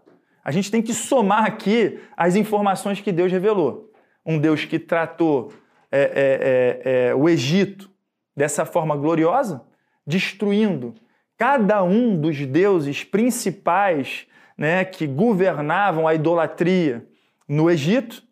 A 0.49 0.51
gente 0.51 0.71
tem 0.71 0.81
que 0.81 0.95
somar 0.95 1.45
aqui 1.45 1.99
as 2.17 2.35
informações 2.35 2.99
que 2.99 3.11
Deus 3.11 3.31
revelou. 3.31 3.93
Um 4.25 4.39
Deus 4.39 4.65
que 4.65 4.79
tratou 4.79 5.53
é, 5.91 6.01
é, 6.01 6.89
é, 6.95 7.09
é, 7.09 7.15
o 7.15 7.29
Egito 7.29 7.87
dessa 8.35 8.65
forma 8.65 8.97
gloriosa, 8.97 9.61
destruindo 10.07 10.95
cada 11.37 11.83
um 11.83 12.19
dos 12.19 12.47
deuses 12.47 13.03
principais 13.03 14.25
né, 14.57 14.83
que 14.83 15.05
governavam 15.05 16.07
a 16.07 16.15
idolatria 16.15 17.07
no 17.47 17.69
Egito. 17.69 18.23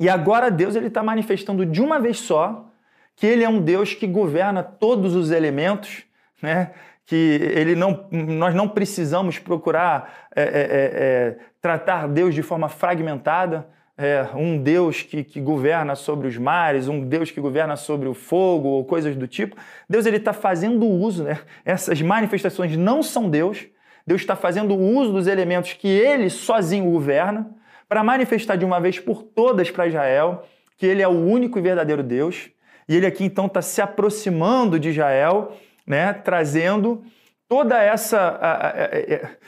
E 0.00 0.08
agora 0.08 0.50
Deus 0.50 0.74
ele 0.74 0.86
está 0.86 1.02
manifestando 1.02 1.66
de 1.66 1.82
uma 1.82 2.00
vez 2.00 2.18
só 2.18 2.70
que 3.14 3.26
ele 3.26 3.44
é 3.44 3.48
um 3.48 3.60
Deus 3.60 3.92
que 3.92 4.06
governa 4.06 4.62
todos 4.62 5.14
os 5.14 5.30
elementos, 5.30 6.04
né? 6.40 6.72
Que 7.06 7.14
ele 7.54 7.74
não, 7.74 8.08
nós 8.10 8.54
não 8.54 8.68
precisamos 8.68 9.38
procurar 9.38 10.26
é, 10.34 10.42
é, 10.42 10.46
é, 10.46 10.50
é, 10.50 11.36
tratar 11.60 12.08
Deus 12.08 12.34
de 12.34 12.42
forma 12.42 12.68
fragmentada, 12.68 13.68
é, 13.96 14.26
um 14.34 14.58
Deus 14.58 15.02
que, 15.02 15.24
que, 15.24 15.40
governa 15.40 15.94
sobre 15.94 16.28
os 16.28 16.36
mares, 16.36 16.88
um 16.88 17.00
Deus 17.00 17.30
que 17.30 17.40
governa 17.40 17.76
sobre 17.76 18.08
o 18.08 18.12
fogo 18.12 18.68
ou 18.68 18.84
coisas 18.84 19.16
do 19.16 19.26
tipo. 19.26 19.56
Deus 19.88 20.04
ele 20.04 20.18
está 20.18 20.32
fazendo 20.32 20.84
uso, 20.86 21.24
né? 21.24 21.38
essas 21.64 22.02
manifestações 22.02 22.76
não 22.76 23.02
são 23.02 23.30
Deus. 23.30 23.66
Deus 24.06 24.20
está 24.20 24.36
fazendo 24.36 24.76
uso 24.76 25.12
dos 25.12 25.26
elementos 25.26 25.72
que 25.72 25.88
ele 25.88 26.28
sozinho 26.28 26.90
governa 26.90 27.50
para 27.88 28.04
manifestar 28.04 28.56
de 28.56 28.64
uma 28.64 28.80
vez 28.80 28.98
por 28.98 29.22
todas 29.22 29.70
para 29.70 29.86
Israel 29.86 30.44
que 30.76 30.86
ele 30.86 31.02
é 31.02 31.08
o 31.08 31.12
único 31.12 31.58
e 31.58 31.62
verdadeiro 31.62 32.02
Deus. 32.02 32.50
E 32.88 32.94
ele 32.96 33.06
aqui 33.06 33.24
então 33.24 33.46
está 33.46 33.62
se 33.62 33.80
aproximando 33.80 34.78
de 34.78 34.90
Israel, 34.90 35.56
né, 35.86 36.12
trazendo 36.12 37.04
toda 37.48 37.80
essa 37.80 38.18
a, 38.18 38.68
a, 38.68 38.70
a, 38.70 39.46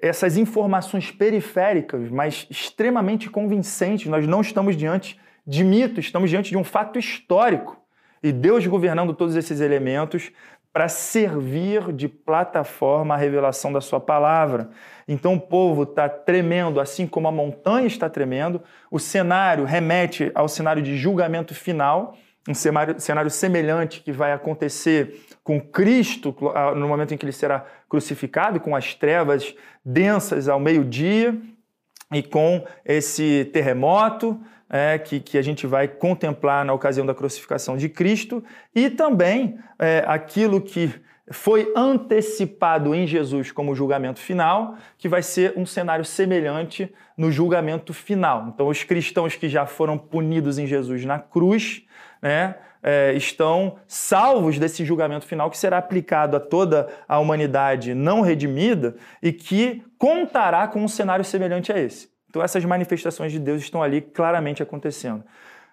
essas 0.00 0.36
informações 0.36 1.10
periféricas, 1.10 2.08
mas 2.10 2.46
extremamente 2.48 3.28
convincentes. 3.28 4.06
Nós 4.06 4.26
não 4.26 4.40
estamos 4.40 4.76
diante 4.76 5.20
de 5.46 5.62
mito, 5.62 6.00
estamos 6.00 6.30
diante 6.30 6.50
de 6.50 6.56
um 6.56 6.64
fato 6.64 6.98
histórico. 6.98 7.76
E 8.22 8.32
Deus 8.32 8.66
governando 8.66 9.14
todos 9.14 9.36
esses 9.36 9.60
elementos 9.60 10.32
para 10.72 10.88
servir 10.88 11.92
de 11.92 12.08
plataforma 12.08 13.14
à 13.14 13.16
revelação 13.16 13.72
da 13.72 13.80
sua 13.80 14.00
palavra. 14.00 14.70
Então 15.06 15.34
o 15.34 15.40
povo 15.40 15.82
está 15.82 16.08
tremendo, 16.08 16.80
assim 16.80 17.06
como 17.06 17.28
a 17.28 17.32
montanha 17.32 17.86
está 17.86 18.08
tremendo. 18.08 18.62
O 18.90 18.98
cenário 18.98 19.64
remete 19.64 20.30
ao 20.34 20.48
cenário 20.48 20.82
de 20.82 20.96
julgamento 20.96 21.54
final, 21.54 22.14
um 22.46 22.54
cenário, 22.54 23.00
cenário 23.00 23.30
semelhante 23.30 24.00
que 24.00 24.12
vai 24.12 24.32
acontecer 24.32 25.20
com 25.42 25.60
Cristo 25.60 26.34
no 26.76 26.88
momento 26.88 27.14
em 27.14 27.16
que 27.16 27.24
ele 27.24 27.32
será 27.32 27.64
crucificado, 27.88 28.60
com 28.60 28.76
as 28.76 28.94
trevas 28.94 29.54
densas 29.84 30.48
ao 30.48 30.60
meio-dia 30.60 31.38
e 32.12 32.22
com 32.22 32.64
esse 32.84 33.46
terremoto 33.52 34.40
é, 34.70 34.98
que, 34.98 35.20
que 35.20 35.38
a 35.38 35.42
gente 35.42 35.66
vai 35.66 35.88
contemplar 35.88 36.64
na 36.64 36.72
ocasião 36.72 37.06
da 37.06 37.14
crucificação 37.14 37.76
de 37.76 37.88
Cristo 37.88 38.44
e 38.74 38.90
também 38.90 39.58
é, 39.78 40.04
aquilo 40.06 40.60
que 40.60 40.92
foi 41.30 41.70
antecipado 41.76 42.94
em 42.94 43.06
Jesus 43.06 43.52
como 43.52 43.74
julgamento 43.74 44.18
final, 44.18 44.76
que 44.96 45.08
vai 45.08 45.22
ser 45.22 45.54
um 45.56 45.66
cenário 45.66 46.04
semelhante 46.04 46.92
no 47.16 47.30
julgamento 47.30 47.92
final. 47.92 48.48
Então, 48.48 48.68
os 48.68 48.82
cristãos 48.82 49.36
que 49.36 49.48
já 49.48 49.66
foram 49.66 49.98
punidos 49.98 50.58
em 50.58 50.66
Jesus 50.66 51.04
na 51.04 51.18
cruz, 51.18 51.82
né, 52.22 52.56
é, 52.82 53.12
estão 53.14 53.76
salvos 53.86 54.58
desse 54.58 54.84
julgamento 54.84 55.26
final 55.26 55.50
que 55.50 55.58
será 55.58 55.78
aplicado 55.78 56.36
a 56.36 56.40
toda 56.40 56.88
a 57.08 57.18
humanidade 57.18 57.94
não 57.94 58.20
redimida 58.20 58.96
e 59.22 59.32
que 59.32 59.82
contará 59.98 60.68
com 60.68 60.82
um 60.82 60.88
cenário 60.88 61.24
semelhante 61.24 61.72
a 61.72 61.78
esse. 61.78 62.08
Então, 62.30 62.42
essas 62.42 62.64
manifestações 62.64 63.32
de 63.32 63.38
Deus 63.38 63.62
estão 63.62 63.82
ali 63.82 64.00
claramente 64.00 64.62
acontecendo. 64.62 65.24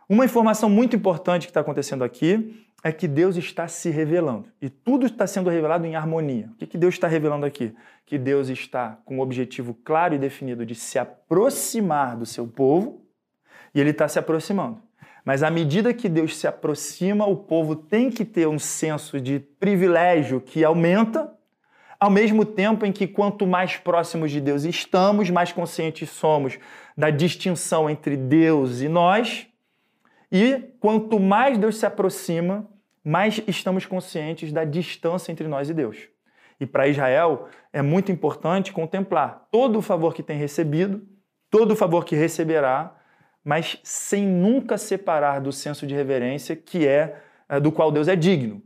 Uma 0.08 0.26
informação 0.26 0.70
muito 0.70 0.96
importante 0.96 1.48
que 1.48 1.52
está 1.52 1.62
acontecendo 1.62 2.04
aqui 2.04 2.66
é 2.84 2.92
que 2.92 3.08
Deus 3.08 3.36
está 3.36 3.68
se 3.68 3.90
revelando. 3.90 4.48
E 4.62 4.70
tudo 4.70 5.08
está 5.08 5.26
sendo 5.26 5.50
revelado 5.50 5.88
em 5.88 5.96
harmonia. 5.96 6.50
O 6.54 6.56
que, 6.56 6.68
que 6.68 6.78
Deus 6.78 6.94
está 6.94 7.08
revelando 7.08 7.46
aqui? 7.46 7.76
Que 8.06 8.16
Deus 8.18 8.48
está 8.48 9.00
com 9.04 9.18
um 9.18 9.22
objetivo 9.22 9.74
claro 9.84 10.14
e 10.14 10.20
definido 10.20 10.64
de 10.64 10.76
se 10.76 11.00
aproximar 11.00 12.16
do 12.16 12.28
seu 12.28 12.46
povo, 12.46 13.02
e 13.74 13.82
ele 13.82 13.90
está 13.90 14.08
se 14.08 14.20
aproximando. 14.20 14.80
Mas 15.26 15.42
à 15.42 15.50
medida 15.50 15.92
que 15.92 16.08
Deus 16.08 16.38
se 16.38 16.46
aproxima, 16.46 17.26
o 17.26 17.36
povo 17.36 17.76
tem 17.76 18.12
que 18.12 18.24
ter 18.24 18.48
um 18.48 18.60
senso 18.60 19.20
de 19.20 19.40
privilégio 19.40 20.40
que 20.40 20.64
aumenta 20.64 21.34
ao 22.00 22.12
mesmo 22.12 22.46
tempo 22.46 22.86
em 22.86 22.92
que 22.92 23.08
quanto 23.08 23.48
mais 23.48 23.78
próximos 23.78 24.30
de 24.30 24.40
Deus 24.40 24.64
estamos, 24.64 25.32
mais 25.32 25.52
conscientes 25.52 26.12
somos 26.12 26.60
da 26.96 27.10
distinção 27.10 27.90
entre 27.90 28.16
Deus 28.16 28.82
e 28.82 28.88
nós, 28.88 29.48
e 30.32 30.60
quanto 30.80 31.20
mais 31.20 31.58
Deus 31.58 31.78
se 31.78 31.86
aproxima, 31.86 32.70
mais 33.04 33.42
estamos 33.48 33.86
conscientes 33.86 34.52
da 34.52 34.64
distância 34.64 35.32
entre 35.32 35.48
nós 35.48 35.70
e 35.70 35.74
Deus. 35.74 36.10
E 36.60 36.66
para 36.66 36.88
Israel 36.88 37.48
é 37.74 37.82
muito 37.82 38.12
importante 38.12 38.72
contemplar 38.72 39.48
todo 39.52 39.80
o 39.80 39.82
favor 39.82 40.14
que 40.14 40.22
tem 40.22 40.38
recebido, 40.38 41.02
todo 41.50 41.72
o 41.72 41.76
favor 41.76 42.06
que 42.06 42.16
receberá, 42.16 42.96
mas 43.46 43.78
sem 43.84 44.26
nunca 44.26 44.76
separar 44.76 45.40
do 45.40 45.52
senso 45.52 45.86
de 45.86 45.94
reverência 45.94 46.56
que 46.56 46.88
é 46.88 47.22
eh, 47.48 47.60
do 47.60 47.72
qual 47.72 47.92
Deus 47.92 48.08
é 48.08 48.16
digno. 48.16 48.64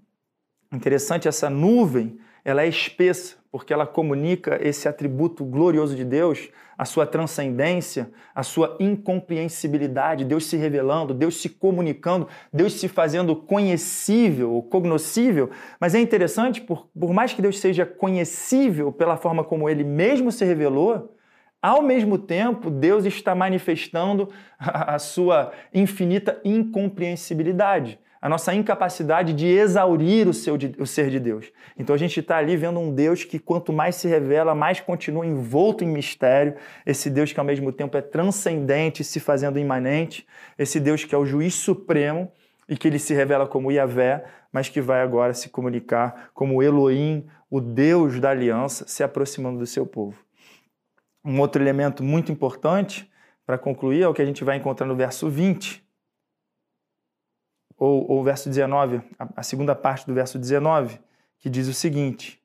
Interessante 0.71 1.27
essa 1.27 1.49
nuvem 1.49 2.17
ela 2.45 2.63
é 2.63 2.67
espessa, 2.67 3.35
porque 3.51 3.73
ela 3.73 3.85
comunica 3.85 4.57
esse 4.61 4.87
atributo 4.87 5.43
glorioso 5.43 5.95
de 5.95 6.05
Deus, 6.05 6.49
a 6.77 6.85
sua 6.85 7.05
transcendência, 7.05 8.09
a 8.33 8.41
sua 8.41 8.77
incompreensibilidade, 8.79 10.23
Deus 10.23 10.45
se 10.45 10.55
revelando, 10.55 11.13
Deus 11.13 11.41
se 11.41 11.49
comunicando, 11.49 12.27
Deus 12.53 12.73
se 12.73 12.87
fazendo 12.87 13.35
conhecível, 13.35 14.65
cognoscível. 14.69 15.49
Mas 15.79 15.93
é 15.93 15.99
interessante, 15.99 16.61
por, 16.61 16.87
por 16.97 17.11
mais 17.11 17.33
que 17.33 17.41
Deus 17.41 17.59
seja 17.59 17.85
conhecível 17.85 18.91
pela 18.91 19.17
forma 19.17 19.43
como 19.43 19.67
ele 19.67 19.83
mesmo 19.83 20.31
se 20.31 20.45
revelou, 20.45 21.15
ao 21.61 21.81
mesmo 21.81 22.17
tempo, 22.17 22.69
Deus 22.69 23.05
está 23.05 23.35
manifestando 23.35 24.29
a 24.57 24.97
sua 24.99 25.51
infinita 25.73 26.39
incompreensibilidade 26.43 27.99
a 28.21 28.27
nossa 28.27 28.53
incapacidade 28.53 29.33
de 29.33 29.47
exaurir 29.47 30.27
o, 30.27 30.33
seu, 30.33 30.57
o 30.77 30.85
ser 30.85 31.09
de 31.09 31.19
Deus. 31.19 31.51
Então 31.77 31.95
a 31.95 31.97
gente 31.97 32.19
está 32.19 32.37
ali 32.37 32.57
vendo 32.57 32.79
um 32.79 32.93
Deus 32.93 33.23
que, 33.23 33.39
quanto 33.39 33.71
mais 33.71 33.95
se 33.95 34.07
revela, 34.07 34.53
mais 34.53 34.81
continua 34.81 35.25
envolto 35.25 35.83
em 35.83 35.87
mistério. 35.87 36.55
Esse 36.85 37.09
Deus 37.09 37.31
que, 37.31 37.39
ao 37.39 37.45
mesmo 37.45 37.71
tempo, 37.71 37.95
é 37.97 38.01
transcendente, 38.01 39.03
se 39.03 39.19
fazendo 39.19 39.57
imanente. 39.57 40.27
Esse 40.57 40.79
Deus 40.79 41.05
que 41.05 41.15
é 41.15 41.17
o 41.17 41.25
juiz 41.25 41.55
supremo 41.55 42.29
e 42.67 42.75
que 42.75 42.87
ele 42.87 42.99
se 42.99 43.13
revela 43.13 43.47
como 43.47 43.71
Yahvé, 43.71 44.25
mas 44.51 44.67
que 44.67 44.81
vai 44.81 45.01
agora 45.01 45.33
se 45.33 45.49
comunicar 45.49 46.29
como 46.33 46.61
Elohim, 46.61 47.25
o 47.49 47.61
Deus 47.61 48.19
da 48.19 48.31
aliança, 48.31 48.85
se 48.87 49.01
aproximando 49.01 49.59
do 49.59 49.65
seu 49.65 49.85
povo. 49.85 50.28
Um 51.29 51.39
outro 51.41 51.61
elemento 51.61 52.03
muito 52.03 52.31
importante 52.31 53.07
para 53.45 53.55
concluir 53.55 54.01
é 54.01 54.07
o 54.07 54.15
que 54.15 54.21
a 54.23 54.25
gente 54.25 54.43
vai 54.43 54.57
encontrar 54.57 54.87
no 54.87 54.95
verso 54.95 55.29
20 55.29 55.87
ou, 57.77 58.11
o 58.11 58.23
verso 58.23 58.49
19, 58.49 58.99
a, 59.19 59.29
a 59.35 59.43
segunda 59.43 59.75
parte 59.75 60.07
do 60.07 60.13
verso 60.15 60.39
19, 60.39 60.99
que 61.37 61.47
diz 61.47 61.67
o 61.67 61.73
seguinte: 61.73 62.41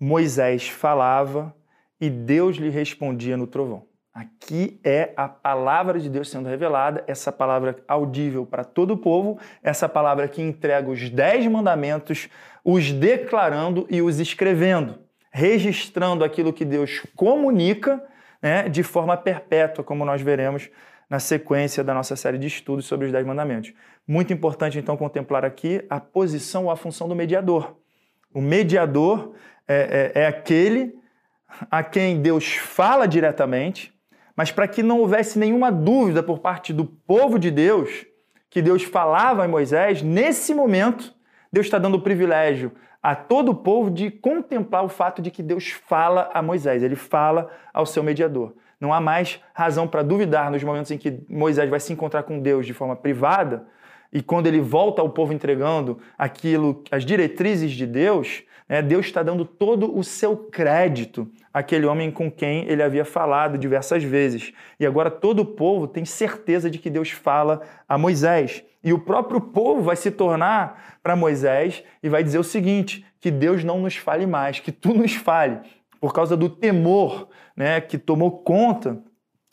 Moisés 0.00 0.66
falava 0.66 1.54
e 2.00 2.08
Deus 2.08 2.56
lhe 2.56 2.70
respondia 2.70 3.36
no 3.36 3.46
trovão. 3.46 3.86
Aqui 4.14 4.80
é 4.82 5.12
a 5.14 5.28
palavra 5.28 6.00
de 6.00 6.08
Deus 6.08 6.30
sendo 6.30 6.48
revelada, 6.48 7.04
essa 7.06 7.30
palavra 7.30 7.84
audível 7.86 8.46
para 8.46 8.64
todo 8.64 8.94
o 8.94 8.98
povo, 8.98 9.38
essa 9.62 9.86
palavra 9.86 10.26
que 10.26 10.40
entrega 10.40 10.88
os 10.88 11.10
dez 11.10 11.46
mandamentos, 11.46 12.30
os 12.64 12.90
declarando 12.90 13.86
e 13.90 14.00
os 14.00 14.18
escrevendo, 14.20 14.98
registrando 15.30 16.24
aquilo 16.24 16.52
que 16.52 16.64
Deus 16.64 17.02
comunica 17.14 18.02
né, 18.42 18.68
de 18.68 18.82
forma 18.82 19.16
perpétua, 19.16 19.84
como 19.84 20.04
nós 20.04 20.20
veremos 20.20 20.70
na 21.08 21.18
sequência 21.18 21.82
da 21.82 21.92
nossa 21.92 22.14
série 22.14 22.38
de 22.38 22.46
estudos 22.46 22.86
sobre 22.86 23.06
os 23.06 23.12
Dez 23.12 23.26
Mandamentos. 23.26 23.72
Muito 24.06 24.32
importante, 24.32 24.78
então, 24.78 24.96
contemplar 24.96 25.44
aqui 25.44 25.84
a 25.90 25.98
posição 26.00 26.64
ou 26.64 26.70
a 26.70 26.76
função 26.76 27.08
do 27.08 27.16
mediador. 27.16 27.76
O 28.32 28.40
mediador 28.40 29.34
é, 29.66 30.12
é, 30.14 30.22
é 30.22 30.26
aquele 30.26 30.94
a 31.70 31.82
quem 31.82 32.22
Deus 32.22 32.54
fala 32.54 33.06
diretamente, 33.06 33.92
mas 34.36 34.52
para 34.52 34.68
que 34.68 34.82
não 34.82 35.00
houvesse 35.00 35.38
nenhuma 35.38 35.70
dúvida 35.70 36.22
por 36.22 36.38
parte 36.38 36.72
do 36.72 36.84
povo 36.84 37.38
de 37.38 37.50
Deus 37.50 38.06
que 38.48 38.62
Deus 38.62 38.82
falava 38.82 39.44
em 39.44 39.48
Moisés, 39.48 40.02
nesse 40.02 40.54
momento, 40.54 41.12
Deus 41.52 41.66
está 41.66 41.78
dando 41.78 41.96
o 41.96 42.02
privilégio 42.02 42.72
a 43.02 43.14
todo 43.14 43.50
o 43.50 43.54
povo 43.54 43.90
de 43.90 44.10
contemplar 44.10 44.84
o 44.84 44.88
fato 44.88 45.22
de 45.22 45.30
que 45.30 45.42
Deus 45.42 45.70
fala 45.70 46.30
a 46.34 46.42
Moisés, 46.42 46.82
ele 46.82 46.96
fala 46.96 47.50
ao 47.72 47.86
seu 47.86 48.02
mediador. 48.02 48.54
Não 48.80 48.92
há 48.92 49.00
mais 49.00 49.40
razão 49.52 49.86
para 49.86 50.02
duvidar 50.02 50.50
nos 50.50 50.62
momentos 50.62 50.90
em 50.90 50.98
que 50.98 51.20
Moisés 51.28 51.68
vai 51.68 51.80
se 51.80 51.92
encontrar 51.92 52.22
com 52.22 52.40
Deus 52.40 52.66
de 52.66 52.72
forma 52.72 52.96
privada 52.96 53.66
e 54.12 54.20
quando 54.20 54.46
ele 54.46 54.60
volta 54.60 55.00
ao 55.00 55.10
povo 55.10 55.32
entregando 55.32 55.98
aquilo, 56.18 56.82
as 56.90 57.04
diretrizes 57.04 57.70
de 57.72 57.86
Deus, 57.86 58.42
né, 58.68 58.82
Deus 58.82 59.06
está 59.06 59.22
dando 59.22 59.44
todo 59.44 59.96
o 59.96 60.02
seu 60.02 60.36
crédito 60.36 61.30
àquele 61.54 61.86
homem 61.86 62.10
com 62.10 62.30
quem 62.30 62.68
ele 62.68 62.82
havia 62.82 63.04
falado 63.04 63.56
diversas 63.56 64.02
vezes. 64.02 64.52
E 64.80 64.86
agora 64.86 65.10
todo 65.10 65.40
o 65.40 65.46
povo 65.46 65.86
tem 65.86 66.04
certeza 66.04 66.68
de 66.68 66.78
que 66.78 66.90
Deus 66.90 67.10
fala 67.10 67.62
a 67.88 67.96
Moisés. 67.96 68.64
E 68.82 68.92
o 68.92 68.98
próprio 68.98 69.40
povo 69.40 69.82
vai 69.82 69.96
se 69.96 70.10
tornar 70.10 70.98
para 71.02 71.16
Moisés 71.16 71.82
e 72.02 72.08
vai 72.08 72.24
dizer 72.24 72.38
o 72.38 72.44
seguinte: 72.44 73.04
que 73.20 73.30
Deus 73.30 73.62
não 73.62 73.80
nos 73.80 73.96
fale 73.96 74.26
mais, 74.26 74.60
que 74.60 74.72
tu 74.72 74.94
nos 74.94 75.14
fale, 75.14 75.60
por 76.00 76.12
causa 76.12 76.36
do 76.36 76.48
temor 76.48 77.28
né, 77.54 77.80
que 77.80 77.98
tomou 77.98 78.38
conta 78.38 79.02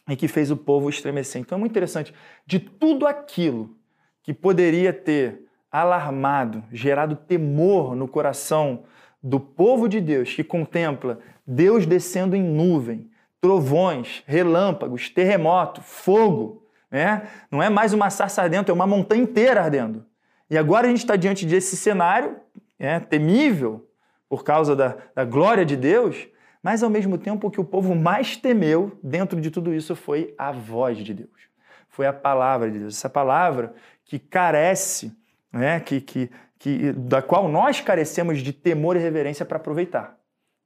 e 0.10 0.16
que 0.16 0.28
fez 0.28 0.50
o 0.50 0.58
povo 0.58 0.90
estremecer. 0.90 1.42
Então 1.42 1.58
é 1.58 1.60
muito 1.60 1.72
interessante. 1.72 2.14
De 2.46 2.60
tudo 2.60 3.06
aquilo 3.06 3.76
que 4.24 4.34
poderia 4.34 4.94
ter 4.94 5.42
alarmado, 5.70 6.64
gerado 6.72 7.16
temor 7.16 7.96
no 7.96 8.08
coração 8.08 8.84
do 9.22 9.40
povo 9.40 9.90
de 9.90 10.00
Deus, 10.00 10.34
que 10.34 10.44
contempla 10.44 11.20
Deus 11.46 11.86
descendo 11.86 12.36
em 12.36 12.44
nuvem, 12.44 13.10
trovões, 13.42 14.24
relâmpagos, 14.26 15.10
terremoto, 15.10 15.82
fogo, 15.82 16.67
né? 16.90 17.28
Não 17.52 17.62
é 17.62 17.70
mais 17.70 17.94
uma 17.94 18.10
sarça 18.10 18.42
ardendo, 18.42 18.72
é 18.72 18.74
uma 18.74 18.88
montanha 18.88 19.22
inteira 19.22 19.64
ardendo. 19.64 20.06
E 20.50 20.58
agora 20.58 20.88
a 20.88 20.90
gente 20.90 21.00
está 21.00 21.16
diante 21.16 21.46
desse 21.46 21.76
cenário 21.76 22.38
é, 22.80 23.00
temível 23.00 23.88
por 24.30 24.44
causa 24.44 24.76
da, 24.76 24.98
da 25.16 25.26
glória 25.26 25.66
de 25.66 25.76
Deus, 25.76 26.28
mas 26.62 26.84
ao 26.84 26.90
mesmo 26.90 27.18
tempo 27.18 27.48
o 27.48 27.52
que 27.52 27.62
o 27.62 27.66
povo 27.66 27.96
mais 27.96 28.38
temeu 28.38 28.98
dentro 29.02 29.40
de 29.40 29.52
tudo 29.52 29.74
isso 29.74 29.96
foi 29.96 30.34
a 30.38 30.52
voz 30.52 30.98
de 30.98 31.14
Deus. 31.14 31.48
Foi 31.90 32.06
a 32.06 32.14
palavra 32.14 32.70
de 32.70 32.80
Deus. 32.80 32.96
Essa 32.96 33.10
palavra 33.10 33.74
que 34.06 34.20
carece, 34.20 35.16
né, 35.52 35.80
que, 35.80 36.00
que, 36.00 36.30
que, 36.58 36.92
da 36.94 37.22
qual 37.22 37.48
nós 37.48 37.82
carecemos 37.82 38.40
de 38.40 38.54
temor 38.54 38.96
e 38.96 39.00
reverência 39.00 39.46
para 39.46 39.58
aproveitar. 39.58 40.18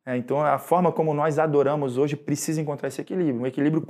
É, 0.05 0.17
então, 0.17 0.41
a 0.41 0.57
forma 0.57 0.91
como 0.91 1.13
nós 1.13 1.37
adoramos 1.37 1.97
hoje 1.97 2.15
precisa 2.15 2.59
encontrar 2.59 2.87
esse 2.87 3.01
equilíbrio, 3.01 3.41
um 3.41 3.45
equilíbrio 3.45 3.85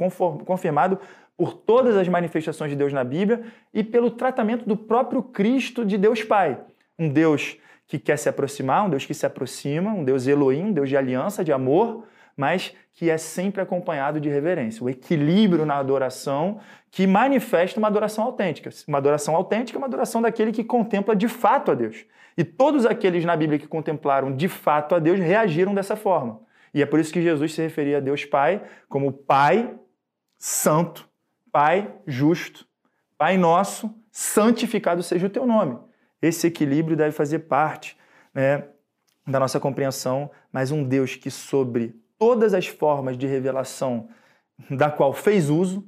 confirmado 0.46 1.00
por 1.38 1.54
todas 1.54 1.96
as 1.96 2.08
manifestações 2.08 2.70
de 2.70 2.76
Deus 2.76 2.92
na 2.92 3.04
Bíblia 3.04 3.44
e 3.74 3.84
pelo 3.84 4.12
tratamento 4.12 4.66
do 4.66 4.76
próprio 4.76 5.24
Cristo 5.24 5.86
de 5.86 5.98
Deus 5.98 6.22
Pai. 6.22 6.60
Um 7.00 7.08
Deus 7.08 7.58
que 7.88 7.98
quer 7.98 8.18
se 8.18 8.28
aproximar, 8.28 8.86
um 8.86 8.90
Deus 8.90 9.06
que 9.06 9.14
se 9.14 9.26
aproxima, 9.26 9.92
um 9.92 10.04
Deus 10.04 10.28
Elohim, 10.28 10.66
um 10.66 10.74
Deus 10.74 10.90
de 10.90 10.98
aliança, 10.98 11.44
de 11.44 11.52
amor, 11.52 12.06
mas 12.42 12.74
que 12.92 13.08
é 13.08 13.20
sempre 13.20 13.62
acompanhado 13.62 14.20
de 14.20 14.28
reverência. 14.28 14.84
O 14.84 14.90
equilíbrio 14.90 15.64
na 15.64 15.76
adoração 15.76 16.60
que 16.90 17.06
manifesta 17.06 17.78
uma 17.80 17.88
adoração 17.88 18.24
autêntica. 18.24 18.72
Uma 18.88 18.98
adoração 18.98 19.36
autêntica 19.36 19.78
é 19.78 19.80
uma 19.80 19.86
adoração 19.86 20.24
daquele 20.24 20.52
que 20.52 20.64
contempla 20.64 21.16
de 21.16 21.28
fato 21.28 21.70
a 21.70 21.76
Deus. 21.76 22.04
E 22.36 22.44
todos 22.44 22.84
aqueles 22.84 23.24
na 23.24 23.36
Bíblia 23.36 23.60
que 23.60 23.68
contemplaram 23.68 24.36
de 24.36 24.48
fato 24.48 24.96
a 24.96 25.00
Deus 25.00 25.20
reagiram 25.20 25.76
dessa 25.76 25.96
forma. 25.96 26.42
E 26.74 26.82
é 26.82 26.86
por 26.86 27.00
isso 27.00 27.14
que 27.14 27.22
Jesus 27.22 27.54
se 27.54 27.62
referia 27.62 27.98
a 27.98 28.00
Deus 28.00 28.26
Pai 28.26 28.64
como 28.90 29.14
Pai 29.14 29.76
Santo, 30.40 31.08
Pai 31.52 31.94
Justo, 32.08 32.66
Pai 33.20 33.38
Nosso, 33.38 33.94
santificado 34.12 35.04
seja 35.04 35.28
o 35.28 35.30
teu 35.30 35.46
nome. 35.46 35.78
Esse 36.20 36.48
equilíbrio 36.48 36.98
deve 36.98 37.12
fazer 37.12 37.40
parte 37.40 37.96
né, 38.34 38.64
da 39.28 39.40
nossa 39.40 39.60
compreensão, 39.60 40.32
mas 40.52 40.72
um 40.72 40.84
Deus 40.84 41.16
que 41.16 41.30
sobre 41.30 42.02
todas 42.22 42.54
as 42.54 42.68
formas 42.68 43.18
de 43.18 43.26
revelação 43.26 44.08
da 44.70 44.92
qual 44.92 45.12
fez 45.12 45.50
uso, 45.50 45.84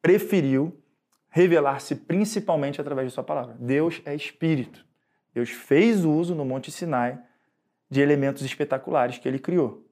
preferiu 0.00 0.82
revelar-se 1.28 1.94
principalmente 1.94 2.80
através 2.80 3.08
de 3.08 3.12
sua 3.12 3.22
palavra. 3.22 3.54
Deus 3.60 4.00
é 4.06 4.14
espírito. 4.14 4.86
Deus 5.34 5.50
fez 5.50 6.02
uso 6.02 6.34
no 6.34 6.46
Monte 6.46 6.72
Sinai 6.72 7.18
de 7.90 8.00
elementos 8.00 8.42
espetaculares 8.42 9.18
que 9.18 9.28
ele 9.28 9.38
criou. 9.38 9.86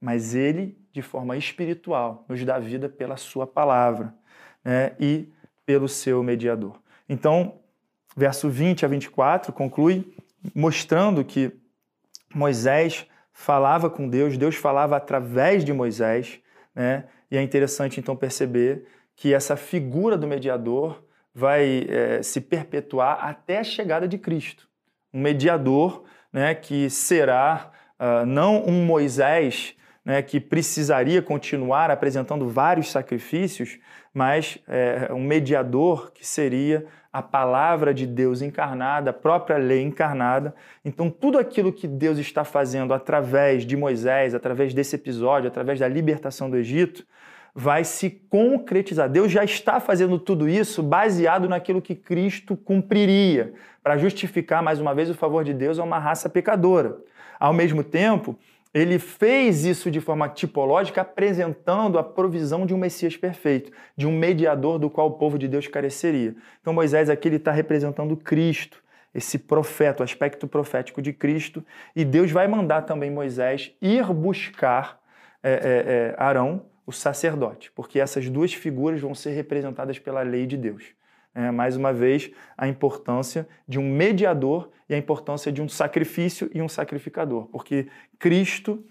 Mas 0.00 0.34
ele, 0.34 0.76
de 0.90 1.02
forma 1.02 1.36
espiritual, 1.36 2.24
nos 2.28 2.44
dá 2.44 2.58
vida 2.58 2.88
pela 2.88 3.16
sua 3.16 3.46
palavra 3.46 4.12
né? 4.64 4.96
e 4.98 5.32
pelo 5.64 5.88
seu 5.88 6.20
mediador. 6.20 6.82
Então, 7.08 7.60
verso 8.16 8.50
20 8.50 8.84
a 8.84 8.88
24 8.88 9.52
conclui 9.52 10.12
mostrando 10.52 11.24
que 11.24 11.52
Moisés 12.34 13.06
falava 13.34 13.90
com 13.90 14.08
Deus, 14.08 14.38
Deus 14.38 14.54
falava 14.54 14.96
através 14.96 15.64
de 15.64 15.72
Moisés, 15.72 16.40
né? 16.74 17.04
E 17.30 17.36
é 17.36 17.42
interessante 17.42 17.98
então 17.98 18.14
perceber 18.14 18.86
que 19.16 19.34
essa 19.34 19.56
figura 19.56 20.16
do 20.16 20.26
mediador 20.26 21.02
vai 21.34 21.84
é, 21.88 22.22
se 22.22 22.40
perpetuar 22.40 23.18
até 23.24 23.58
a 23.58 23.64
chegada 23.64 24.06
de 24.06 24.16
Cristo. 24.16 24.68
Um 25.12 25.20
mediador 25.20 26.04
né, 26.32 26.54
que 26.54 26.88
será 26.88 27.72
uh, 27.98 28.24
não 28.24 28.64
um 28.64 28.84
Moisés 28.84 29.74
né, 30.04 30.20
que 30.20 30.38
precisaria 30.38 31.22
continuar 31.22 31.90
apresentando 31.90 32.48
vários 32.48 32.90
sacrifícios, 32.90 33.78
mas 34.12 34.58
é, 34.68 35.08
um 35.12 35.22
mediador 35.22 36.12
que 36.12 36.26
seria 36.26 36.86
a 37.12 37.22
palavra 37.22 37.94
de 37.94 38.06
Deus 38.06 38.42
encarnada, 38.42 39.10
a 39.10 39.12
própria 39.12 39.56
lei 39.56 39.82
encarnada. 39.82 40.54
Então, 40.84 41.08
tudo 41.08 41.38
aquilo 41.38 41.72
que 41.72 41.86
Deus 41.86 42.18
está 42.18 42.44
fazendo 42.44 42.92
através 42.92 43.64
de 43.64 43.76
Moisés, 43.76 44.34
através 44.34 44.74
desse 44.74 44.96
episódio, 44.96 45.48
através 45.48 45.78
da 45.78 45.88
libertação 45.88 46.50
do 46.50 46.56
Egito, 46.56 47.06
vai 47.54 47.84
se 47.84 48.10
concretizar. 48.10 49.08
Deus 49.08 49.30
já 49.30 49.44
está 49.44 49.78
fazendo 49.78 50.18
tudo 50.18 50.48
isso 50.48 50.82
baseado 50.82 51.48
naquilo 51.48 51.80
que 51.80 51.94
Cristo 51.94 52.56
cumpriria, 52.56 53.54
para 53.80 53.96
justificar 53.96 54.60
mais 54.60 54.80
uma 54.80 54.92
vez 54.92 55.08
o 55.08 55.14
favor 55.14 55.44
de 55.44 55.54
Deus 55.54 55.78
a 55.78 55.84
uma 55.84 56.00
raça 56.00 56.28
pecadora. 56.28 56.96
Ao 57.38 57.52
mesmo 57.52 57.84
tempo, 57.84 58.36
ele 58.74 58.98
fez 58.98 59.64
isso 59.64 59.88
de 59.88 60.00
forma 60.00 60.28
tipológica, 60.28 61.02
apresentando 61.02 61.96
a 61.96 62.02
provisão 62.02 62.66
de 62.66 62.74
um 62.74 62.76
Messias 62.76 63.16
perfeito, 63.16 63.70
de 63.96 64.04
um 64.04 64.12
mediador 64.12 64.80
do 64.80 64.90
qual 64.90 65.06
o 65.06 65.12
povo 65.12 65.38
de 65.38 65.46
Deus 65.46 65.68
careceria. 65.68 66.34
Então, 66.60 66.72
Moisés 66.72 67.08
aqui 67.08 67.28
está 67.28 67.52
representando 67.52 68.16
Cristo, 68.16 68.82
esse 69.14 69.38
profeta, 69.38 70.02
o 70.02 70.04
aspecto 70.04 70.48
profético 70.48 71.00
de 71.00 71.12
Cristo, 71.12 71.64
e 71.94 72.04
Deus 72.04 72.32
vai 72.32 72.48
mandar 72.48 72.82
também 72.82 73.12
Moisés 73.12 73.72
ir 73.80 74.12
buscar 74.12 74.98
é, 75.40 75.52
é, 75.52 75.56
é, 75.56 76.14
Arão, 76.18 76.66
o 76.84 76.90
sacerdote, 76.90 77.70
porque 77.70 78.00
essas 78.00 78.28
duas 78.28 78.52
figuras 78.52 79.00
vão 79.00 79.14
ser 79.14 79.30
representadas 79.30 80.00
pela 80.00 80.22
lei 80.22 80.46
de 80.46 80.56
Deus. 80.56 80.84
É, 81.34 81.50
mais 81.50 81.76
uma 81.76 81.92
vez, 81.92 82.30
a 82.56 82.68
importância 82.68 83.48
de 83.66 83.78
um 83.78 83.90
mediador 83.90 84.70
e 84.88 84.94
a 84.94 84.98
importância 84.98 85.50
de 85.50 85.60
um 85.60 85.68
sacrifício 85.68 86.48
e 86.54 86.62
um 86.62 86.68
sacrificador, 86.68 87.46
porque 87.46 87.88
Cristo, 88.18 88.84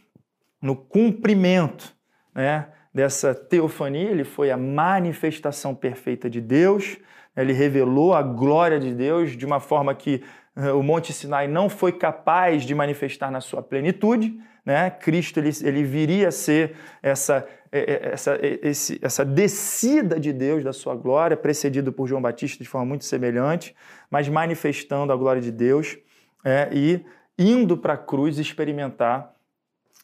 no 0.61 0.75
cumprimento 0.75 1.95
né, 2.35 2.67
dessa 2.93 3.33
teofania, 3.33 4.09
ele 4.09 4.23
foi 4.23 4.51
a 4.51 4.57
manifestação 4.57 5.73
perfeita 5.73 6.29
de 6.29 6.41
Deus, 6.41 6.97
ele 7.35 7.53
revelou 7.53 8.13
a 8.13 8.21
glória 8.21 8.79
de 8.79 8.93
Deus 8.93 9.35
de 9.35 9.45
uma 9.45 9.59
forma 9.59 9.95
que 9.95 10.21
uh, 10.55 10.77
o 10.77 10.83
Monte 10.83 11.11
Sinai 11.13 11.47
não 11.47 11.69
foi 11.69 11.91
capaz 11.91 12.63
de 12.63 12.75
manifestar 12.75 13.31
na 13.31 13.41
sua 13.41 13.63
plenitude. 13.63 14.39
Né? 14.65 14.89
Cristo 14.89 15.39
ele, 15.39 15.49
ele 15.63 15.83
viria 15.83 16.29
a 16.29 16.31
ser 16.31 16.75
essa 17.01 17.45
é, 17.75 17.79
é, 17.79 18.13
essa, 18.13 18.35
é, 18.35 18.59
esse, 18.61 18.99
essa 19.01 19.25
descida 19.25 20.19
de 20.19 20.31
Deus 20.31 20.63
da 20.63 20.71
sua 20.71 20.95
glória, 20.95 21.35
precedido 21.35 21.91
por 21.91 22.07
João 22.07 22.21
Batista 22.21 22.63
de 22.63 22.69
forma 22.69 22.85
muito 22.85 23.03
semelhante, 23.03 23.75
mas 24.11 24.29
manifestando 24.29 25.11
a 25.11 25.15
glória 25.15 25.41
de 25.41 25.51
Deus 25.51 25.97
é, 26.45 26.69
e 26.71 27.03
indo 27.35 27.75
para 27.75 27.93
a 27.93 27.97
cruz 27.97 28.37
experimentar 28.37 29.33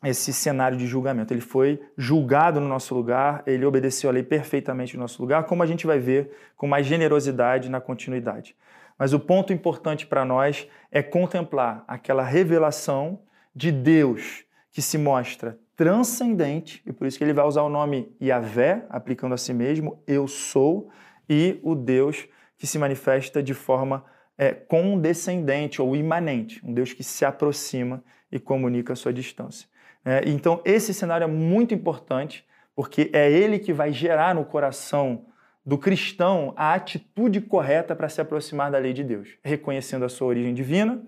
esse 0.04 0.34
cenário 0.34 0.80
de 0.80 0.88
julgamento. 0.88 1.32
Ele 1.32 1.42
foi 1.42 1.80
julgado 1.96 2.60
no 2.60 2.68
nosso 2.68 2.96
lugar, 2.96 3.44
ele 3.46 3.64
obedeceu 3.64 4.10
a 4.10 4.14
lei 4.14 4.24
perfeitamente 4.24 4.96
no 4.96 5.02
nosso 5.02 5.22
lugar, 5.22 5.44
como 5.44 5.62
a 5.62 5.68
gente 5.68 5.86
vai 5.86 6.00
ver 6.00 6.32
com 6.58 6.68
mais 6.68 6.88
generosidade 6.88 7.70
na 7.70 7.80
continuidade. 7.80 8.56
Mas 8.98 9.14
o 9.14 9.20
ponto 9.20 9.54
importante 9.54 10.08
para 10.08 10.26
nós 10.26 10.68
é 10.92 11.04
contemplar 11.04 11.84
aquela 11.88 12.24
revelação 12.24 13.20
de 13.56 13.72
Deus 13.72 14.44
que 14.72 14.82
se 14.82 14.98
mostra 14.98 15.58
transcendente, 15.76 16.82
e 16.86 16.92
por 16.92 17.08
isso 17.08 17.18
que 17.18 17.24
ele 17.24 17.34
vai 17.34 17.46
usar 17.46 17.62
o 17.62 17.70
nome 17.70 18.14
Yahvé, 18.22 18.86
aplicando 18.90 19.34
a 19.34 19.38
si 19.38 19.54
mesmo, 19.54 20.04
eu 20.06 20.28
sou, 20.28 20.90
e 21.30 21.60
o 21.64 21.74
Deus 21.74 22.28
que 22.58 22.68
se 22.68 22.78
manifesta 22.78 23.42
de 23.42 23.54
forma 23.54 24.04
é, 24.38 24.52
condescendente 24.54 25.82
ou 25.82 25.96
imanente, 25.96 26.62
um 26.66 26.74
Deus 26.74 26.92
que 26.92 27.04
se 27.04 27.24
aproxima 27.24 28.04
e 28.32 28.40
comunica 28.40 28.94
a 28.94 28.96
sua 28.96 29.14
distância. 29.14 29.68
É, 30.04 30.22
então, 30.26 30.62
esse 30.66 30.94
cenário 30.94 31.26
é 31.26 31.28
muito 31.28 31.74
importante, 31.74 32.46
porque 32.76 33.10
é 33.14 33.32
ele 33.32 33.60
que 33.60 33.74
vai 33.74 33.92
gerar 33.92 34.36
no 34.36 34.46
coração 34.46 35.26
do 35.66 35.78
cristão 35.78 36.54
a 36.58 36.74
atitude 36.74 37.42
correta 37.42 37.96
para 37.96 38.10
se 38.10 38.20
aproximar 38.20 38.72
da 38.72 38.78
lei 38.78 38.94
de 38.94 39.04
Deus, 39.04 39.38
reconhecendo 39.44 40.04
a 40.04 40.10
sua 40.10 40.28
origem 40.28 40.54
divina, 40.54 41.02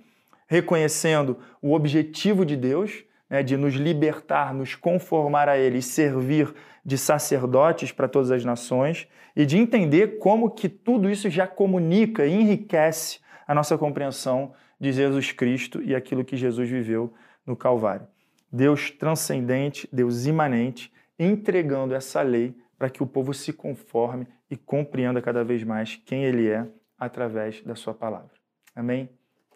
reconhecendo 0.47 1.39
o 1.61 1.73
objetivo 1.73 2.45
de 2.45 2.55
Deus, 2.55 3.03
né, 3.31 3.41
de 3.41 3.55
nos 3.55 3.75
libertar, 3.75 4.53
nos 4.53 4.75
conformar 4.75 5.47
a 5.47 5.57
Ele 5.57 5.77
e 5.77 5.81
servir 5.81 6.53
de 6.83 6.97
sacerdotes 6.97 7.93
para 7.93 8.09
todas 8.09 8.29
as 8.29 8.43
nações, 8.43 9.07
e 9.33 9.45
de 9.45 9.57
entender 9.57 10.17
como 10.19 10.51
que 10.51 10.67
tudo 10.67 11.09
isso 11.09 11.29
já 11.29 11.47
comunica 11.47 12.25
e 12.25 12.33
enriquece 12.33 13.19
a 13.47 13.55
nossa 13.55 13.77
compreensão 13.77 14.53
de 14.77 14.91
Jesus 14.91 15.31
Cristo 15.31 15.81
e 15.81 15.95
aquilo 15.95 16.25
que 16.25 16.35
Jesus 16.35 16.69
viveu 16.69 17.13
no 17.45 17.55
Calvário. 17.55 18.05
Deus 18.51 18.91
transcendente, 18.91 19.87
Deus 19.93 20.25
imanente, 20.25 20.91
entregando 21.17 21.95
essa 21.95 22.21
lei 22.21 22.53
para 22.77 22.89
que 22.89 23.01
o 23.01 23.07
povo 23.07 23.33
se 23.33 23.53
conforme 23.53 24.27
e 24.49 24.57
compreenda 24.57 25.21
cada 25.21 25.43
vez 25.43 25.63
mais 25.63 25.95
quem 26.05 26.25
ele 26.25 26.49
é 26.49 26.67
através 26.99 27.61
da 27.61 27.75
sua 27.75 27.93
palavra. 27.93 28.31
Amém? 28.75 29.09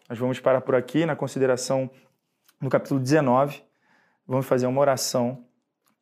Nós 0.08 0.18
vamos 0.18 0.40
parar 0.40 0.62
por 0.62 0.74
aqui 0.74 1.04
na 1.04 1.14
consideração 1.14 1.90
no 2.60 2.70
capítulo 2.70 3.00
19. 3.00 3.65
Vamos 4.26 4.46
fazer 4.46 4.66
uma 4.66 4.80
oração 4.80 5.44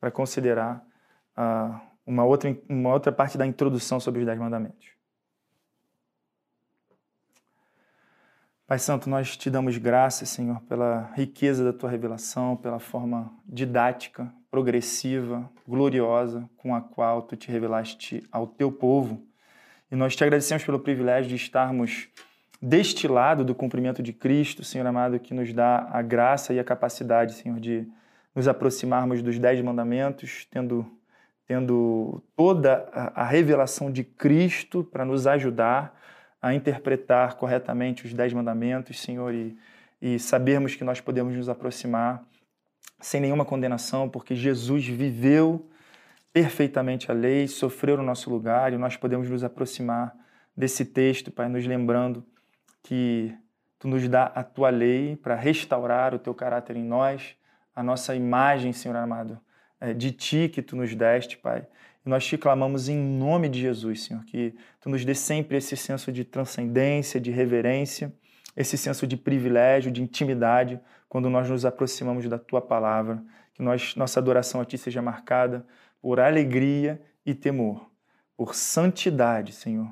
para 0.01 0.11
considerar 0.11 0.85
uh, 1.37 1.81
uma, 2.07 2.25
outra, 2.25 2.57
uma 2.69 2.93
outra 2.93 3.13
parte 3.13 3.37
da 3.37 3.47
introdução 3.47 4.01
sobre 4.01 4.21
os 4.21 4.27
Dez 4.27 4.39
Mandamentos. 4.39 4.95
Pai 8.67 8.79
Santo, 8.79 9.11
nós 9.11 9.37
te 9.37 9.51
damos 9.51 9.77
graças, 9.77 10.31
Senhor, 10.31 10.59
pela 10.63 11.11
riqueza 11.15 11.63
da 11.63 11.73
tua 11.73 11.91
revelação, 11.91 12.57
pela 12.57 12.79
forma 12.79 13.31
didática, 13.47 14.33
progressiva, 14.51 15.51
gloriosa 15.69 16.49
com 16.57 16.75
a 16.75 16.81
qual 16.81 17.21
tu 17.21 17.37
te 17.37 17.53
revelaste 17.53 18.27
ao 18.33 18.47
teu 18.47 18.73
povo. 18.73 19.23
E 19.91 19.97
nós 19.97 20.17
te 20.17 20.25
agradecemos 20.25 20.65
pelo 20.65 20.81
privilégio 20.81 21.29
de 21.29 21.37
estarmos 21.37 22.09
deste 22.61 23.07
lado 23.07 23.45
do 23.45 23.55
cumprimento 23.55 24.03
de 24.03 24.15
Cristo, 24.15 24.65
Senhor 24.65 24.87
amado, 24.87 25.21
que 25.21 25.35
nos 25.35 25.53
dá 25.53 25.87
a 25.93 26.01
graça 26.01 26.55
e 26.55 26.59
a 26.59 26.65
capacidade, 26.65 27.35
Senhor, 27.35 27.61
de 27.61 27.87
nos 28.35 28.49
aproximarmos 28.49 29.23
dos 29.23 29.39
dez 29.39 29.61
mandamentos, 29.61 30.47
tendo, 30.51 30.87
tendo 31.47 32.23
toda 32.37 32.89
a 32.93 33.25
revelação 33.25 33.91
de 33.91 34.03
Cristo 34.03 34.83
para 34.83 35.05
nos 35.05 35.27
ajudar 35.27 35.99
a 36.43 36.53
interpretar 36.53 37.37
corretamente 37.37 38.05
os 38.05 38.13
dez 38.13 38.33
mandamentos, 38.33 39.01
Senhor, 39.01 39.33
e, 39.33 39.57
e 40.03 40.19
sabermos 40.19 40.75
que 40.75 40.85
nós 40.85 41.01
podemos 41.01 41.35
nos 41.35 41.49
aproximar 41.49 42.23
sem 43.01 43.21
nenhuma 43.21 43.45
condenação, 43.45 44.09
porque 44.09 44.35
Jesus 44.35 44.87
viveu 44.87 45.69
perfeitamente 46.33 47.11
a 47.11 47.15
lei, 47.15 47.47
sofreu 47.47 47.97
no 47.97 48.03
nosso 48.03 48.29
lugar 48.29 48.73
e 48.73 48.77
nós 48.77 48.97
podemos 48.97 49.31
nos 49.31 49.45
aproximar 49.45 50.15
desse 50.57 50.85
texto, 50.85 51.31
Pai, 51.31 51.49
nos 51.49 51.67
lembrando 51.67 52.25
que 52.83 53.35
Tu 53.79 53.89
nos 53.89 54.09
dá 54.09 54.25
a 54.25 54.43
Tua 54.43 54.71
lei 54.71 55.17
para 55.17 55.35
restaurar 55.35 56.15
o 56.15 56.19
Teu 56.19 56.35
caráter 56.35 56.77
em 56.77 56.85
nós, 56.85 57.37
a 57.75 57.83
nossa 57.83 58.15
imagem, 58.15 58.73
Senhor 58.73 58.97
amado, 58.97 59.39
é, 59.81 59.93
de 59.93 60.13
Ti 60.13 60.49
que 60.53 60.63
Tu 60.63 60.77
nos 60.77 60.95
deste, 60.95 61.37
Pai. 61.37 61.67
Nós 62.05 62.27
te 62.27 62.37
clamamos 62.37 62.89
em 62.89 62.99
nome 62.99 63.49
de 63.49 63.61
Jesus, 63.61 64.03
Senhor, 64.03 64.23
que 64.25 64.55
tu 64.79 64.91
nos 64.91 65.05
dê 65.07 65.15
sempre 65.15 65.57
esse 65.57 65.75
senso 65.75 66.13
de 66.13 66.23
transcendência, 66.23 67.19
de 67.19 67.31
reverência, 67.31 68.13
esse 68.55 68.77
senso 68.77 69.07
de 69.07 69.17
privilégio, 69.17 69.91
de 69.91 70.03
intimidade, 70.03 70.79
quando 71.09 71.31
nós 71.31 71.49
nos 71.49 71.65
aproximamos 71.65 72.29
da 72.29 72.39
tua 72.39 72.61
palavra, 72.61 73.25
que 73.55 73.63
nós, 73.63 73.97
nossa 73.97 74.21
adoração 74.21 74.61
a 74.61 74.67
ti 74.67 74.77
seja 74.77 75.01
marcada 75.01 75.67
por 76.03 76.21
alegria 76.21 77.01
e 77.25 77.35
temor, 77.35 77.91
por 78.37 78.55
santidade, 78.55 79.53
Senhor, 79.53 79.89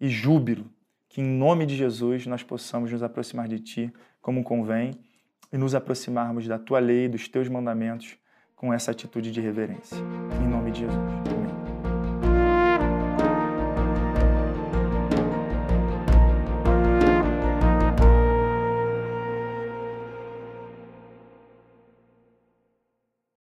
e 0.00 0.08
júbilo, 0.08 0.70
que 1.08 1.20
em 1.20 1.24
nome 1.24 1.66
de 1.66 1.74
Jesus 1.74 2.26
nós 2.26 2.44
possamos 2.44 2.92
nos 2.92 3.02
aproximar 3.02 3.48
de 3.48 3.58
ti 3.58 3.92
como 4.20 4.44
convém 4.44 4.92
e 5.56 5.58
nos 5.58 5.74
aproximarmos 5.74 6.46
da 6.46 6.58
tua 6.58 6.78
lei, 6.78 7.08
dos 7.08 7.28
teus 7.28 7.48
mandamentos, 7.48 8.16
com 8.54 8.72
essa 8.72 8.90
atitude 8.90 9.32
de 9.32 9.40
reverência. 9.40 9.96
Em 10.44 10.46
nome 10.46 10.70
de 10.70 10.80
Jesus. 10.80 11.45